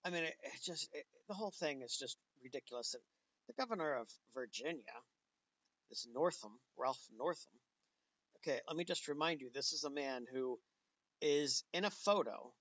I 0.04 0.10
mean, 0.10 0.24
it, 0.24 0.34
it 0.42 0.62
just 0.62 0.88
it, 0.92 1.04
the 1.28 1.34
whole 1.34 1.52
thing 1.58 1.82
is 1.82 1.96
just 1.98 2.16
ridiculous. 2.42 2.94
And 2.94 3.02
the 3.48 3.60
governor 3.60 3.94
of 3.94 4.08
Virginia, 4.34 4.94
this 5.90 6.06
Northam, 6.12 6.52
Ralph 6.78 7.04
Northam. 7.16 7.52
Okay, 8.38 8.60
let 8.66 8.76
me 8.76 8.84
just 8.84 9.08
remind 9.08 9.40
you, 9.40 9.50
this 9.52 9.72
is 9.72 9.84
a 9.84 9.90
man 9.90 10.24
who 10.32 10.58
is 11.20 11.64
in 11.74 11.84
a 11.84 11.90
photo 11.90 12.52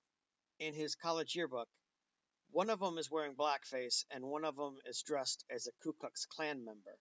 in 0.58 0.74
his 0.74 0.94
college 0.94 1.34
yearbook. 1.34 1.68
One 2.50 2.68
of 2.68 2.80
them 2.80 2.98
is 2.98 3.10
wearing 3.10 3.34
blackface, 3.34 4.04
and 4.10 4.24
one 4.24 4.44
of 4.44 4.56
them 4.56 4.76
is 4.84 5.02
dressed 5.06 5.44
as 5.50 5.66
a 5.66 5.70
Ku 5.82 5.94
Klux 5.98 6.26
Klan 6.26 6.64
member. 6.64 6.98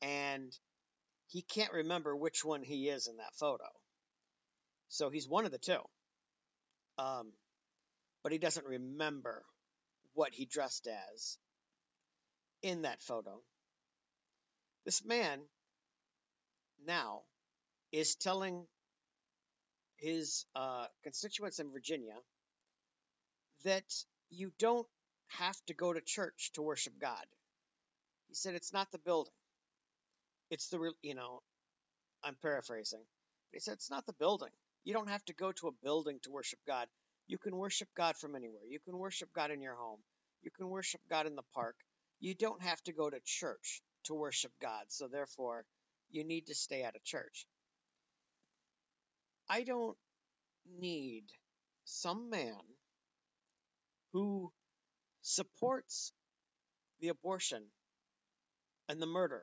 And 0.00 0.56
he 1.26 1.42
can't 1.42 1.72
remember 1.72 2.16
which 2.16 2.44
one 2.44 2.62
he 2.62 2.88
is 2.88 3.08
in 3.08 3.16
that 3.16 3.34
photo. 3.34 3.64
So 4.88 5.10
he's 5.10 5.28
one 5.28 5.44
of 5.44 5.50
the 5.50 5.58
two. 5.58 5.80
Um, 6.98 7.32
but 8.22 8.32
he 8.32 8.38
doesn't 8.38 8.66
remember 8.66 9.44
what 10.14 10.32
he 10.32 10.46
dressed 10.46 10.86
as 10.86 11.36
in 12.62 12.82
that 12.82 13.02
photo. 13.02 13.42
This 14.84 15.04
man 15.04 15.40
now 16.86 17.22
is 17.92 18.16
telling 18.16 18.66
his 19.96 20.44
uh, 20.54 20.86
constituents 21.02 21.58
in 21.58 21.70
Virginia 21.72 22.14
that 23.64 23.84
you 24.30 24.52
don't 24.58 24.86
have 25.28 25.56
to 25.66 25.74
go 25.74 25.92
to 25.92 26.00
church 26.00 26.50
to 26.54 26.62
worship 26.62 26.92
God. 27.00 27.24
He 28.28 28.34
said 28.34 28.54
it's 28.54 28.72
not 28.72 28.90
the 28.92 28.98
building. 28.98 29.32
It's 30.50 30.68
the, 30.68 30.92
you 31.02 31.14
know, 31.14 31.40
I'm 32.22 32.36
paraphrasing. 32.42 33.00
But 33.50 33.56
he 33.56 33.60
said 33.60 33.74
it's 33.74 33.90
not 33.90 34.06
the 34.06 34.12
building. 34.12 34.50
You 34.84 34.92
don't 34.92 35.08
have 35.08 35.24
to 35.26 35.32
go 35.34 35.52
to 35.52 35.68
a 35.68 35.72
building 35.82 36.18
to 36.24 36.30
worship 36.30 36.58
God. 36.66 36.88
You 37.26 37.38
can 37.38 37.56
worship 37.56 37.88
God 37.96 38.16
from 38.16 38.34
anywhere. 38.36 38.64
You 38.68 38.80
can 38.80 38.98
worship 38.98 39.30
God 39.34 39.50
in 39.50 39.62
your 39.62 39.74
home. 39.74 40.00
You 40.42 40.50
can 40.50 40.68
worship 40.68 41.00
God 41.08 41.26
in 41.26 41.36
the 41.36 41.42
park. 41.54 41.76
You 42.20 42.34
don't 42.34 42.62
have 42.62 42.82
to 42.84 42.92
go 42.92 43.08
to 43.08 43.18
church 43.24 43.80
to 44.04 44.14
worship 44.14 44.52
God. 44.60 44.84
So 44.88 45.08
therefore, 45.08 45.64
you 46.10 46.24
need 46.24 46.46
to 46.46 46.54
stay 46.54 46.84
out 46.84 46.96
of 46.96 47.04
church. 47.04 47.46
I 49.48 49.62
don't 49.62 49.96
need 50.78 51.24
some 51.84 52.30
man 52.30 52.60
who 54.12 54.52
supports 55.22 56.12
the 57.00 57.08
abortion 57.08 57.62
and 58.88 59.00
the 59.00 59.06
murder 59.06 59.42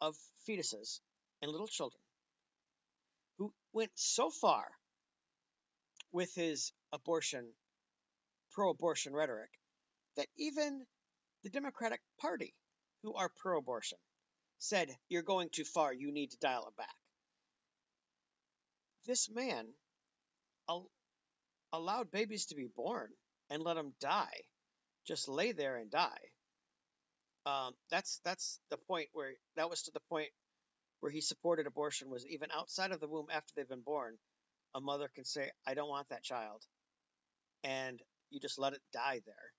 of 0.00 0.14
fetuses 0.48 1.00
and 1.40 1.50
little 1.50 1.66
children, 1.66 2.00
who 3.38 3.52
went 3.72 3.90
so 3.94 4.30
far 4.30 4.66
with 6.12 6.32
his 6.34 6.72
abortion, 6.92 7.46
pro 8.52 8.70
abortion 8.70 9.12
rhetoric 9.14 9.50
that 10.16 10.26
even 10.38 10.84
the 11.42 11.50
Democratic 11.50 12.00
Party, 12.20 12.54
who 13.04 13.14
are 13.14 13.30
pro 13.42 13.58
abortion, 13.58 13.98
said, 14.58 14.88
You're 15.08 15.22
going 15.22 15.50
too 15.50 15.64
far, 15.64 15.92
you 15.92 16.10
need 16.10 16.30
to 16.30 16.38
dial 16.38 16.66
it 16.66 16.76
back. 16.76 16.96
This 19.06 19.30
man 19.30 19.66
al- 20.68 20.90
allowed 21.72 22.10
babies 22.10 22.46
to 22.46 22.54
be 22.54 22.66
born 22.74 23.10
and 23.50 23.62
let 23.62 23.74
them 23.74 23.92
die, 24.00 24.40
just 25.06 25.28
lay 25.28 25.52
there 25.52 25.76
and 25.76 25.90
die. 25.90 26.18
Um, 27.46 27.74
that's 27.90 28.20
that's 28.24 28.58
the 28.70 28.78
point 28.78 29.08
where 29.12 29.32
that 29.56 29.68
was 29.68 29.82
to 29.82 29.90
the 29.92 30.00
point 30.08 30.30
where 31.00 31.12
he 31.12 31.20
supported 31.20 31.66
abortion 31.66 32.08
was 32.08 32.26
even 32.26 32.48
outside 32.50 32.90
of 32.90 33.00
the 33.00 33.08
womb 33.08 33.26
after 33.30 33.52
they've 33.54 33.68
been 33.68 33.82
born. 33.82 34.16
A 34.74 34.80
mother 34.80 35.08
can 35.14 35.26
say, 35.26 35.50
"I 35.66 35.74
don't 35.74 35.90
want 35.90 36.08
that 36.08 36.22
child," 36.22 36.62
and 37.62 38.00
you 38.30 38.40
just 38.40 38.58
let 38.58 38.72
it 38.72 38.80
die 38.94 39.20
there. 39.26 39.52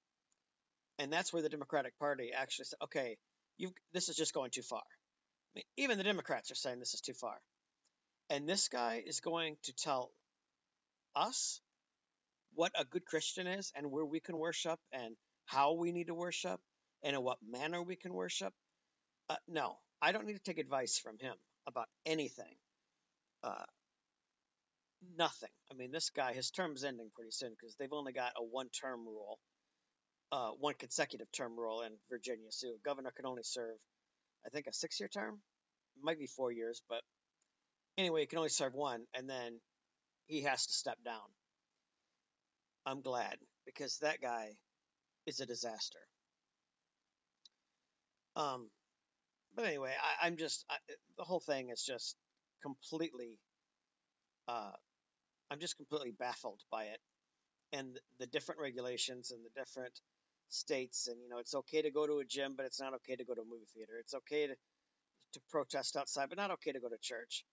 And 0.98 1.14
that's 1.14 1.32
where 1.32 1.44
the 1.44 1.50
Democratic 1.50 1.98
Party 2.00 2.32
actually 2.34 2.66
said, 2.66 2.80
"Okay, 2.82 3.18
you 3.58 3.72
this 3.94 4.10
is 4.10 4.16
just 4.16 4.34
going 4.34 4.52
too 4.52 4.62
far." 4.62 4.84
I 5.56 5.60
mean, 5.60 5.64
even 5.78 5.98
the 5.98 6.04
Democrats 6.04 6.52
are 6.52 6.56
saying 6.56 6.80
this 6.80 6.94
is 6.94 7.02
too 7.02 7.14
far. 7.14 7.38
And 8.30 8.50
this 8.50 8.68
guy 8.70 9.04
is 9.06 9.20
going 9.20 9.58
to 9.64 9.74
tell 9.74 10.12
us 11.16 11.62
what 12.56 12.72
a 12.78 12.86
good 12.86 13.06
Christian 13.06 13.48
is 13.48 13.72
and 13.76 13.92
where 13.92 14.06
we 14.06 14.20
can 14.20 14.38
worship 14.38 14.80
and 14.92 15.16
how 15.46 15.74
we 15.74 15.92
need 15.92 16.08
to 16.08 16.16
worship 16.16 16.60
and 17.04 17.16
in 17.16 17.22
what 17.22 17.38
manner 17.48 17.82
we 17.84 17.96
can 17.96 18.14
worship. 18.14 18.54
Uh, 19.30 19.36
no, 19.48 19.78
I 20.02 20.12
don't 20.12 20.26
need 20.26 20.34
to 20.34 20.44
take 20.44 20.58
advice 20.58 20.98
from 20.98 21.18
him 21.20 21.36
about 21.68 21.88
anything. 22.06 22.56
Uh, 23.44 23.66
nothing. 25.18 25.50
I 25.72 25.76
mean, 25.76 25.92
this 25.92 26.10
guy, 26.10 26.34
his 26.34 26.52
term's 26.52 26.84
ending 26.84 27.12
pretty 27.14 27.32
soon 27.32 27.52
because 27.52 27.76
they've 27.76 27.94
only 27.94 28.14
got 28.14 28.34
a 28.38 28.44
one 28.44 28.70
term 28.70 29.06
rule, 29.06 29.40
uh, 30.32 30.50
one 30.60 30.74
consecutive 30.76 31.32
term 31.32 31.58
rule 31.58 31.82
in 31.82 31.92
Virginia. 32.10 32.48
So 32.50 32.70
a 32.70 32.86
governor 32.86 33.12
can 33.16 33.26
only 33.26 33.44
serve, 33.44 33.78
I 34.46 34.50
think, 34.50 34.68
a 34.68 34.74
six 34.74 35.00
year 35.00 35.10
term. 35.10 35.40
It 35.98 36.04
might 36.04 36.20
be 36.20 36.28
four 36.28 36.52
years, 36.52 36.82
but 36.90 37.02
anyway, 37.98 38.22
he 38.22 38.28
can 38.28 38.40
only 38.40 38.50
serve 38.50 38.74
one, 38.74 39.06
and 39.14 39.30
then 39.30 39.60
he 40.28 40.42
has 40.44 40.66
to 40.66 40.74
step 40.74 40.98
down. 41.06 41.28
I'm 42.86 43.02
glad 43.02 43.38
because 43.66 43.98
that 44.00 44.22
guy 44.22 44.50
is 45.26 45.40
a 45.40 45.46
disaster. 45.46 46.00
Um, 48.36 48.70
but 49.56 49.66
anyway, 49.66 49.94
I, 50.22 50.28
am 50.28 50.38
just 50.38 50.66
I, 50.70 50.76
the 51.18 51.24
whole 51.24 51.40
thing 51.40 51.70
is 51.70 51.82
just 51.82 52.16
completely. 52.62 53.40
Uh, 54.48 54.72
I'm 55.50 55.60
just 55.60 55.78
completely 55.78 56.12
baffled 56.12 56.62
by 56.72 56.86
it, 56.86 57.00
and 57.72 57.98
the 58.20 58.28
different 58.28 58.62
regulations 58.62 59.32
and 59.32 59.44
the 59.44 59.60
different 59.60 60.00
states, 60.50 61.08
and 61.08 61.22
you 61.22 61.30
know, 61.30 61.40
it's 61.40 61.56
okay 61.56 61.82
to 61.82 61.92
go 61.92 62.08
to 62.08 62.20
a 62.20 62.26
gym, 62.26 62.56
but 62.58 62.66
it's 62.66 62.80
not 62.82 62.94
okay 62.96 63.16
to 63.16 63.26
go 63.26 63.34
to 63.36 63.42
a 63.42 63.46
movie 63.46 63.68
theater. 63.74 63.94
It's 64.00 64.14
okay 64.16 64.48
to 64.48 64.56
to 65.34 65.42
protest 65.52 65.98
outside, 65.98 66.30
but 66.30 66.38
not 66.38 66.52
okay 66.52 66.72
to 66.72 66.80
go 66.80 66.90
to 66.90 66.98
church. 67.02 67.46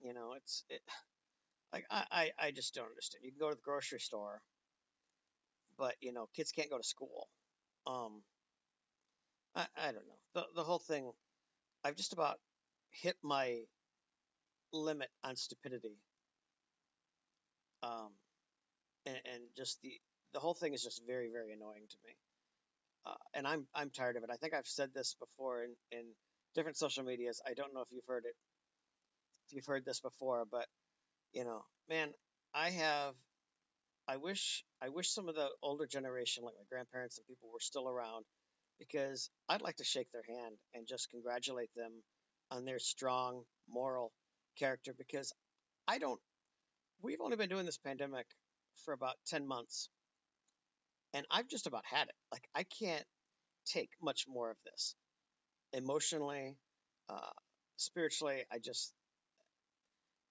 You 0.00 0.14
know, 0.14 0.34
it's 0.36 0.64
it, 0.70 0.82
like 1.72 1.86
I, 1.90 2.04
I 2.10 2.46
I 2.48 2.50
just 2.52 2.74
don't 2.74 2.88
understand. 2.88 3.24
You 3.24 3.32
can 3.32 3.40
go 3.40 3.50
to 3.50 3.56
the 3.56 3.62
grocery 3.62 4.00
store, 4.00 4.42
but 5.78 5.94
you 6.00 6.12
know, 6.12 6.28
kids 6.34 6.52
can't 6.52 6.70
go 6.70 6.78
to 6.78 6.84
school. 6.84 7.28
Um, 7.86 8.22
I 9.54 9.66
I 9.76 9.92
don't 9.92 10.06
know 10.06 10.18
the 10.32 10.46
the 10.54 10.64
whole 10.64 10.78
thing. 10.78 11.12
I've 11.84 11.96
just 11.96 12.12
about 12.14 12.40
hit 12.90 13.16
my 13.22 13.66
limit 14.72 15.10
on 15.22 15.36
stupidity. 15.36 15.98
Um, 17.82 18.10
and, 19.06 19.16
and 19.26 19.42
just 19.56 19.80
the 19.82 19.92
the 20.34 20.40
whole 20.40 20.54
thing 20.54 20.74
is 20.74 20.82
just 20.82 21.02
very 21.06 21.30
very 21.32 21.52
annoying 21.52 21.86
to 21.88 21.96
me. 22.04 22.12
Uh, 23.06 23.14
and 23.34 23.46
I'm 23.46 23.66
I'm 23.74 23.90
tired 23.90 24.16
of 24.16 24.22
it. 24.22 24.30
I 24.32 24.36
think 24.36 24.54
I've 24.54 24.66
said 24.66 24.90
this 24.94 25.16
before 25.18 25.64
in, 25.64 25.74
in 25.92 26.04
different 26.54 26.76
social 26.76 27.04
medias. 27.04 27.40
I 27.46 27.54
don't 27.54 27.74
know 27.74 27.80
if 27.80 27.88
you've 27.90 28.06
heard 28.06 28.24
it 28.24 28.34
if 29.46 29.54
you've 29.54 29.66
heard 29.66 29.84
this 29.84 30.00
before, 30.00 30.44
but 30.50 30.66
you 31.32 31.44
know, 31.44 31.62
man, 31.88 32.10
I 32.54 32.70
have 32.70 33.14
I 34.08 34.16
wish 34.16 34.64
I 34.82 34.88
wish 34.88 35.10
some 35.10 35.28
of 35.28 35.34
the 35.34 35.48
older 35.62 35.86
generation, 35.86 36.44
like 36.44 36.54
my 36.58 36.64
grandparents 36.70 37.18
and 37.18 37.26
people, 37.26 37.50
were 37.52 37.60
still 37.60 37.88
around 37.88 38.24
because 38.78 39.30
I'd 39.48 39.62
like 39.62 39.76
to 39.76 39.84
shake 39.84 40.10
their 40.12 40.24
hand 40.26 40.56
and 40.74 40.86
just 40.86 41.10
congratulate 41.10 41.70
them 41.76 41.92
on 42.50 42.64
their 42.64 42.78
strong 42.78 43.42
moral 43.68 44.12
character 44.58 44.94
because 44.96 45.32
I 45.86 45.98
don't 45.98 46.20
we've 47.02 47.20
only 47.20 47.36
been 47.36 47.48
doing 47.48 47.66
this 47.66 47.78
pandemic 47.78 48.26
for 48.84 48.94
about 48.94 49.14
10 49.26 49.46
months 49.46 49.88
and 51.14 51.26
I've 51.30 51.48
just 51.48 51.66
about 51.66 51.84
had 51.86 52.08
it. 52.08 52.14
Like 52.32 52.48
I 52.54 52.64
can't 52.64 53.04
take 53.66 53.90
much 54.02 54.24
more 54.28 54.50
of 54.50 54.56
this. 54.64 54.94
Emotionally, 55.72 56.56
uh, 57.08 57.32
spiritually, 57.76 58.44
I 58.52 58.58
just 58.58 58.92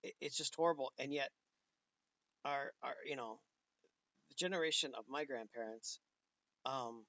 it, 0.03 0.13
it's 0.21 0.37
just 0.37 0.55
horrible. 0.55 0.91
And 0.99 1.13
yet, 1.13 1.29
our 2.45 2.71
our 2.83 2.93
you 3.05 3.15
know, 3.15 3.39
the 4.29 4.35
generation 4.35 4.91
of 4.97 5.05
my 5.09 5.25
grandparents, 5.25 5.99
um, 6.65 7.05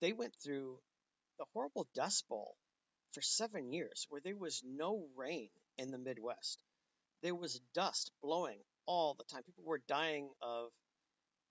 they 0.00 0.12
went 0.12 0.34
through 0.42 0.78
the 1.38 1.44
horrible 1.52 1.86
Dust 1.94 2.24
Bowl 2.28 2.56
for 3.12 3.22
seven 3.22 3.72
years, 3.72 4.06
where 4.08 4.20
there 4.22 4.36
was 4.36 4.62
no 4.64 5.06
rain 5.16 5.48
in 5.78 5.90
the 5.90 5.98
Midwest. 5.98 6.58
There 7.22 7.34
was 7.34 7.60
dust 7.74 8.10
blowing 8.22 8.58
all 8.86 9.14
the 9.14 9.24
time. 9.24 9.42
People 9.42 9.64
were 9.64 9.82
dying 9.88 10.28
of 10.42 10.70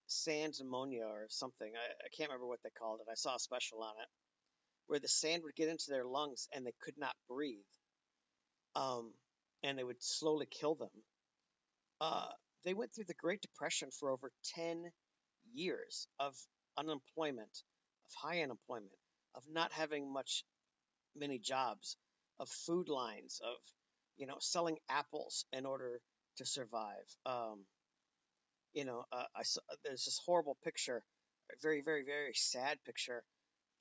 sand 0.07 0.53
pneumonia 0.59 1.05
or 1.05 1.27
something. 1.29 1.71
I, 1.75 1.91
I 1.91 2.09
can't 2.15 2.29
remember 2.29 2.47
what 2.47 2.59
they 2.63 2.69
called 2.77 2.99
it. 3.01 3.11
I 3.11 3.15
saw 3.15 3.35
a 3.35 3.39
special 3.39 3.83
on 3.83 3.93
it 4.01 4.07
where 4.87 4.99
the 4.99 5.07
sand 5.07 5.43
would 5.43 5.55
get 5.55 5.69
into 5.69 5.85
their 5.89 6.05
lungs 6.05 6.47
and 6.53 6.65
they 6.65 6.73
could 6.81 6.97
not 6.97 7.15
breathe. 7.27 7.57
Um, 8.75 9.13
and 9.63 9.79
it 9.79 9.85
would 9.85 10.01
slowly 10.03 10.47
kill 10.49 10.75
them. 10.75 10.89
Uh, 12.01 12.27
they 12.63 12.73
went 12.73 12.93
through 12.93 13.05
the 13.07 13.13
Great 13.15 13.41
Depression 13.41 13.89
for 13.99 14.11
over 14.11 14.31
10 14.55 14.91
years 15.53 16.07
of 16.19 16.35
unemployment, 16.77 17.63
of 18.05 18.13
high 18.21 18.41
unemployment, 18.41 18.91
of 19.33 19.43
not 19.49 19.71
having 19.71 20.11
much, 20.11 20.43
many 21.15 21.39
jobs, 21.39 21.97
of 22.39 22.49
food 22.49 22.89
lines, 22.89 23.39
of, 23.43 23.55
you 24.17 24.27
know, 24.27 24.37
selling 24.39 24.77
apples 24.89 25.45
in 25.53 25.65
order 25.65 25.99
to 26.37 26.45
survive. 26.45 27.05
Um, 27.25 27.65
you 28.75 28.85
know, 28.85 29.05
uh, 29.11 29.23
I 29.35 29.43
saw, 29.43 29.61
there's 29.83 30.05
this 30.05 30.21
horrible 30.25 30.57
picture, 30.63 31.03
a 31.51 31.55
very, 31.63 31.81
very, 31.81 32.03
very 32.05 32.33
sad 32.35 32.77
picture 32.85 33.23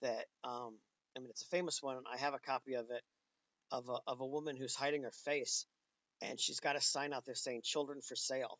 that, 0.02 0.26
um, 0.44 0.78
I 1.16 1.20
mean, 1.20 1.30
it's 1.30 1.42
a 1.42 1.48
famous 1.48 1.82
one. 1.82 1.98
I 2.12 2.18
have 2.18 2.34
a 2.34 2.38
copy 2.38 2.74
of 2.74 2.86
it 2.90 3.02
of 3.72 3.88
a, 3.88 3.98
of 4.06 4.20
a 4.20 4.26
woman 4.26 4.56
who's 4.56 4.74
hiding 4.74 5.02
her 5.02 5.12
face 5.24 5.66
and 6.22 6.40
she's 6.40 6.60
got 6.60 6.76
a 6.76 6.80
sign 6.80 7.12
out 7.12 7.24
there 7.26 7.34
saying 7.34 7.62
children 7.64 8.00
for 8.00 8.16
sale. 8.16 8.58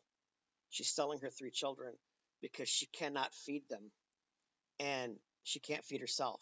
She's 0.69 0.93
selling 0.93 1.19
her 1.21 1.29
three 1.29 1.51
children 1.51 1.93
because 2.41 2.69
she 2.69 2.87
cannot 2.87 3.33
feed 3.33 3.63
them 3.69 3.91
and 4.79 5.15
she 5.43 5.59
can't 5.59 5.85
feed 5.85 6.01
herself. 6.01 6.41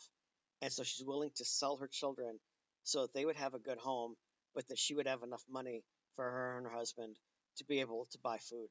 And 0.62 0.72
so 0.72 0.84
she's 0.84 1.06
willing 1.06 1.32
to 1.36 1.46
sell 1.46 1.78
her 1.78 1.90
children 1.92 2.40
so 2.84 3.04
that 3.04 3.14
they 3.14 3.26
would 3.26 3.36
have 3.36 3.54
a 3.54 3.60
good 3.60 3.78
home, 3.78 4.16
but 4.56 4.68
that 4.70 4.80
she 4.80 4.96
would 4.96 5.08
have 5.08 5.24
enough 5.24 5.44
money 5.50 5.84
for 6.16 6.26
her 6.26 6.58
and 6.58 6.66
her 6.66 6.74
husband 6.74 7.16
to 7.58 7.66
be 7.66 7.82
able 7.82 8.08
to 8.12 8.18
buy 8.24 8.38
food. 8.38 8.70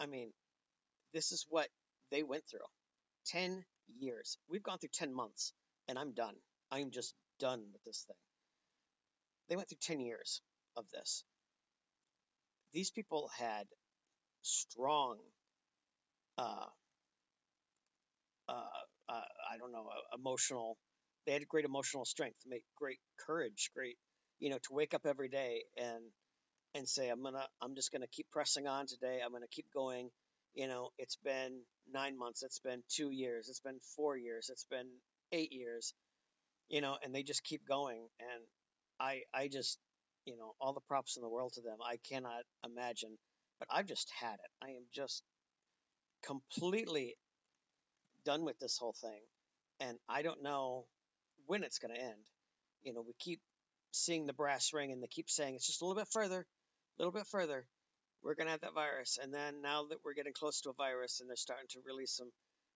I 0.00 0.06
mean, 0.06 0.32
this 1.12 1.32
is 1.32 1.46
what 1.48 1.68
they 2.10 2.22
went 2.22 2.44
through 2.48 2.60
10 3.26 3.64
years. 3.98 4.38
We've 4.48 4.62
gone 4.62 4.78
through 4.78 4.90
10 4.92 5.14
months, 5.14 5.52
and 5.88 5.98
I'm 5.98 6.12
done. 6.12 6.36
I'm 6.70 6.90
just 6.90 7.14
done 7.38 7.64
with 7.72 7.82
this 7.84 8.04
thing. 8.06 8.16
They 9.48 9.56
went 9.56 9.68
through 9.68 9.78
10 9.80 10.00
years 10.00 10.42
of 10.76 10.88
this. 10.90 11.24
These 12.72 12.90
people 12.90 13.28
had 13.38 13.66
strong, 14.42 15.18
uh, 16.38 16.66
uh, 18.48 18.52
uh, 19.08 19.12
I 19.52 19.58
don't 19.58 19.72
know, 19.72 19.88
uh, 19.88 20.16
emotional. 20.16 20.76
They 21.26 21.32
had 21.32 21.48
great 21.48 21.64
emotional 21.64 22.04
strength, 22.04 22.38
great 22.76 23.00
courage, 23.26 23.70
great, 23.74 23.96
you 24.38 24.50
know, 24.50 24.58
to 24.58 24.74
wake 24.74 24.94
up 24.94 25.06
every 25.06 25.28
day 25.28 25.64
and 25.76 26.02
and 26.74 26.88
say, 26.88 27.08
I'm 27.08 27.22
gonna, 27.22 27.46
I'm 27.62 27.74
just 27.74 27.92
gonna 27.92 28.06
keep 28.06 28.30
pressing 28.30 28.66
on 28.66 28.86
today. 28.86 29.20
I'm 29.24 29.32
gonna 29.32 29.46
keep 29.50 29.66
going. 29.72 30.10
You 30.54 30.68
know, 30.68 30.90
it's 30.98 31.16
been 31.16 31.60
nine 31.92 32.18
months, 32.18 32.42
it's 32.42 32.60
been 32.60 32.82
two 32.88 33.10
years, 33.10 33.48
it's 33.48 33.60
been 33.60 33.78
four 33.94 34.16
years, 34.16 34.48
it's 34.50 34.64
been 34.70 34.88
eight 35.32 35.52
years. 35.52 35.94
You 36.68 36.80
know, 36.80 36.96
and 37.02 37.14
they 37.14 37.22
just 37.22 37.44
keep 37.44 37.66
going. 37.66 38.08
And 38.18 38.42
I, 38.98 39.20
I 39.32 39.48
just, 39.48 39.78
you 40.24 40.36
know, 40.36 40.54
all 40.60 40.72
the 40.72 40.80
props 40.80 41.16
in 41.16 41.22
the 41.22 41.28
world 41.28 41.52
to 41.54 41.60
them. 41.60 41.78
I 41.84 41.98
cannot 42.08 42.42
imagine, 42.64 43.16
but 43.58 43.68
I've 43.70 43.86
just 43.86 44.10
had 44.20 44.34
it. 44.34 44.50
I 44.64 44.70
am 44.70 44.84
just 44.92 45.22
completely 46.24 47.14
done 48.24 48.44
with 48.44 48.58
this 48.58 48.78
whole 48.78 48.94
thing, 49.00 49.20
and 49.80 49.96
I 50.08 50.22
don't 50.22 50.42
know 50.42 50.86
when 51.46 51.62
it's 51.62 51.78
going 51.78 51.94
to 51.94 52.00
end. 52.00 52.24
You 52.82 52.94
know, 52.94 53.02
we 53.06 53.14
keep 53.18 53.40
seeing 53.92 54.26
the 54.26 54.32
brass 54.32 54.72
ring, 54.72 54.92
and 54.92 55.02
they 55.02 55.06
keep 55.06 55.30
saying 55.30 55.54
it's 55.54 55.66
just 55.66 55.82
a 55.82 55.84
little 55.86 56.00
bit 56.00 56.08
further, 56.12 56.44
little 56.98 57.12
bit 57.12 57.26
further. 57.26 57.66
We're 58.22 58.34
going 58.34 58.46
to 58.46 58.52
have 58.52 58.62
that 58.62 58.74
virus, 58.74 59.18
and 59.22 59.32
then 59.32 59.62
now 59.62 59.84
that 59.84 59.98
we're 60.04 60.14
getting 60.14 60.32
close 60.32 60.60
to 60.62 60.70
a 60.70 60.74
virus, 60.74 61.20
and 61.20 61.28
they're 61.28 61.36
starting 61.36 61.68
to 61.70 61.80
release 61.86 62.16
them, 62.16 62.30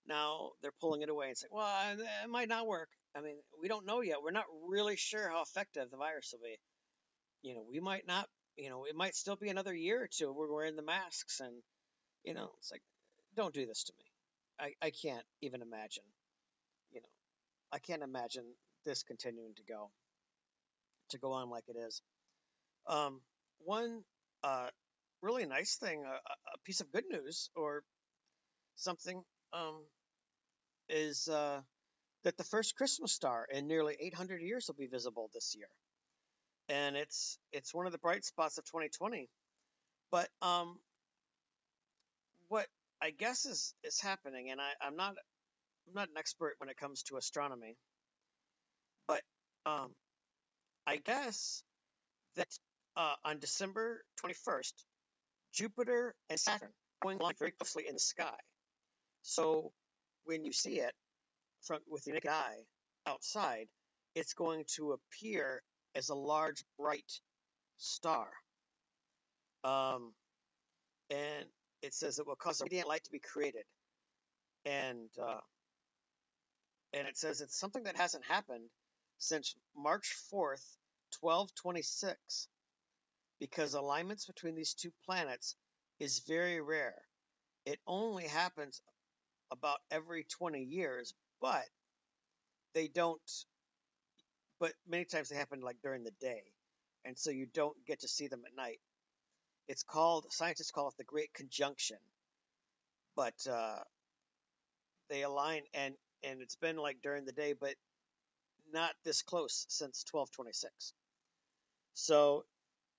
now 0.07 0.51
they're 0.63 0.73
pulling 0.81 1.03
it 1.03 1.09
away 1.09 1.29
and 1.29 1.37
saying, 1.37 1.51
well, 1.53 1.97
it 1.99 2.31
might 2.31 2.49
not 2.49 2.67
work. 2.67 2.89
I 3.17 3.21
mean, 3.21 3.37
we 3.61 3.69
don't 3.69 3.87
know 3.87 4.01
yet. 4.01 4.23
We're 4.23 4.31
not 4.31 4.45
really 4.69 4.97
sure 4.97 5.29
how 5.29 5.43
effective 5.43 5.91
the 5.91 5.97
virus 5.97 6.33
will 6.33 6.47
be. 6.47 6.57
You 7.43 7.55
know, 7.55 7.65
we 7.69 7.81
might 7.81 8.07
not. 8.07 8.29
You 8.57 8.69
know, 8.69 8.85
it 8.85 8.95
might 8.95 9.15
still 9.15 9.37
be 9.37 9.49
another 9.49 9.75
year 9.75 10.03
or 10.03 10.09
two. 10.09 10.33
We're 10.33 10.53
wearing 10.53 10.77
the 10.77 10.83
masks, 10.83 11.41
and 11.41 11.55
you 12.25 12.35
know, 12.35 12.51
it's 12.59 12.71
like, 12.71 12.83
don't 13.37 13.55
do 13.55 13.67
this 13.67 13.85
to 13.85 13.93
me. 13.99 14.05
I, 14.83 14.87
I 14.87 14.91
can't 14.91 15.25
even 15.41 15.63
imagine. 15.63 16.05
You 16.93 17.01
know, 17.01 17.09
I 17.73 17.79
can't 17.79 18.03
imagine 18.03 18.45
this 18.85 19.03
continuing 19.03 19.55
to 19.55 19.63
go, 19.63 19.91
to 21.11 21.19
go 21.19 21.33
on 21.33 21.49
like 21.49 21.65
it 21.69 21.77
is. 21.77 22.03
Um, 22.87 23.21
one 23.65 24.03
uh, 24.43 24.69
really 25.23 25.47
nice 25.47 25.77
thing, 25.77 26.05
a, 26.05 26.09
a 26.11 26.59
piece 26.65 26.81
of 26.81 26.93
good 26.93 27.05
news 27.11 27.51
or 27.57 27.83
something, 28.77 29.23
um, 29.53 29.85
is 30.89 31.29
uh, 31.29 31.61
that 32.25 32.37
the 32.37 32.45
first 32.45 32.77
Christmas 32.77 33.13
star 33.13 33.47
in 33.53 33.67
nearly 33.69 33.97
800 34.01 34.43
years 34.43 34.67
will 34.69 34.75
be 34.75 34.87
visible 34.87 35.31
this 35.35 35.55
year, 35.57 35.69
and 36.69 36.97
it's 36.97 37.39
it's 37.53 37.75
one 37.75 37.87
of 37.87 37.93
the 37.93 37.99
bright 37.99 38.25
spots 38.25 38.59
of 38.59 38.65
2020. 38.65 39.29
But 40.11 40.29
um, 40.43 40.79
what 42.49 42.67
I 43.03 43.11
guess 43.11 43.47
is 43.47 43.75
is 43.85 44.01
happening, 44.01 44.51
and 44.51 44.61
I, 44.61 44.71
I'm 44.87 44.97
not 44.97 45.15
I'm 45.89 45.95
not 45.95 46.09
an 46.09 46.19
expert 46.19 46.55
when 46.59 46.69
it 46.69 46.77
comes 46.77 47.03
to 47.05 47.17
astronomy, 47.17 47.77
but 49.07 49.23
um, 49.67 49.91
I 50.87 50.97
guess 50.97 51.63
that 52.37 52.49
uh, 52.97 53.15
on 53.25 53.39
December 53.39 54.03
21st, 54.25 54.73
Jupiter 55.53 56.15
and 56.29 56.39
Saturn 56.39 56.71
going 57.03 57.19
along 57.19 57.33
very 57.39 57.53
closely 57.53 57.87
in 57.89 57.95
the 57.95 58.01
sky. 58.01 58.37
So 59.23 59.73
when 60.25 60.45
you 60.45 60.53
see 60.53 60.81
it 60.81 60.93
from 61.63 61.81
with 61.89 62.05
the 62.05 62.13
naked 62.13 62.31
eye 62.31 62.59
outside, 63.07 63.67
it's 64.15 64.35
going 64.35 64.65
to 64.77 64.93
appear 64.93 65.63
as 65.95 66.09
a 66.09 66.15
large 66.15 66.65
bright 66.79 67.11
star. 67.79 68.29
Um, 69.65 70.13
and 71.11 71.47
it 71.83 71.95
says 71.95 72.19
it 72.19 72.27
will 72.27 72.37
cause 72.37 72.61
a 72.61 72.65
radiant 72.65 72.89
light 72.89 73.05
to 73.05 73.11
be 73.11 73.19
created. 73.19 73.65
And 74.65 75.09
uh, 75.21 75.41
and 76.93 77.07
it 77.07 77.17
says 77.17 77.41
it's 77.41 77.59
something 77.59 77.85
that 77.85 77.97
hasn't 77.97 78.25
happened 78.25 78.69
since 79.19 79.55
March 79.77 80.17
4th, 80.33 80.65
1226, 81.21 82.49
because 83.41 83.75
alignments 83.75 84.27
between 84.27 84.55
these 84.55 84.75
two 84.75 84.93
planets 85.07 85.57
is 85.99 86.21
very 86.29 86.61
rare. 86.61 87.03
It 87.67 87.79
only 87.87 88.25
happens 88.25 88.83
about 89.51 89.79
every 89.91 90.25
20 90.25 90.63
years, 90.63 91.15
but 91.41 91.65
they 92.75 92.89
don't, 92.89 93.21
but 94.61 94.73
many 94.89 95.05
times 95.05 95.29
they 95.29 95.37
happen 95.37 95.61
like 95.61 95.79
during 95.83 96.05
the 96.05 96.13
day. 96.21 96.43
And 97.05 97.19
so 97.19 97.31
you 97.31 97.47
don't 97.55 97.77
get 97.87 98.01
to 98.01 98.09
see 98.09 98.29
them 98.29 98.43
at 98.47 98.57
night. 98.57 98.81
It's 99.69 99.83
called 99.83 100.27
scientists 100.31 100.71
call 100.73 100.89
it 100.89 100.95
the 100.99 101.05
Great 101.05 101.33
Conjunction, 101.35 101.99
but 103.17 103.35
uh, 103.51 103.79
they 105.09 105.23
align 105.23 105.63
and 105.75 105.95
and 106.23 106.43
it's 106.43 106.57
been 106.57 106.77
like 106.77 106.99
during 107.03 107.25
the 107.25 107.33
day, 107.33 107.55
but 107.59 107.75
not 108.73 108.93
this 109.05 109.23
close 109.23 109.67
since 109.69 110.05
1226. 110.11 110.93
So, 111.95 112.45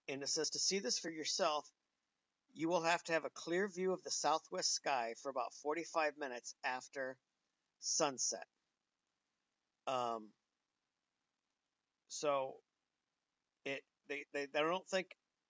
and 0.08 0.22
it 0.22 0.30
says 0.30 0.52
to 0.52 0.60
see 0.60 0.80
this 0.80 1.00
for 1.00 1.10
yourself, 1.10 1.70
you 2.54 2.70
will 2.70 2.84
have 2.84 3.04
to 3.06 3.14
have 3.14 3.26
a 3.26 3.30
clear 3.30 3.68
view 3.68 3.94
of 3.94 4.04
the 4.04 4.12
southwest 4.12 4.74
sky 4.74 5.14
for 5.22 5.30
about 5.30 5.54
45 5.64 6.14
minutes 6.18 6.54
after 6.64 7.18
sunset. 7.80 8.46
Um, 9.88 10.30
so 12.10 12.56
it 13.66 13.82
they, 14.10 14.26
they, 14.34 14.48
they 14.54 14.60
don't 14.60 14.88
think 14.88 15.08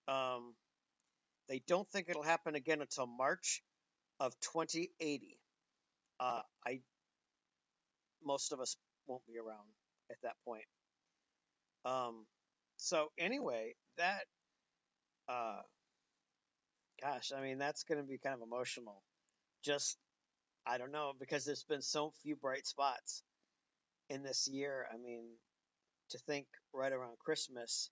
um, 0.07 0.53
they 1.49 1.61
don't 1.67 1.87
think 1.89 2.07
it'll 2.09 2.23
happen 2.23 2.55
again 2.55 2.81
until 2.81 3.07
March 3.07 3.61
of 4.19 4.33
2080. 4.41 5.37
Uh, 6.19 6.41
I 6.65 6.79
most 8.23 8.51
of 8.51 8.59
us 8.59 8.75
won't 9.07 9.25
be 9.25 9.37
around 9.37 9.67
at 10.11 10.17
that 10.23 10.35
point. 10.45 10.65
Um, 11.85 12.25
so 12.77 13.07
anyway, 13.17 13.73
that 13.97 14.21
uh, 15.31 15.61
gosh, 17.01 17.31
I 17.35 17.41
mean 17.41 17.57
that's 17.57 17.83
going 17.83 18.01
to 18.01 18.07
be 18.07 18.17
kind 18.17 18.35
of 18.35 18.41
emotional. 18.41 19.01
Just 19.63 19.97
I 20.65 20.77
don't 20.77 20.91
know 20.91 21.13
because 21.19 21.45
there's 21.45 21.63
been 21.63 21.81
so 21.81 22.11
few 22.23 22.35
bright 22.35 22.67
spots 22.67 23.23
in 24.09 24.23
this 24.23 24.47
year. 24.51 24.85
I 24.93 24.97
mean, 24.97 25.23
to 26.09 26.19
think 26.19 26.47
right 26.73 26.91
around 26.91 27.17
Christmas 27.19 27.89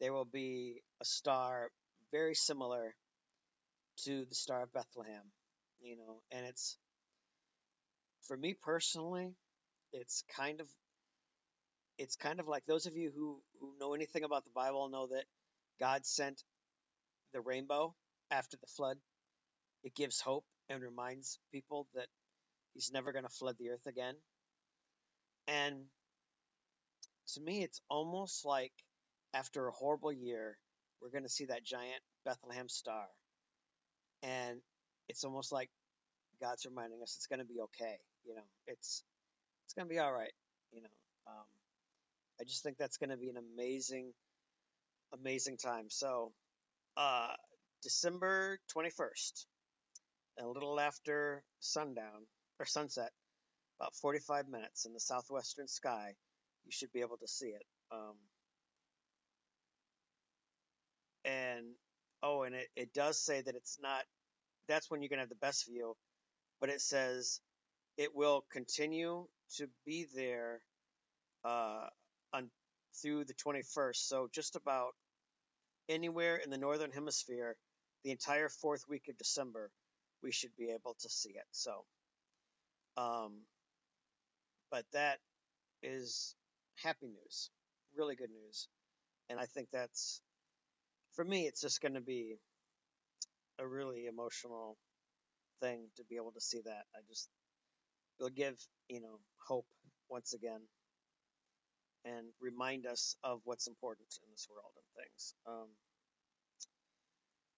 there 0.00 0.12
will 0.12 0.24
be 0.24 0.80
a 1.00 1.04
star 1.04 1.70
very 2.12 2.34
similar 2.34 2.94
to 4.04 4.24
the 4.26 4.34
Star 4.34 4.62
of 4.62 4.72
Bethlehem, 4.72 5.24
you 5.80 5.96
know, 5.96 6.22
and 6.30 6.46
it's 6.46 6.78
for 8.28 8.36
me 8.36 8.54
personally, 8.62 9.34
it's 9.92 10.22
kind 10.36 10.60
of 10.60 10.68
it's 11.98 12.14
kind 12.14 12.38
of 12.38 12.46
like 12.46 12.64
those 12.66 12.86
of 12.86 12.96
you 12.96 13.10
who, 13.14 13.40
who 13.60 13.72
know 13.80 13.94
anything 13.94 14.22
about 14.22 14.44
the 14.44 14.52
Bible 14.54 14.88
know 14.88 15.08
that 15.08 15.24
God 15.80 16.06
sent 16.06 16.40
the 17.32 17.40
rainbow 17.40 17.94
after 18.30 18.56
the 18.56 18.66
flood. 18.76 18.96
It 19.84 19.94
gives 19.94 20.20
hope 20.20 20.44
and 20.68 20.82
reminds 20.82 21.38
people 21.52 21.86
that 21.94 22.06
he's 22.74 22.90
never 22.92 23.12
going 23.12 23.24
to 23.24 23.30
flood 23.30 23.56
the 23.58 23.70
earth 23.70 23.86
again. 23.86 24.14
And 25.46 25.84
to 27.34 27.40
me, 27.40 27.62
it's 27.62 27.80
almost 27.88 28.44
like 28.44 28.72
after 29.34 29.68
a 29.68 29.72
horrible 29.72 30.12
year, 30.12 30.58
we're 31.00 31.10
going 31.10 31.24
to 31.24 31.28
see 31.28 31.46
that 31.46 31.64
giant 31.64 32.02
Bethlehem 32.24 32.68
star. 32.68 33.06
And 34.22 34.60
it's 35.08 35.24
almost 35.24 35.52
like 35.52 35.70
God's 36.40 36.66
reminding 36.66 37.02
us 37.02 37.14
it's 37.16 37.26
going 37.26 37.38
to 37.38 37.44
be 37.44 37.60
okay. 37.60 37.96
You 38.24 38.34
know, 38.34 38.46
it's 38.66 39.02
it's 39.66 39.74
going 39.74 39.88
to 39.88 39.92
be 39.92 39.98
all 39.98 40.12
right. 40.12 40.32
You 40.72 40.82
know, 40.82 40.88
um, 41.26 41.46
I 42.40 42.44
just 42.44 42.62
think 42.62 42.76
that's 42.78 42.96
going 42.96 43.10
to 43.10 43.16
be 43.16 43.28
an 43.28 43.36
amazing, 43.36 44.12
amazing 45.12 45.56
time. 45.56 45.86
So, 45.88 46.32
uh, 46.98 47.28
December 47.82 48.58
21st, 48.76 49.46
a 50.40 50.46
little 50.46 50.80
after 50.80 51.44
sundown 51.60 52.26
or 52.58 52.66
sunset, 52.66 53.10
about 53.80 53.94
45 53.94 54.48
minutes 54.48 54.84
in 54.84 54.92
the 54.92 55.00
southwestern 55.00 55.68
sky, 55.68 56.14
you 56.64 56.72
should 56.72 56.92
be 56.92 57.00
able 57.00 57.16
to 57.18 57.28
see 57.28 57.46
it. 57.46 57.62
Um, 57.92 58.16
and 61.24 61.66
oh, 62.22 62.42
and 62.42 62.54
it, 62.56 62.66
it 62.74 62.92
does 62.92 63.24
say 63.24 63.40
that 63.40 63.54
it's 63.54 63.78
not, 63.80 64.02
that's 64.68 64.90
when 64.90 65.00
you're 65.00 65.08
going 65.08 65.18
to 65.18 65.22
have 65.22 65.28
the 65.28 65.36
best 65.36 65.68
view, 65.68 65.94
but 66.60 66.68
it 66.68 66.80
says 66.80 67.40
it 67.96 68.14
will 68.14 68.44
continue 68.52 69.26
to 69.56 69.68
be 69.86 70.06
there 70.16 70.60
uh, 71.44 71.86
on, 72.32 72.50
through 73.00 73.24
the 73.24 73.34
21st. 73.34 73.96
So 73.96 74.28
just 74.34 74.56
about 74.56 74.92
anywhere 75.88 76.36
in 76.36 76.50
the 76.50 76.58
northern 76.58 76.92
hemisphere, 76.92 77.56
the 78.04 78.10
entire 78.10 78.48
fourth 78.48 78.84
week 78.88 79.04
of 79.08 79.18
December, 79.18 79.70
we 80.22 80.32
should 80.32 80.54
be 80.58 80.70
able 80.70 80.96
to 81.00 81.08
see 81.08 81.30
it. 81.30 81.46
So, 81.52 81.84
um, 82.96 83.42
but 84.70 84.84
that 84.92 85.18
is 85.82 86.34
happy 86.82 87.08
news, 87.08 87.50
really 87.96 88.16
good 88.16 88.30
news, 88.30 88.68
and 89.30 89.40
I 89.40 89.46
think 89.46 89.68
that's 89.72 90.20
for 91.14 91.24
me, 91.24 91.46
it's 91.46 91.60
just 91.60 91.80
going 91.80 91.94
to 91.94 92.00
be 92.00 92.36
a 93.58 93.66
really 93.66 94.06
emotional 94.06 94.76
thing 95.60 95.88
to 95.96 96.04
be 96.08 96.16
able 96.16 96.32
to 96.32 96.40
see 96.40 96.60
that. 96.64 96.84
I 96.94 97.00
just 97.08 97.28
it'll 98.18 98.30
give 98.30 98.56
you 98.88 99.00
know 99.00 99.18
hope 99.46 99.66
once 100.08 100.34
again 100.34 100.60
and 102.04 102.26
remind 102.40 102.86
us 102.86 103.16
of 103.22 103.40
what's 103.44 103.66
important 103.66 104.08
in 104.22 104.30
this 104.30 104.46
world 104.50 104.72
and 104.76 105.04
things. 105.04 105.34
Um, 105.46 105.68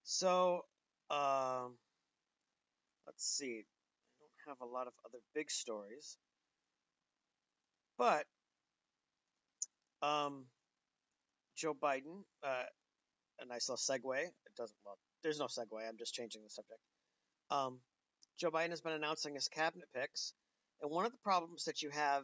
so 0.03 0.65
um, 1.09 1.75
let's 3.05 3.25
see. 3.25 3.63
I 3.63 4.49
don't 4.49 4.57
have 4.59 4.67
a 4.67 4.71
lot 4.71 4.87
of 4.87 4.93
other 5.05 5.19
big 5.33 5.51
stories, 5.51 6.17
but 7.97 8.25
um, 10.01 10.45
Joe 11.55 11.75
Biden, 11.75 12.23
uh, 12.43 12.63
a 13.39 13.45
nice 13.45 13.69
little 13.69 13.77
segue. 13.77 14.19
It 14.19 14.55
doesn't 14.57 14.77
well, 14.85 14.97
there's 15.23 15.39
no 15.39 15.45
segue. 15.45 15.87
I'm 15.87 15.97
just 15.97 16.13
changing 16.13 16.43
the 16.43 16.49
subject. 16.49 16.79
Um, 17.49 17.79
Joe 18.39 18.51
Biden 18.51 18.69
has 18.69 18.81
been 18.81 18.93
announcing 18.93 19.35
his 19.35 19.47
cabinet 19.47 19.87
picks, 19.95 20.33
and 20.81 20.89
one 20.89 21.05
of 21.05 21.11
the 21.11 21.17
problems 21.23 21.65
that 21.65 21.81
you 21.81 21.89
have 21.91 22.23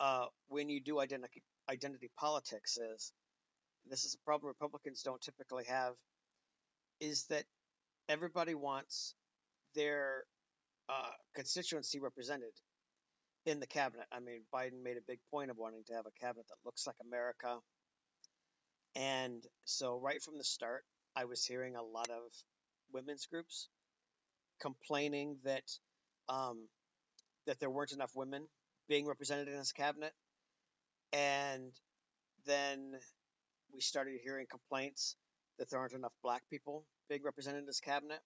uh, 0.00 0.26
when 0.48 0.68
you 0.68 0.80
do 0.80 1.00
identity 1.00 1.42
identity 1.70 2.10
politics 2.18 2.76
is 2.76 3.12
this 3.88 4.04
is 4.04 4.14
a 4.14 4.24
problem 4.24 4.48
Republicans 4.48 5.02
don't 5.02 5.20
typically 5.20 5.64
have 5.64 5.94
is 7.00 7.24
that 7.26 7.44
everybody 8.08 8.54
wants 8.54 9.14
their 9.74 10.24
uh, 10.88 11.10
constituency 11.34 12.00
represented 12.00 12.52
in 13.46 13.60
the 13.60 13.66
cabinet. 13.66 14.06
I 14.12 14.20
mean, 14.20 14.42
Biden 14.54 14.82
made 14.82 14.96
a 14.96 15.06
big 15.06 15.18
point 15.30 15.50
of 15.50 15.56
wanting 15.58 15.82
to 15.88 15.94
have 15.94 16.06
a 16.06 16.24
cabinet 16.24 16.46
that 16.48 16.64
looks 16.64 16.86
like 16.86 16.96
America. 17.04 17.58
And 18.96 19.42
so, 19.64 19.98
right 19.98 20.22
from 20.22 20.38
the 20.38 20.44
start, 20.44 20.84
I 21.16 21.24
was 21.24 21.44
hearing 21.44 21.76
a 21.76 21.82
lot 21.82 22.10
of 22.10 22.22
women's 22.92 23.26
groups 23.26 23.68
complaining 24.60 25.36
that 25.44 25.64
um, 26.28 26.68
that 27.46 27.58
there 27.60 27.70
weren't 27.70 27.92
enough 27.92 28.12
women 28.14 28.46
being 28.88 29.06
represented 29.06 29.48
in 29.48 29.56
his 29.56 29.72
cabinet, 29.72 30.12
and 31.12 31.72
then 32.46 32.92
we 33.72 33.80
started 33.80 34.18
hearing 34.22 34.46
complaints 34.50 35.16
that 35.58 35.70
there 35.70 35.80
aren't 35.80 35.92
enough 35.92 36.12
black 36.22 36.42
people 36.50 36.84
being 37.08 37.22
represented 37.22 37.60
in 37.60 37.66
his 37.66 37.80
cabinet. 37.80 38.20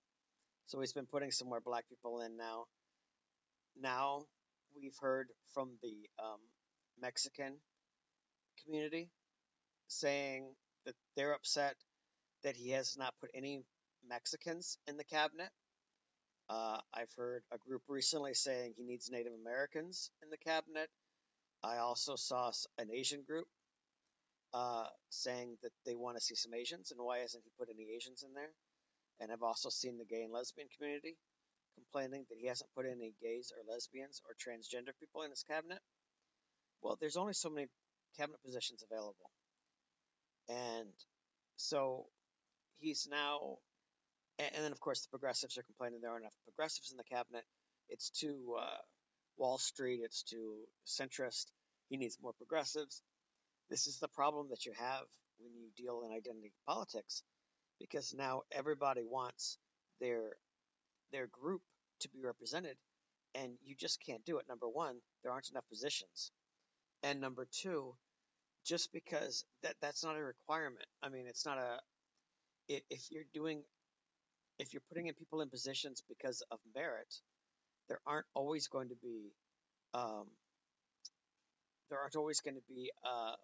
So 0.67 0.81
he's 0.81 0.93
been 0.93 1.07
putting 1.07 1.31
some 1.31 1.49
more 1.49 1.61
black 1.61 1.89
people 1.89 2.21
in 2.21 2.37
now. 2.37 2.65
Now 3.81 4.25
we've 4.75 4.97
heard 5.01 5.29
from 5.55 5.71
the 5.83 5.95
um, 6.23 6.41
Mexican 7.01 7.55
community 8.65 9.09
saying 9.89 10.55
that 10.85 10.95
they're 11.17 11.33
upset 11.33 11.75
that 12.45 12.57
he 12.57 12.71
has 12.71 12.97
not 12.99 13.15
put 13.21 13.31
any 13.35 13.63
Mexicans 14.09 14.79
in 14.87 14.97
the 14.97 15.05
cabinet. 15.05 15.49
Uh, 16.49 16.79
I've 16.95 17.13
heard 17.17 17.43
a 17.53 17.59
group 17.59 17.83
recently 17.89 18.35
saying 18.35 18.75
he 18.77 18.85
needs 18.85 19.11
Native 19.11 19.35
Americans 19.35 20.11
in 20.23 20.31
the 20.31 20.39
cabinet. 20.39 20.89
I 21.63 21.79
also 21.79 22.17
saw 22.17 22.51
an 22.79 22.89
Asian 22.91 23.23
group 23.23 23.47
uh, 24.55 24.87
saying 25.11 25.59
that 25.63 25.73
they 25.85 25.95
want 25.95 26.17
to 26.17 26.23
see 26.23 26.35
some 26.35 26.55
Asians, 26.55 26.91
and 26.91 27.01
why 27.05 27.19
hasn't 27.19 27.45
he 27.45 27.51
put 27.59 27.69
any 27.69 27.95
Asians 27.95 28.23
in 28.23 28.33
there? 28.33 28.53
And 29.21 29.33
I've 29.33 29.43
also 29.43 29.69
seen 29.69 29.99
the 29.99 30.05
gay 30.05 30.23
and 30.23 30.33
lesbian 30.33 30.69
community 30.77 31.17
complaining 31.79 32.25
that 32.29 32.39
he 32.39 32.47
hasn't 32.47 32.71
put 32.75 32.87
any 32.87 33.13
gays 33.23 33.53
or 33.55 33.73
lesbians 33.73 34.23
or 34.27 34.35
transgender 34.35 34.93
people 34.99 35.23
in 35.23 35.31
his 35.31 35.45
cabinet. 35.49 35.79
Well, 36.83 36.97
there's 37.01 37.17
only 37.17 37.35
so 37.35 37.51
many 37.51 37.67
cabinet 38.17 38.43
positions 38.45 38.83
available. 38.83 39.31
And 40.49 40.93
so 41.57 42.07
he's 42.79 43.07
now, 43.11 43.59
and 44.39 44.65
then 44.65 44.73
of 44.73 44.81
course 44.81 45.03
the 45.03 45.09
progressives 45.11 45.59
are 45.59 45.63
complaining 45.63 46.01
there 46.01 46.11
aren't 46.11 46.23
enough 46.23 46.33
progressives 46.45 46.91
in 46.91 46.97
the 46.97 47.05
cabinet. 47.05 47.45
It's 47.89 48.11
too 48.11 48.57
uh, 48.59 48.79
Wall 49.37 49.59
Street, 49.59 50.01
it's 50.05 50.23
too 50.23 50.57
centrist. 50.87 51.47
He 51.89 51.97
needs 51.97 52.19
more 52.23 52.33
progressives. 52.33 53.03
This 53.71 53.87
is 53.87 53.99
the 53.99 54.09
problem 54.09 54.49
that 54.51 54.67
you 54.67 54.73
have 54.79 55.05
when 55.39 55.53
you 55.55 55.69
deal 55.77 56.03
in 56.05 56.13
identity 56.15 56.53
politics, 56.67 57.23
because 57.81 58.15
now 58.17 58.43
everybody 58.53 59.03
wants 59.05 59.59
their 60.01 60.33
their 61.13 61.27
group 61.27 61.63
to 62.01 62.09
be 62.11 62.21
represented, 62.23 62.77
and 63.35 63.53
you 63.65 63.75
just 63.75 63.99
can't 64.05 64.25
do 64.25 64.39
it. 64.39 64.47
Number 64.49 64.69
one, 64.69 64.97
there 65.23 65.33
aren't 65.33 65.51
enough 65.51 65.69
positions, 65.69 66.31
and 67.03 67.21
number 67.21 67.47
two, 67.63 67.95
just 68.67 68.93
because 68.93 69.45
that 69.63 69.75
that's 69.81 70.05
not 70.05 70.17
a 70.17 70.23
requirement. 70.23 70.87
I 71.03 71.09
mean, 71.09 71.27
it's 71.27 71.47
not 71.47 71.59
a 71.59 71.79
if 72.69 73.11
you're 73.11 73.25
doing 73.33 73.63
if 74.59 74.73
you're 74.73 74.83
putting 74.89 75.07
in 75.07 75.15
people 75.15 75.41
in 75.41 75.49
positions 75.49 76.03
because 76.09 76.43
of 76.51 76.59
merit, 76.75 77.13
there 77.89 78.01
aren't 78.07 78.27
always 78.35 78.69
going 78.69 78.89
to 78.89 78.97
be 79.03 79.33
um, 79.95 80.27
there 81.91 81.99
aren't 81.99 82.17
always 82.17 82.41
going 82.41 82.57
to 82.57 82.63
be 82.69 82.91
uh, 83.05 83.35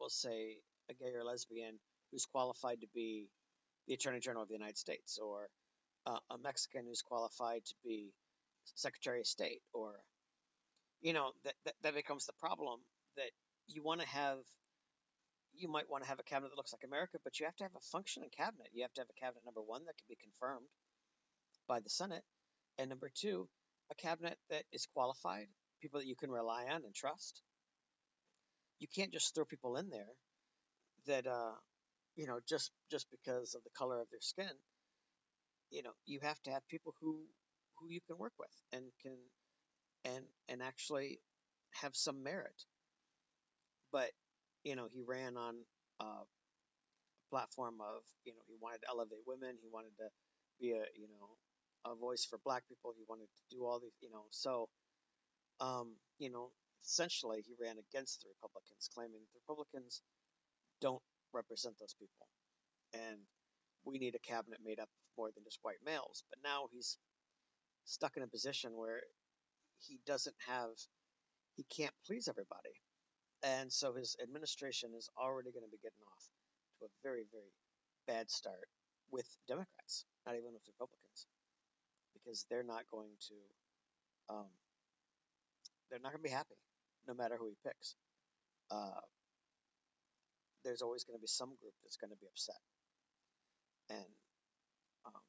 we'll 0.00 0.08
say 0.08 0.56
a 0.90 0.94
gay 0.94 1.12
or 1.14 1.24
lesbian 1.24 1.78
who's 2.10 2.26
qualified 2.26 2.80
to 2.80 2.86
be 2.94 3.28
the 3.86 3.94
Attorney 3.94 4.20
General 4.20 4.42
of 4.42 4.48
the 4.48 4.54
United 4.54 4.78
States, 4.78 5.18
or 5.18 5.48
uh, 6.06 6.18
a 6.30 6.38
Mexican 6.42 6.86
who's 6.86 7.02
qualified 7.02 7.64
to 7.66 7.74
be 7.84 8.12
Secretary 8.74 9.20
of 9.20 9.26
State, 9.26 9.60
or 9.72 9.92
you 11.02 11.12
know 11.12 11.30
that 11.44 11.54
that, 11.64 11.74
that 11.82 11.94
becomes 11.94 12.26
the 12.26 12.32
problem 12.40 12.80
that 13.16 13.30
you 13.68 13.82
want 13.82 14.00
to 14.00 14.08
have. 14.08 14.38
You 15.56 15.68
might 15.68 15.90
want 15.90 16.04
to 16.04 16.10
have 16.10 16.20
a 16.20 16.24
cabinet 16.24 16.50
that 16.50 16.56
looks 16.56 16.72
like 16.72 16.84
America, 16.84 17.18
but 17.24 17.38
you 17.40 17.46
have 17.46 17.56
to 17.56 17.64
have 17.64 17.76
a 17.76 17.90
functioning 17.92 18.30
cabinet. 18.36 18.68
You 18.72 18.82
have 18.82 18.92
to 18.94 19.00
have 19.02 19.10
a 19.10 19.20
cabinet 19.20 19.44
number 19.44 19.62
one 19.62 19.84
that 19.86 19.96
can 19.96 20.06
be 20.08 20.16
confirmed 20.20 20.66
by 21.68 21.80
the 21.80 21.90
Senate, 21.90 22.24
and 22.78 22.90
number 22.90 23.10
two, 23.14 23.48
a 23.90 23.94
cabinet 23.94 24.38
that 24.50 24.64
is 24.72 24.86
qualified, 24.94 25.46
people 25.80 26.00
that 26.00 26.06
you 26.06 26.16
can 26.16 26.30
rely 26.30 26.64
on 26.66 26.84
and 26.84 26.94
trust, 26.94 27.42
you 28.80 28.88
can't 28.94 29.12
just 29.12 29.34
throw 29.34 29.44
people 29.44 29.76
in 29.76 29.90
there 29.90 30.12
that 31.06 31.26
uh, 31.26 31.52
you 32.16 32.26
know 32.26 32.40
just 32.48 32.70
just 32.90 33.06
because 33.10 33.54
of 33.54 33.62
the 33.64 33.70
color 33.76 34.00
of 34.00 34.08
their 34.10 34.20
skin. 34.20 34.50
You 35.70 35.82
know, 35.82 35.92
you 36.06 36.20
have 36.22 36.40
to 36.42 36.50
have 36.52 36.66
people 36.68 36.94
who 37.00 37.20
who 37.78 37.88
you 37.90 38.00
can 38.06 38.18
work 38.18 38.32
with 38.38 38.50
and 38.72 38.84
can 39.02 39.16
and 40.04 40.24
and 40.48 40.62
actually 40.62 41.20
have 41.82 41.94
some 41.96 42.22
merit. 42.22 42.54
But 43.92 44.10
you 44.64 44.76
know, 44.76 44.88
he 44.90 45.02
ran 45.06 45.36
on 45.36 45.56
a 46.00 46.24
platform 47.30 47.80
of 47.80 48.02
you 48.24 48.32
know 48.32 48.42
he 48.46 48.56
wanted 48.60 48.80
to 48.82 48.88
elevate 48.90 49.24
women, 49.26 49.56
he 49.60 49.68
wanted 49.72 49.92
to 49.98 50.08
be 50.60 50.72
a 50.72 50.84
you 50.96 51.08
know 51.08 51.36
a 51.86 51.94
voice 51.94 52.26
for 52.28 52.38
black 52.44 52.62
people, 52.68 52.92
he 52.96 53.04
wanted 53.08 53.28
to 53.36 53.42
do 53.56 53.64
all 53.64 53.80
these 53.80 53.96
you 54.00 54.10
know 54.10 54.24
so 54.30 54.68
um, 55.60 55.96
you 56.18 56.30
know 56.30 56.50
essentially 56.84 57.42
he 57.46 57.54
ran 57.60 57.76
against 57.78 58.22
the 58.22 58.28
Republicans, 58.36 58.90
claiming 58.94 59.20
the 59.24 59.40
Republicans 59.40 60.02
don't 60.80 61.02
represent 61.32 61.74
those 61.78 61.94
people. 61.98 62.28
And 62.94 63.18
we 63.84 63.98
need 63.98 64.14
a 64.14 64.26
cabinet 64.26 64.60
made 64.64 64.80
up 64.80 64.88
of 64.88 65.18
more 65.18 65.30
than 65.34 65.44
just 65.44 65.58
white 65.62 65.82
males. 65.84 66.24
But 66.30 66.38
now 66.44 66.68
he's 66.72 66.98
stuck 67.84 68.16
in 68.16 68.22
a 68.22 68.28
position 68.28 68.72
where 68.76 69.00
he 69.80 69.98
doesn't 70.06 70.36
have, 70.46 70.70
he 71.56 71.64
can't 71.64 71.94
please 72.06 72.28
everybody. 72.28 72.76
And 73.44 73.72
so 73.72 73.92
his 73.94 74.16
administration 74.22 74.90
is 74.96 75.10
already 75.20 75.52
going 75.52 75.64
to 75.66 75.70
be 75.70 75.82
getting 75.82 76.02
off 76.08 76.24
to 76.80 76.86
a 76.86 76.90
very, 77.04 77.24
very 77.30 77.52
bad 78.08 78.30
start 78.30 78.68
with 79.12 79.26
Democrats, 79.48 80.06
not 80.26 80.34
even 80.34 80.52
with 80.52 80.62
Republicans, 80.66 81.26
because 82.14 82.46
they're 82.50 82.64
not 82.64 82.84
going 82.90 83.12
to, 83.28 83.36
um, 84.34 84.50
they're 85.90 86.00
not 86.02 86.12
going 86.12 86.22
to 86.24 86.28
be 86.28 86.34
happy 86.34 86.56
no 87.06 87.14
matter 87.14 87.36
who 87.38 87.48
he 87.48 87.56
picks. 87.64 87.96
Uh, 88.70 89.00
there's 90.64 90.82
always 90.82 91.04
going 91.04 91.18
to 91.18 91.20
be 91.22 91.28
some 91.28 91.50
group 91.60 91.74
that's 91.84 91.96
going 91.98 92.10
to 92.10 92.16
be 92.16 92.26
upset, 92.26 92.60
and 93.90 94.12
um, 95.06 95.22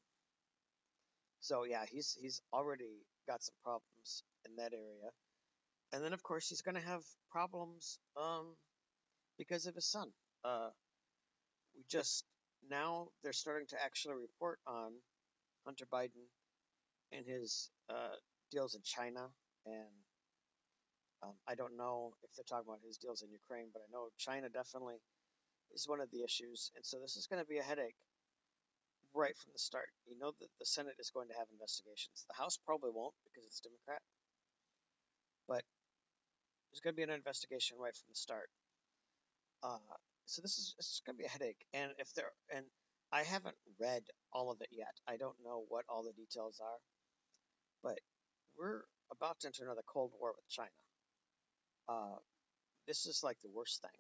so 1.42 1.66
yeah, 1.66 1.84
he's 1.92 2.18
he's 2.22 2.42
already 2.54 3.04
got 3.28 3.44
some 3.44 3.56
problems 3.64 4.24
in 4.46 4.56
that 4.58 4.74
area, 4.74 5.12
and 5.94 6.04
then 6.04 6.14
of 6.14 6.24
course 6.24 6.48
he's 6.50 6.62
going 6.62 6.76
to 6.76 6.82
have 6.82 7.02
problems 7.32 8.00
um, 8.18 8.56
because 9.38 9.66
of 9.66 9.76
his 9.76 9.86
son. 9.86 10.10
Uh, 10.44 10.70
we 11.76 11.84
just 11.90 12.26
now 12.70 13.08
they're 13.24 13.34
starting 13.34 13.68
to 13.68 13.76
actually 13.84 14.16
report 14.16 14.60
on 14.68 14.92
Hunter 15.66 15.86
Biden 15.92 16.26
and 17.12 17.26
his 17.26 17.70
uh, 17.90 18.16
deals 18.52 18.76
in 18.76 18.82
China 18.84 19.28
and 19.66 19.90
um, 21.24 21.34
I 21.48 21.56
don't 21.56 21.78
know 21.78 22.14
if 22.24 22.30
they're 22.36 22.46
talking 22.48 22.70
about 22.70 22.86
his 22.86 22.98
deals 22.98 23.24
in 23.24 23.32
Ukraine, 23.32 23.70
but 23.74 23.82
I 23.82 23.90
know 23.92 24.10
China 24.18 24.50
definitely 24.50 25.02
is 25.74 25.88
one 25.88 26.02
of 26.02 26.12
the 26.12 26.24
issues. 26.24 26.72
And 26.76 26.86
so 26.86 27.00
this 27.00 27.16
is 27.16 27.28
going 27.28 27.42
to 27.42 27.48
be 27.48 27.58
a 27.58 27.64
headache 27.64 27.98
right 29.14 29.36
from 29.38 29.52
the 29.54 29.60
start. 29.60 29.90
You 30.06 30.20
know 30.20 30.32
that 30.40 30.52
the 30.60 30.66
Senate 30.66 31.00
is 31.00 31.10
going 31.10 31.30
to 31.30 31.38
have 31.40 31.48
investigations. 31.52 32.26
The 32.28 32.38
House 32.38 32.60
probably 32.62 32.92
won't 32.94 33.16
because 33.26 33.48
it's 33.48 33.64
Democrat. 33.64 34.02
But 35.48 35.64
there's 36.76 36.84
going 36.84 36.92
to 36.92 37.00
be 37.00 37.08
an 37.08 37.16
investigation 37.16 37.80
right 37.80 37.96
from 37.96 38.12
the 38.12 38.20
start. 38.20 38.52
Uh, 39.64 39.80
so 40.26 40.42
this 40.44 40.60
is, 40.60 40.76
it's 40.78 41.00
going 41.08 41.16
to 41.16 41.24
be 41.24 41.26
a 41.26 41.32
headache. 41.32 41.64
And 41.74 41.92
if 42.00 42.12
there 42.14 42.36
and 42.52 42.66
I 43.16 43.24
haven't 43.24 43.56
read 43.80 44.04
all 44.34 44.52
of 44.52 44.60
it 44.60 44.68
yet. 44.76 44.92
I 45.08 45.16
don't 45.16 45.40
know 45.40 45.64
what 45.70 45.86
all 45.88 46.04
the 46.04 46.12
details 46.20 46.60
are, 46.60 46.80
but 47.82 47.96
we're 48.60 48.84
about 49.08 49.40
to 49.40 49.48
enter 49.48 49.64
another 49.64 49.88
Cold 49.88 50.12
War 50.20 50.34
with 50.36 50.50
China. 50.50 50.76
Uh, 51.88 52.20
this 52.88 53.06
is 53.06 53.22
like 53.24 53.38
the 53.40 53.56
worst 53.56 53.80
thing 53.82 53.96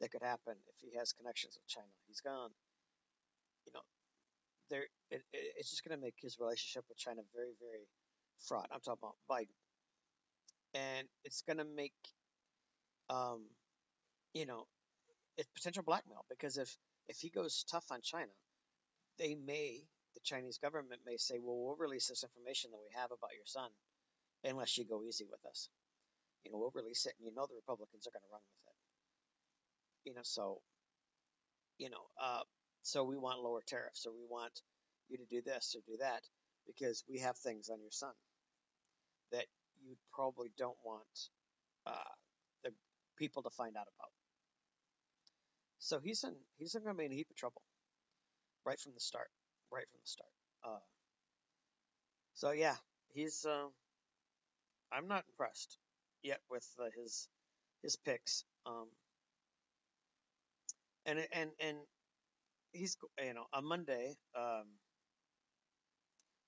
that 0.00 0.10
could 0.10 0.26
happen 0.26 0.58
if 0.74 0.76
he 0.82 0.98
has 0.98 1.12
connections 1.12 1.54
with 1.54 1.68
China. 1.70 1.92
He's 2.08 2.18
gone, 2.18 2.50
you 3.64 3.72
know, 3.72 3.86
there. 4.70 4.90
It, 5.14 5.22
it, 5.30 5.54
it's 5.60 5.70
just 5.70 5.84
going 5.84 5.94
to 5.94 6.02
make 6.02 6.18
his 6.18 6.40
relationship 6.40 6.82
with 6.88 6.98
China 6.98 7.22
very, 7.30 7.54
very 7.62 7.86
fraught. 8.42 8.66
I'm 8.72 8.80
talking 8.80 8.98
about 9.06 9.22
Biden, 9.30 9.54
and 10.74 11.06
it's 11.24 11.42
going 11.42 11.58
to 11.58 11.64
make, 11.64 11.94
um, 13.10 13.42
you 14.34 14.46
know, 14.46 14.66
it's 15.36 15.48
potential 15.54 15.82
blackmail 15.82 16.24
because 16.28 16.58
if 16.58 16.76
if 17.08 17.18
he 17.18 17.30
goes 17.30 17.64
tough 17.70 17.84
on 17.90 18.00
China, 18.02 18.32
they 19.18 19.34
may 19.34 19.82
the 20.14 20.20
Chinese 20.24 20.58
government 20.58 21.00
may 21.06 21.16
say, 21.16 21.38
well, 21.40 21.56
we'll 21.56 21.76
release 21.76 22.08
this 22.08 22.24
information 22.24 22.70
that 22.70 22.80
we 22.82 22.92
have 22.94 23.10
about 23.12 23.32
your 23.34 23.46
son, 23.46 23.70
unless 24.44 24.76
you 24.76 24.84
go 24.84 25.02
easy 25.02 25.24
with 25.30 25.40
us. 25.48 25.68
You 26.44 26.52
know, 26.52 26.58
we'll 26.58 26.72
release 26.74 27.06
it, 27.06 27.14
and 27.18 27.26
you 27.26 27.34
know 27.34 27.46
the 27.46 27.56
Republicans 27.56 28.06
are 28.06 28.12
going 28.12 28.24
to 28.28 28.32
run 28.32 28.42
with 28.42 28.66
it. 28.68 30.10
You 30.10 30.14
know, 30.14 30.24
so, 30.24 30.60
you 31.78 31.90
know, 31.90 32.04
uh, 32.22 32.42
so 32.82 33.04
we 33.04 33.16
want 33.16 33.40
lower 33.42 33.62
tariffs, 33.66 34.06
or 34.06 34.12
we 34.12 34.26
want 34.28 34.60
you 35.08 35.18
to 35.18 35.24
do 35.26 35.42
this 35.42 35.76
or 35.76 35.80
do 35.86 35.98
that 35.98 36.22
because 36.66 37.04
we 37.08 37.20
have 37.20 37.36
things 37.36 37.68
on 37.68 37.80
your 37.80 37.90
son 37.90 38.12
that 39.32 39.46
you 39.84 39.96
probably 40.12 40.50
don't 40.58 40.76
want 40.84 41.30
uh, 41.86 42.14
the 42.64 42.70
people 43.18 43.42
to 43.42 43.50
find 43.50 43.76
out 43.76 43.88
about. 43.98 44.10
So 45.78 46.00
he's 46.00 46.24
in 46.24 46.34
he's 46.58 46.74
going 46.74 46.86
to 46.86 46.94
be 46.94 47.06
in 47.06 47.12
a 47.12 47.16
heap 47.16 47.30
of 47.30 47.36
trouble 47.36 47.62
right 48.64 48.78
from 48.78 48.92
the 48.94 49.00
start, 49.00 49.28
right 49.72 49.86
from 49.90 50.00
the 50.02 50.08
start. 50.08 50.30
Uh, 50.64 50.80
so 52.34 52.50
yeah, 52.52 52.76
he's. 53.14 53.44
Uh, 53.44 53.66
I'm 54.92 55.08
not 55.08 55.24
impressed 55.28 55.78
yet 56.22 56.40
with 56.50 56.66
uh, 56.78 56.84
his 56.96 57.28
his 57.82 57.96
picks. 57.96 58.44
Um, 58.66 58.88
and 61.06 61.18
and 61.32 61.50
and 61.60 61.78
he's 62.72 62.96
you 63.24 63.34
know 63.34 63.46
on 63.52 63.64
Monday. 63.64 64.16
Um, 64.36 64.66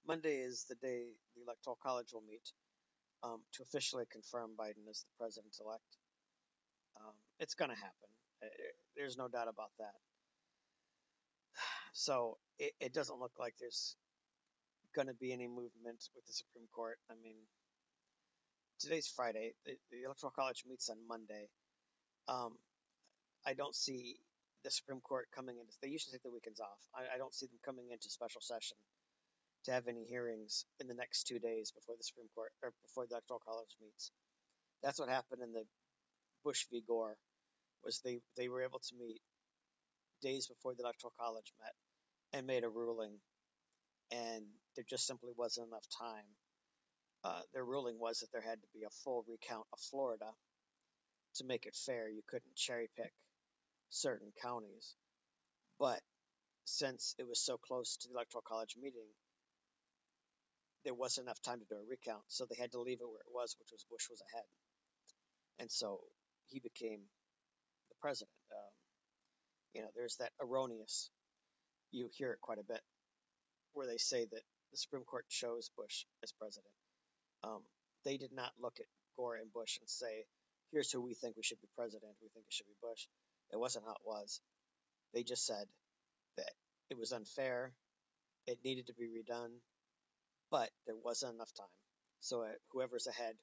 Monday 0.06 0.36
is 0.36 0.64
the 0.68 0.74
day 0.76 1.06
the 1.34 1.42
electoral 1.42 1.78
college 1.82 2.12
will 2.12 2.22
meet 2.28 2.52
um, 3.24 3.40
to 3.54 3.62
officially 3.62 4.04
confirm 4.12 4.50
Biden 4.58 4.84
as 4.88 5.00
the 5.00 5.16
president 5.18 5.56
elect. 5.64 5.90
Um, 7.00 7.14
it's 7.40 7.54
going 7.54 7.70
to 7.70 7.76
happen. 7.76 8.10
There's 8.96 9.16
no 9.16 9.28
doubt 9.28 9.48
about 9.48 9.72
that. 9.78 9.96
So 11.92 12.36
it, 12.58 12.72
it 12.80 12.92
doesn't 12.92 13.18
look 13.18 13.32
like 13.38 13.54
there's 13.58 13.96
going 14.94 15.08
to 15.08 15.14
be 15.14 15.32
any 15.32 15.46
movement 15.46 16.02
with 16.14 16.26
the 16.26 16.32
Supreme 16.32 16.66
Court. 16.74 16.98
I 17.10 17.14
mean, 17.22 17.36
today's 18.78 19.08
Friday. 19.08 19.54
The, 19.64 19.72
the 19.90 20.04
Electoral 20.04 20.32
College 20.34 20.64
meets 20.68 20.90
on 20.90 20.98
Monday. 21.08 21.48
Um, 22.28 22.58
I 23.46 23.54
don't 23.54 23.74
see 23.74 24.16
the 24.64 24.70
Supreme 24.70 25.00
Court 25.00 25.26
coming 25.34 25.56
into. 25.58 25.72
They 25.82 25.88
usually 25.88 26.12
take 26.12 26.22
the 26.22 26.30
weekends 26.30 26.60
off. 26.60 26.82
I, 26.94 27.14
I 27.14 27.18
don't 27.18 27.34
see 27.34 27.46
them 27.46 27.58
coming 27.64 27.86
into 27.90 28.10
special 28.10 28.40
session 28.40 28.76
to 29.64 29.72
have 29.72 29.88
any 29.88 30.04
hearings 30.04 30.64
in 30.80 30.88
the 30.88 30.94
next 30.94 31.24
two 31.24 31.38
days 31.38 31.72
before 31.72 31.96
the 31.96 32.04
Supreme 32.04 32.28
Court 32.34 32.50
or 32.62 32.72
before 32.82 33.06
the 33.06 33.14
Electoral 33.14 33.40
College 33.46 33.76
meets. 33.80 34.12
That's 34.82 34.98
what 34.98 35.08
happened 35.08 35.42
in 35.42 35.52
the 35.52 35.64
Bush 36.44 36.66
v. 36.70 36.82
Gore 36.86 37.16
was 37.84 38.00
they, 38.04 38.20
they 38.36 38.48
were 38.48 38.62
able 38.62 38.80
to 38.80 38.94
meet 38.98 39.20
days 40.22 40.46
before 40.46 40.74
the 40.74 40.82
Electoral 40.82 41.12
College 41.18 41.52
met 41.60 41.72
and 42.38 42.46
made 42.46 42.64
a 42.64 42.68
ruling, 42.68 43.12
and 44.10 44.44
there 44.74 44.84
just 44.88 45.06
simply 45.06 45.32
wasn't 45.36 45.68
enough 45.68 45.86
time. 45.98 46.28
Uh, 47.22 47.40
their 47.52 47.64
ruling 47.64 47.98
was 47.98 48.20
that 48.20 48.32
there 48.32 48.42
had 48.42 48.60
to 48.60 48.68
be 48.74 48.84
a 48.84 48.90
full 49.04 49.24
recount 49.28 49.66
of 49.72 49.78
Florida 49.90 50.30
to 51.36 51.44
make 51.44 51.64
it 51.66 51.74
fair. 51.74 52.08
You 52.08 52.22
couldn't 52.28 52.54
cherry 52.54 52.88
pick 52.96 53.12
certain 53.90 54.32
counties. 54.42 54.94
But 55.78 56.00
since 56.64 57.14
it 57.18 57.26
was 57.26 57.44
so 57.44 57.56
close 57.56 57.96
to 57.96 58.08
the 58.08 58.14
Electoral 58.14 58.44
College 58.46 58.76
meeting, 58.80 59.08
there 60.84 60.94
wasn't 60.94 61.26
enough 61.26 61.40
time 61.42 61.60
to 61.60 61.66
do 61.66 61.76
a 61.76 61.88
recount, 61.88 62.22
so 62.28 62.44
they 62.44 62.60
had 62.60 62.72
to 62.72 62.80
leave 62.80 63.00
it 63.00 63.08
where 63.08 63.24
it 63.24 63.32
was, 63.32 63.56
which 63.58 63.72
was 63.72 63.84
Bush 63.90 64.08
was 64.10 64.22
ahead. 64.30 64.44
And 65.58 65.70
so 65.70 66.00
he 66.46 66.60
became 66.60 67.00
the 67.88 67.96
president. 68.00 68.36
Um, 68.52 68.72
you 69.74 69.82
know, 69.82 69.88
there's 69.96 70.16
that 70.16 70.30
erroneous, 70.40 71.10
you 71.90 72.08
hear 72.12 72.32
it 72.32 72.40
quite 72.40 72.58
a 72.58 72.64
bit, 72.64 72.80
where 73.72 73.86
they 73.86 73.96
say 73.96 74.24
that 74.24 74.42
the 74.70 74.76
Supreme 74.76 75.04
Court 75.04 75.24
chose 75.28 75.70
Bush 75.76 76.04
as 76.22 76.32
president. 76.32 76.72
Um, 77.42 77.62
they 78.04 78.16
did 78.16 78.32
not 78.32 78.52
look 78.60 78.76
at 78.78 78.86
Gore 79.16 79.36
and 79.36 79.52
Bush 79.52 79.78
and 79.80 79.88
say, 79.88 80.26
here's 80.70 80.90
who 80.90 81.00
we 81.00 81.14
think 81.14 81.36
we 81.36 81.42
should 81.42 81.60
be 81.60 81.68
president, 81.76 82.12
we 82.22 82.28
think 82.34 82.46
it 82.46 82.52
should 82.52 82.66
be 82.66 82.76
Bush. 82.82 83.06
It 83.52 83.58
wasn't 83.58 83.84
how 83.86 83.92
it 83.92 84.04
was. 84.04 84.40
They 85.12 85.22
just 85.22 85.46
said 85.46 85.66
that 86.36 86.50
it 86.90 86.98
was 86.98 87.12
unfair, 87.12 87.72
it 88.46 88.58
needed 88.64 88.88
to 88.88 88.94
be 88.94 89.04
redone, 89.06 89.52
but 90.50 90.70
there 90.86 90.96
wasn't 91.02 91.34
enough 91.34 91.52
time. 91.56 91.66
So 92.20 92.42
uh, 92.42 92.48
whoever's 92.72 93.06
ahead, 93.06 93.34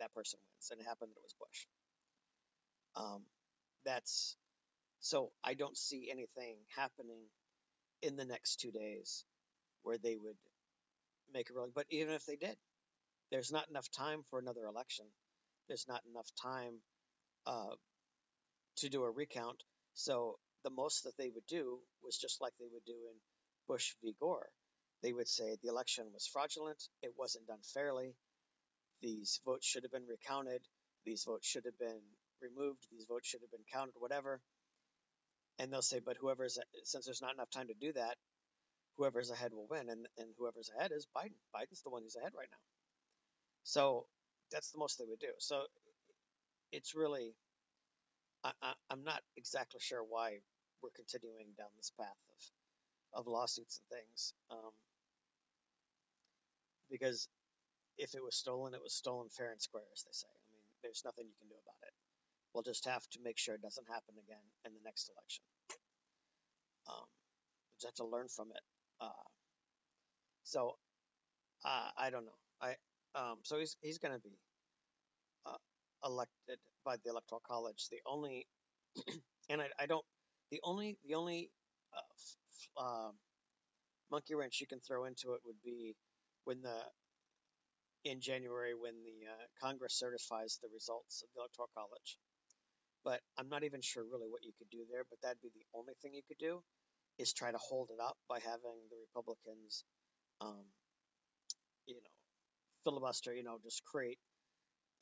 that 0.00 0.14
person 0.14 0.38
wins. 0.40 0.70
And 0.70 0.80
it 0.80 0.86
happened 0.86 1.10
that 1.14 1.20
it 1.20 1.24
was 1.24 1.34
Bush. 1.38 1.66
Um, 2.96 3.22
that's 3.84 4.36
so 5.00 5.32
I 5.42 5.54
don't 5.54 5.76
see 5.76 6.08
anything 6.10 6.56
happening 6.76 7.22
in 8.02 8.16
the 8.16 8.24
next 8.24 8.56
two 8.60 8.70
days 8.70 9.24
where 9.82 9.98
they 9.98 10.16
would 10.16 10.36
make 11.32 11.50
a 11.50 11.54
ruling. 11.54 11.72
But 11.74 11.86
even 11.90 12.14
if 12.14 12.24
they 12.26 12.36
did, 12.36 12.56
there's 13.30 13.52
not 13.52 13.68
enough 13.68 13.90
time 13.90 14.22
for 14.30 14.38
another 14.38 14.66
election. 14.66 15.06
There's 15.68 15.86
not 15.88 16.02
enough 16.10 16.28
time 16.42 16.74
uh, 17.46 17.74
to 18.78 18.88
do 18.88 19.02
a 19.04 19.10
recount. 19.10 19.62
So 19.94 20.38
the 20.64 20.70
most 20.70 21.04
that 21.04 21.16
they 21.18 21.30
would 21.30 21.46
do 21.46 21.78
was 22.02 22.16
just 22.18 22.40
like 22.40 22.52
they 22.58 22.68
would 22.72 22.84
do 22.84 22.92
in 22.92 23.16
Bush 23.68 23.94
v. 24.02 24.14
Gore. 24.20 24.50
They 25.02 25.12
would 25.12 25.28
say 25.28 25.56
the 25.62 25.68
election 25.68 26.06
was 26.12 26.26
fraudulent, 26.26 26.82
it 27.02 27.12
wasn't 27.18 27.46
done 27.46 27.62
fairly, 27.74 28.14
these 29.00 29.40
votes 29.44 29.66
should 29.66 29.82
have 29.82 29.92
been 29.92 30.06
recounted, 30.06 30.62
these 31.04 31.24
votes 31.24 31.46
should 31.46 31.64
have 31.64 31.78
been 31.78 32.00
removed, 32.40 32.86
these 32.90 33.06
votes 33.08 33.28
should 33.28 33.40
have 33.42 33.50
been 33.50 33.66
counted, 33.72 33.94
whatever. 33.98 34.40
And 35.58 35.72
they'll 35.72 35.82
say, 35.82 36.00
but 36.04 36.16
whoever's 36.20 36.58
since 36.84 37.04
there's 37.04 37.22
not 37.22 37.34
enough 37.34 37.50
time 37.50 37.68
to 37.68 37.74
do 37.74 37.92
that, 37.92 38.16
whoever's 38.96 39.30
ahead 39.30 39.52
will 39.52 39.66
win, 39.70 39.88
and 39.88 40.06
and 40.18 40.28
whoever's 40.38 40.70
ahead 40.76 40.92
is 40.94 41.06
Biden. 41.16 41.38
Biden's 41.54 41.82
the 41.82 41.90
one 41.90 42.02
who's 42.02 42.16
ahead 42.16 42.32
right 42.36 42.48
now. 42.50 42.62
So 43.64 44.06
that's 44.50 44.70
the 44.70 44.78
most 44.78 44.98
they 44.98 45.04
would 45.06 45.20
do. 45.20 45.32
So 45.38 45.62
it's 46.72 46.94
really, 46.94 47.34
I, 48.44 48.52
I'm 48.90 49.04
not 49.04 49.20
exactly 49.36 49.80
sure 49.80 50.02
why 50.02 50.38
we're 50.82 50.90
continuing 50.96 51.48
down 51.58 51.68
this 51.76 51.92
path 51.98 52.08
of 53.14 53.20
of 53.20 53.26
lawsuits 53.26 53.80
and 53.80 53.98
things. 54.00 54.34
Um, 54.50 54.72
because 56.92 57.28
if 57.98 58.14
it 58.14 58.24
was 58.24 58.36
stolen, 58.36 58.74
it 58.74 58.82
was 58.82 58.94
stolen 58.94 59.28
fair 59.30 59.52
and 59.52 59.62
square, 59.62 59.88
as 59.92 60.04
they 60.04 60.12
say. 60.12 60.28
I 60.28 60.46
mean, 60.52 60.62
there's 60.82 61.02
nothing 61.04 61.26
you 61.26 61.34
can 61.40 61.48
do 61.48 61.56
about 61.56 61.82
it. 61.88 61.94
We'll 62.54 62.64
just 62.64 62.86
have 62.86 63.06
to 63.12 63.20
make 63.24 63.38
sure 63.38 63.54
it 63.56 63.62
doesn't 63.62 63.88
happen 63.88 64.14
again 64.22 64.44
in 64.66 64.74
the 64.74 64.80
next 64.84 65.10
election. 65.10 65.44
Um, 66.88 67.06
we 67.06 67.76
just 67.80 67.86
have 67.98 68.06
to 68.06 68.10
learn 68.10 68.28
from 68.28 68.50
it. 68.52 68.62
Uh, 69.00 69.26
so 70.44 70.76
uh, 71.64 71.90
I 71.98 72.10
don't 72.10 72.24
know. 72.26 72.38
I 72.60 72.76
um, 73.14 73.38
so 73.42 73.58
he's 73.58 73.76
he's 73.82 73.98
going 73.98 74.14
to 74.14 74.20
be 74.20 74.38
uh, 75.46 75.56
elected 76.04 76.58
by 76.84 76.96
the 77.04 77.10
electoral 77.10 77.42
college. 77.46 77.88
The 77.90 78.00
only 78.06 78.46
and 79.50 79.60
I, 79.62 79.66
I 79.78 79.86
don't 79.86 80.04
the 80.50 80.60
only 80.64 80.98
the 81.04 81.14
only 81.14 81.50
uh, 81.96 82.00
f- 82.14 82.84
um, 82.84 83.12
monkey 84.10 84.34
wrench 84.34 84.60
you 84.60 84.66
can 84.66 84.80
throw 84.80 85.06
into 85.06 85.32
it 85.34 85.40
would 85.44 85.60
be 85.64 85.94
when 86.44 86.62
the 86.62 86.78
in 88.04 88.20
January 88.20 88.74
when 88.74 88.94
the 89.04 89.30
uh, 89.30 89.46
Congress 89.62 89.98
certifies 89.98 90.58
the 90.62 90.68
results 90.74 91.22
of 91.22 91.28
the 91.34 91.40
electoral 91.40 91.70
college. 91.74 92.18
But 93.04 93.20
I'm 93.38 93.48
not 93.48 93.64
even 93.64 93.80
sure 93.82 94.04
really 94.04 94.28
what 94.28 94.42
you 94.42 94.52
could 94.58 94.70
do 94.70 94.84
there, 94.90 95.02
but 95.10 95.18
that'd 95.22 95.42
be 95.42 95.50
the 95.54 95.66
only 95.74 95.94
thing 96.02 96.14
you 96.14 96.22
could 96.26 96.38
do 96.38 96.62
is 97.18 97.32
try 97.32 97.50
to 97.50 97.58
hold 97.58 97.90
it 97.90 98.00
up 98.02 98.16
by 98.28 98.38
having 98.38 98.78
the 98.90 98.96
Republicans, 99.06 99.84
um, 100.40 100.64
you 101.86 101.94
know, 101.94 102.10
filibuster, 102.84 103.34
you 103.34 103.42
know, 103.42 103.58
just 103.62 103.84
create 103.84 104.18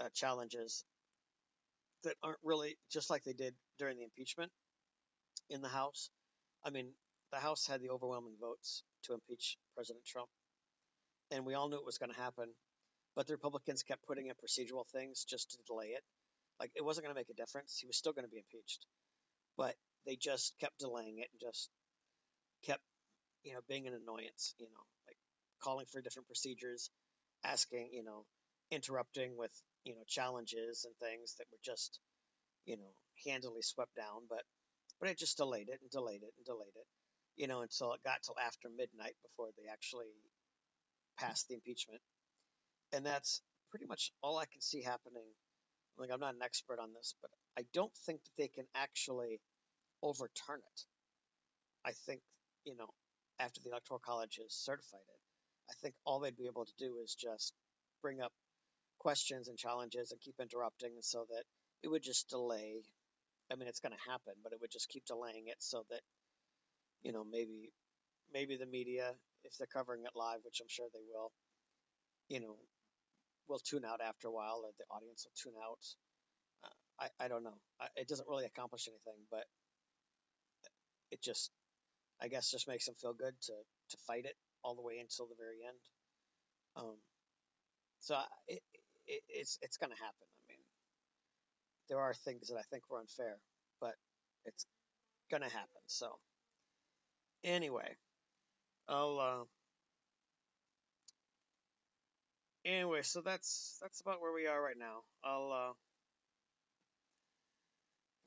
uh, 0.00 0.08
challenges 0.14 0.84
that 2.04 2.14
aren't 2.22 2.38
really 2.42 2.76
just 2.90 3.10
like 3.10 3.22
they 3.24 3.34
did 3.34 3.54
during 3.78 3.98
the 3.98 4.04
impeachment 4.04 4.50
in 5.50 5.60
the 5.60 5.68
House. 5.68 6.10
I 6.64 6.70
mean, 6.70 6.92
the 7.32 7.38
House 7.38 7.66
had 7.66 7.82
the 7.82 7.90
overwhelming 7.90 8.36
votes 8.40 8.82
to 9.04 9.14
impeach 9.14 9.56
President 9.74 10.04
Trump, 10.06 10.28
and 11.30 11.46
we 11.46 11.54
all 11.54 11.68
knew 11.68 11.76
it 11.76 11.86
was 11.86 11.98
going 11.98 12.12
to 12.12 12.20
happen, 12.20 12.48
but 13.16 13.26
the 13.26 13.34
Republicans 13.34 13.82
kept 13.82 14.06
putting 14.06 14.26
in 14.26 14.34
procedural 14.34 14.86
things 14.92 15.24
just 15.28 15.50
to 15.52 15.58
delay 15.66 15.88
it. 15.88 16.02
Like 16.60 16.72
it 16.76 16.84
wasn't 16.84 17.06
going 17.06 17.14
to 17.14 17.18
make 17.18 17.30
a 17.30 17.34
difference. 17.40 17.78
He 17.80 17.86
was 17.86 17.96
still 17.96 18.12
going 18.12 18.26
to 18.26 18.30
be 18.30 18.38
impeached, 18.38 18.86
but 19.56 19.74
they 20.06 20.16
just 20.16 20.54
kept 20.60 20.78
delaying 20.78 21.18
it 21.18 21.28
and 21.32 21.40
just 21.40 21.70
kept, 22.66 22.82
you 23.44 23.54
know, 23.54 23.60
being 23.68 23.86
an 23.86 23.94
annoyance. 23.94 24.54
You 24.58 24.66
know, 24.66 24.84
like 25.08 25.16
calling 25.62 25.86
for 25.92 26.00
different 26.02 26.28
procedures, 26.28 26.90
asking, 27.44 27.90
you 27.92 28.04
know, 28.04 28.24
interrupting 28.70 29.36
with, 29.36 29.52
you 29.84 29.94
know, 29.94 30.02
challenges 30.06 30.86
and 30.86 30.94
things 31.00 31.34
that 31.38 31.46
were 31.52 31.60
just, 31.64 32.00
you 32.66 32.76
know, 32.76 32.92
handily 33.26 33.62
swept 33.62 33.94
down. 33.96 34.26
But 34.28 34.42
but 35.00 35.08
it 35.08 35.18
just 35.18 35.38
delayed 35.38 35.68
it 35.68 35.80
and 35.80 35.90
delayed 35.90 36.22
it 36.22 36.32
and 36.36 36.46
delayed 36.46 36.76
it, 36.76 36.86
you 37.36 37.48
know, 37.48 37.62
until 37.62 37.92
it 37.94 38.04
got 38.04 38.22
till 38.24 38.36
after 38.38 38.68
midnight 38.68 39.16
before 39.22 39.48
they 39.56 39.68
actually 39.72 40.12
passed 41.20 41.48
the 41.48 41.54
impeachment. 41.54 42.00
And 42.92 43.04
that's 43.04 43.42
pretty 43.70 43.86
much 43.86 44.12
all 44.22 44.38
I 44.38 44.46
can 44.46 44.60
see 44.60 44.82
happening. 44.82 45.26
Like 45.98 46.10
I'm 46.12 46.20
not 46.20 46.34
an 46.34 46.42
expert 46.42 46.78
on 46.80 46.92
this, 46.94 47.14
but 47.20 47.30
I 47.58 47.64
don't 47.74 47.94
think 48.06 48.22
that 48.24 48.42
they 48.42 48.48
can 48.48 48.64
actually 48.74 49.40
overturn 50.02 50.58
it. 50.58 50.80
I 51.84 51.92
think, 52.06 52.20
you 52.64 52.74
know, 52.76 52.88
after 53.38 53.60
the 53.62 53.70
Electoral 53.70 54.00
College 54.04 54.38
has 54.42 54.52
certified 54.54 55.06
it, 55.08 55.20
I 55.70 55.74
think 55.82 55.94
all 56.04 56.20
they'd 56.20 56.36
be 56.36 56.46
able 56.46 56.64
to 56.64 56.72
do 56.78 56.98
is 57.02 57.14
just 57.14 57.52
bring 58.02 58.20
up 58.20 58.32
questions 58.98 59.48
and 59.48 59.58
challenges 59.58 60.10
and 60.10 60.20
keep 60.20 60.34
interrupting 60.40 60.92
so 61.00 61.26
that 61.30 61.44
it 61.82 61.88
would 61.88 62.02
just 62.02 62.28
delay. 62.28 62.82
I 63.50 63.56
mean, 63.56 63.68
it's 63.68 63.80
going 63.80 63.92
to 63.92 64.10
happen, 64.10 64.34
but 64.42 64.52
it 64.52 64.60
would 64.60 64.70
just 64.70 64.88
keep 64.88 65.04
delaying 65.06 65.48
it 65.48 65.56
so 65.58 65.84
that, 65.90 66.00
you 67.02 67.12
know, 67.12 67.24
maybe, 67.24 67.72
maybe 68.32 68.56
the 68.56 68.66
media, 68.66 69.12
if 69.44 69.56
they're 69.58 69.66
covering 69.72 70.04
it 70.04 70.12
live, 70.14 70.40
which 70.44 70.60
I'm 70.60 70.68
sure 70.68 70.88
they 70.92 71.04
will, 71.12 71.32
you 72.28 72.40
know, 72.40 72.56
will 73.48 73.60
tune 73.60 73.84
out 73.84 74.00
after 74.00 74.28
a 74.28 74.32
while, 74.32 74.62
or 74.64 74.70
the 74.78 74.84
audience 74.94 75.26
will 75.26 75.36
tune 75.52 75.58
out. 75.60 75.82
Uh, 76.64 77.06
I 77.20 77.24
I 77.24 77.28
don't 77.28 77.44
know. 77.44 77.58
I, 77.80 77.86
it 77.96 78.08
doesn't 78.08 78.28
really 78.28 78.46
accomplish 78.46 78.88
anything, 78.88 79.20
but 79.30 79.44
it 81.10 81.22
just, 81.22 81.50
I 82.22 82.28
guess, 82.28 82.50
just 82.50 82.68
makes 82.68 82.86
them 82.86 82.94
feel 83.00 83.14
good 83.14 83.34
to 83.46 83.52
to 83.90 83.96
fight 84.06 84.24
it 84.24 84.36
all 84.62 84.74
the 84.74 84.82
way 84.82 84.98
until 84.98 85.26
the 85.26 85.38
very 85.38 85.60
end. 85.66 85.80
Um, 86.76 86.96
so 88.00 88.16
it, 88.48 88.62
it 89.06 89.22
it's 89.28 89.58
it's 89.62 89.76
going 89.76 89.90
to 89.90 89.96
happen. 89.98 90.26
I 90.28 90.42
mean, 90.52 90.60
there 91.88 91.98
are 92.00 92.14
things 92.14 92.48
that 92.48 92.56
I 92.56 92.62
think 92.70 92.84
were 92.90 93.00
unfair, 93.00 93.36
but 93.80 93.94
it's 94.44 94.66
going 95.30 95.42
to 95.42 95.48
happen. 95.48 95.82
So 95.86 96.18
anyway, 97.44 97.96
I'll. 98.90 99.20
Uh, 99.20 99.44
anyway, 102.70 103.02
so 103.02 103.22
that's 103.22 103.78
that's 103.82 104.00
about 104.00 104.20
where 104.22 104.32
we 104.34 104.46
are 104.46 104.62
right 104.62 104.78
now. 104.78 105.02
I'll 105.24 105.52
uh, 105.52 105.74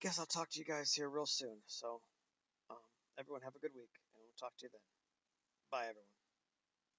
guess 0.01 0.20
I'll 0.20 0.26
talk 0.28 0.49
to 0.51 0.59
you 0.59 0.66
guys 0.66 0.93
here 0.93 1.09
real 1.09 1.26
soon. 1.28 1.57
So 1.68 2.01
um, 2.72 2.78
everyone 3.20 3.41
have 3.43 3.55
a 3.55 3.59
good 3.59 3.74
week, 3.76 3.91
and 4.16 4.24
we'll 4.24 4.39
talk 4.39 4.57
to 4.59 4.66
you 4.66 4.70
then. 4.72 4.82
Bye, 5.72 5.86
everyone. 5.89 6.12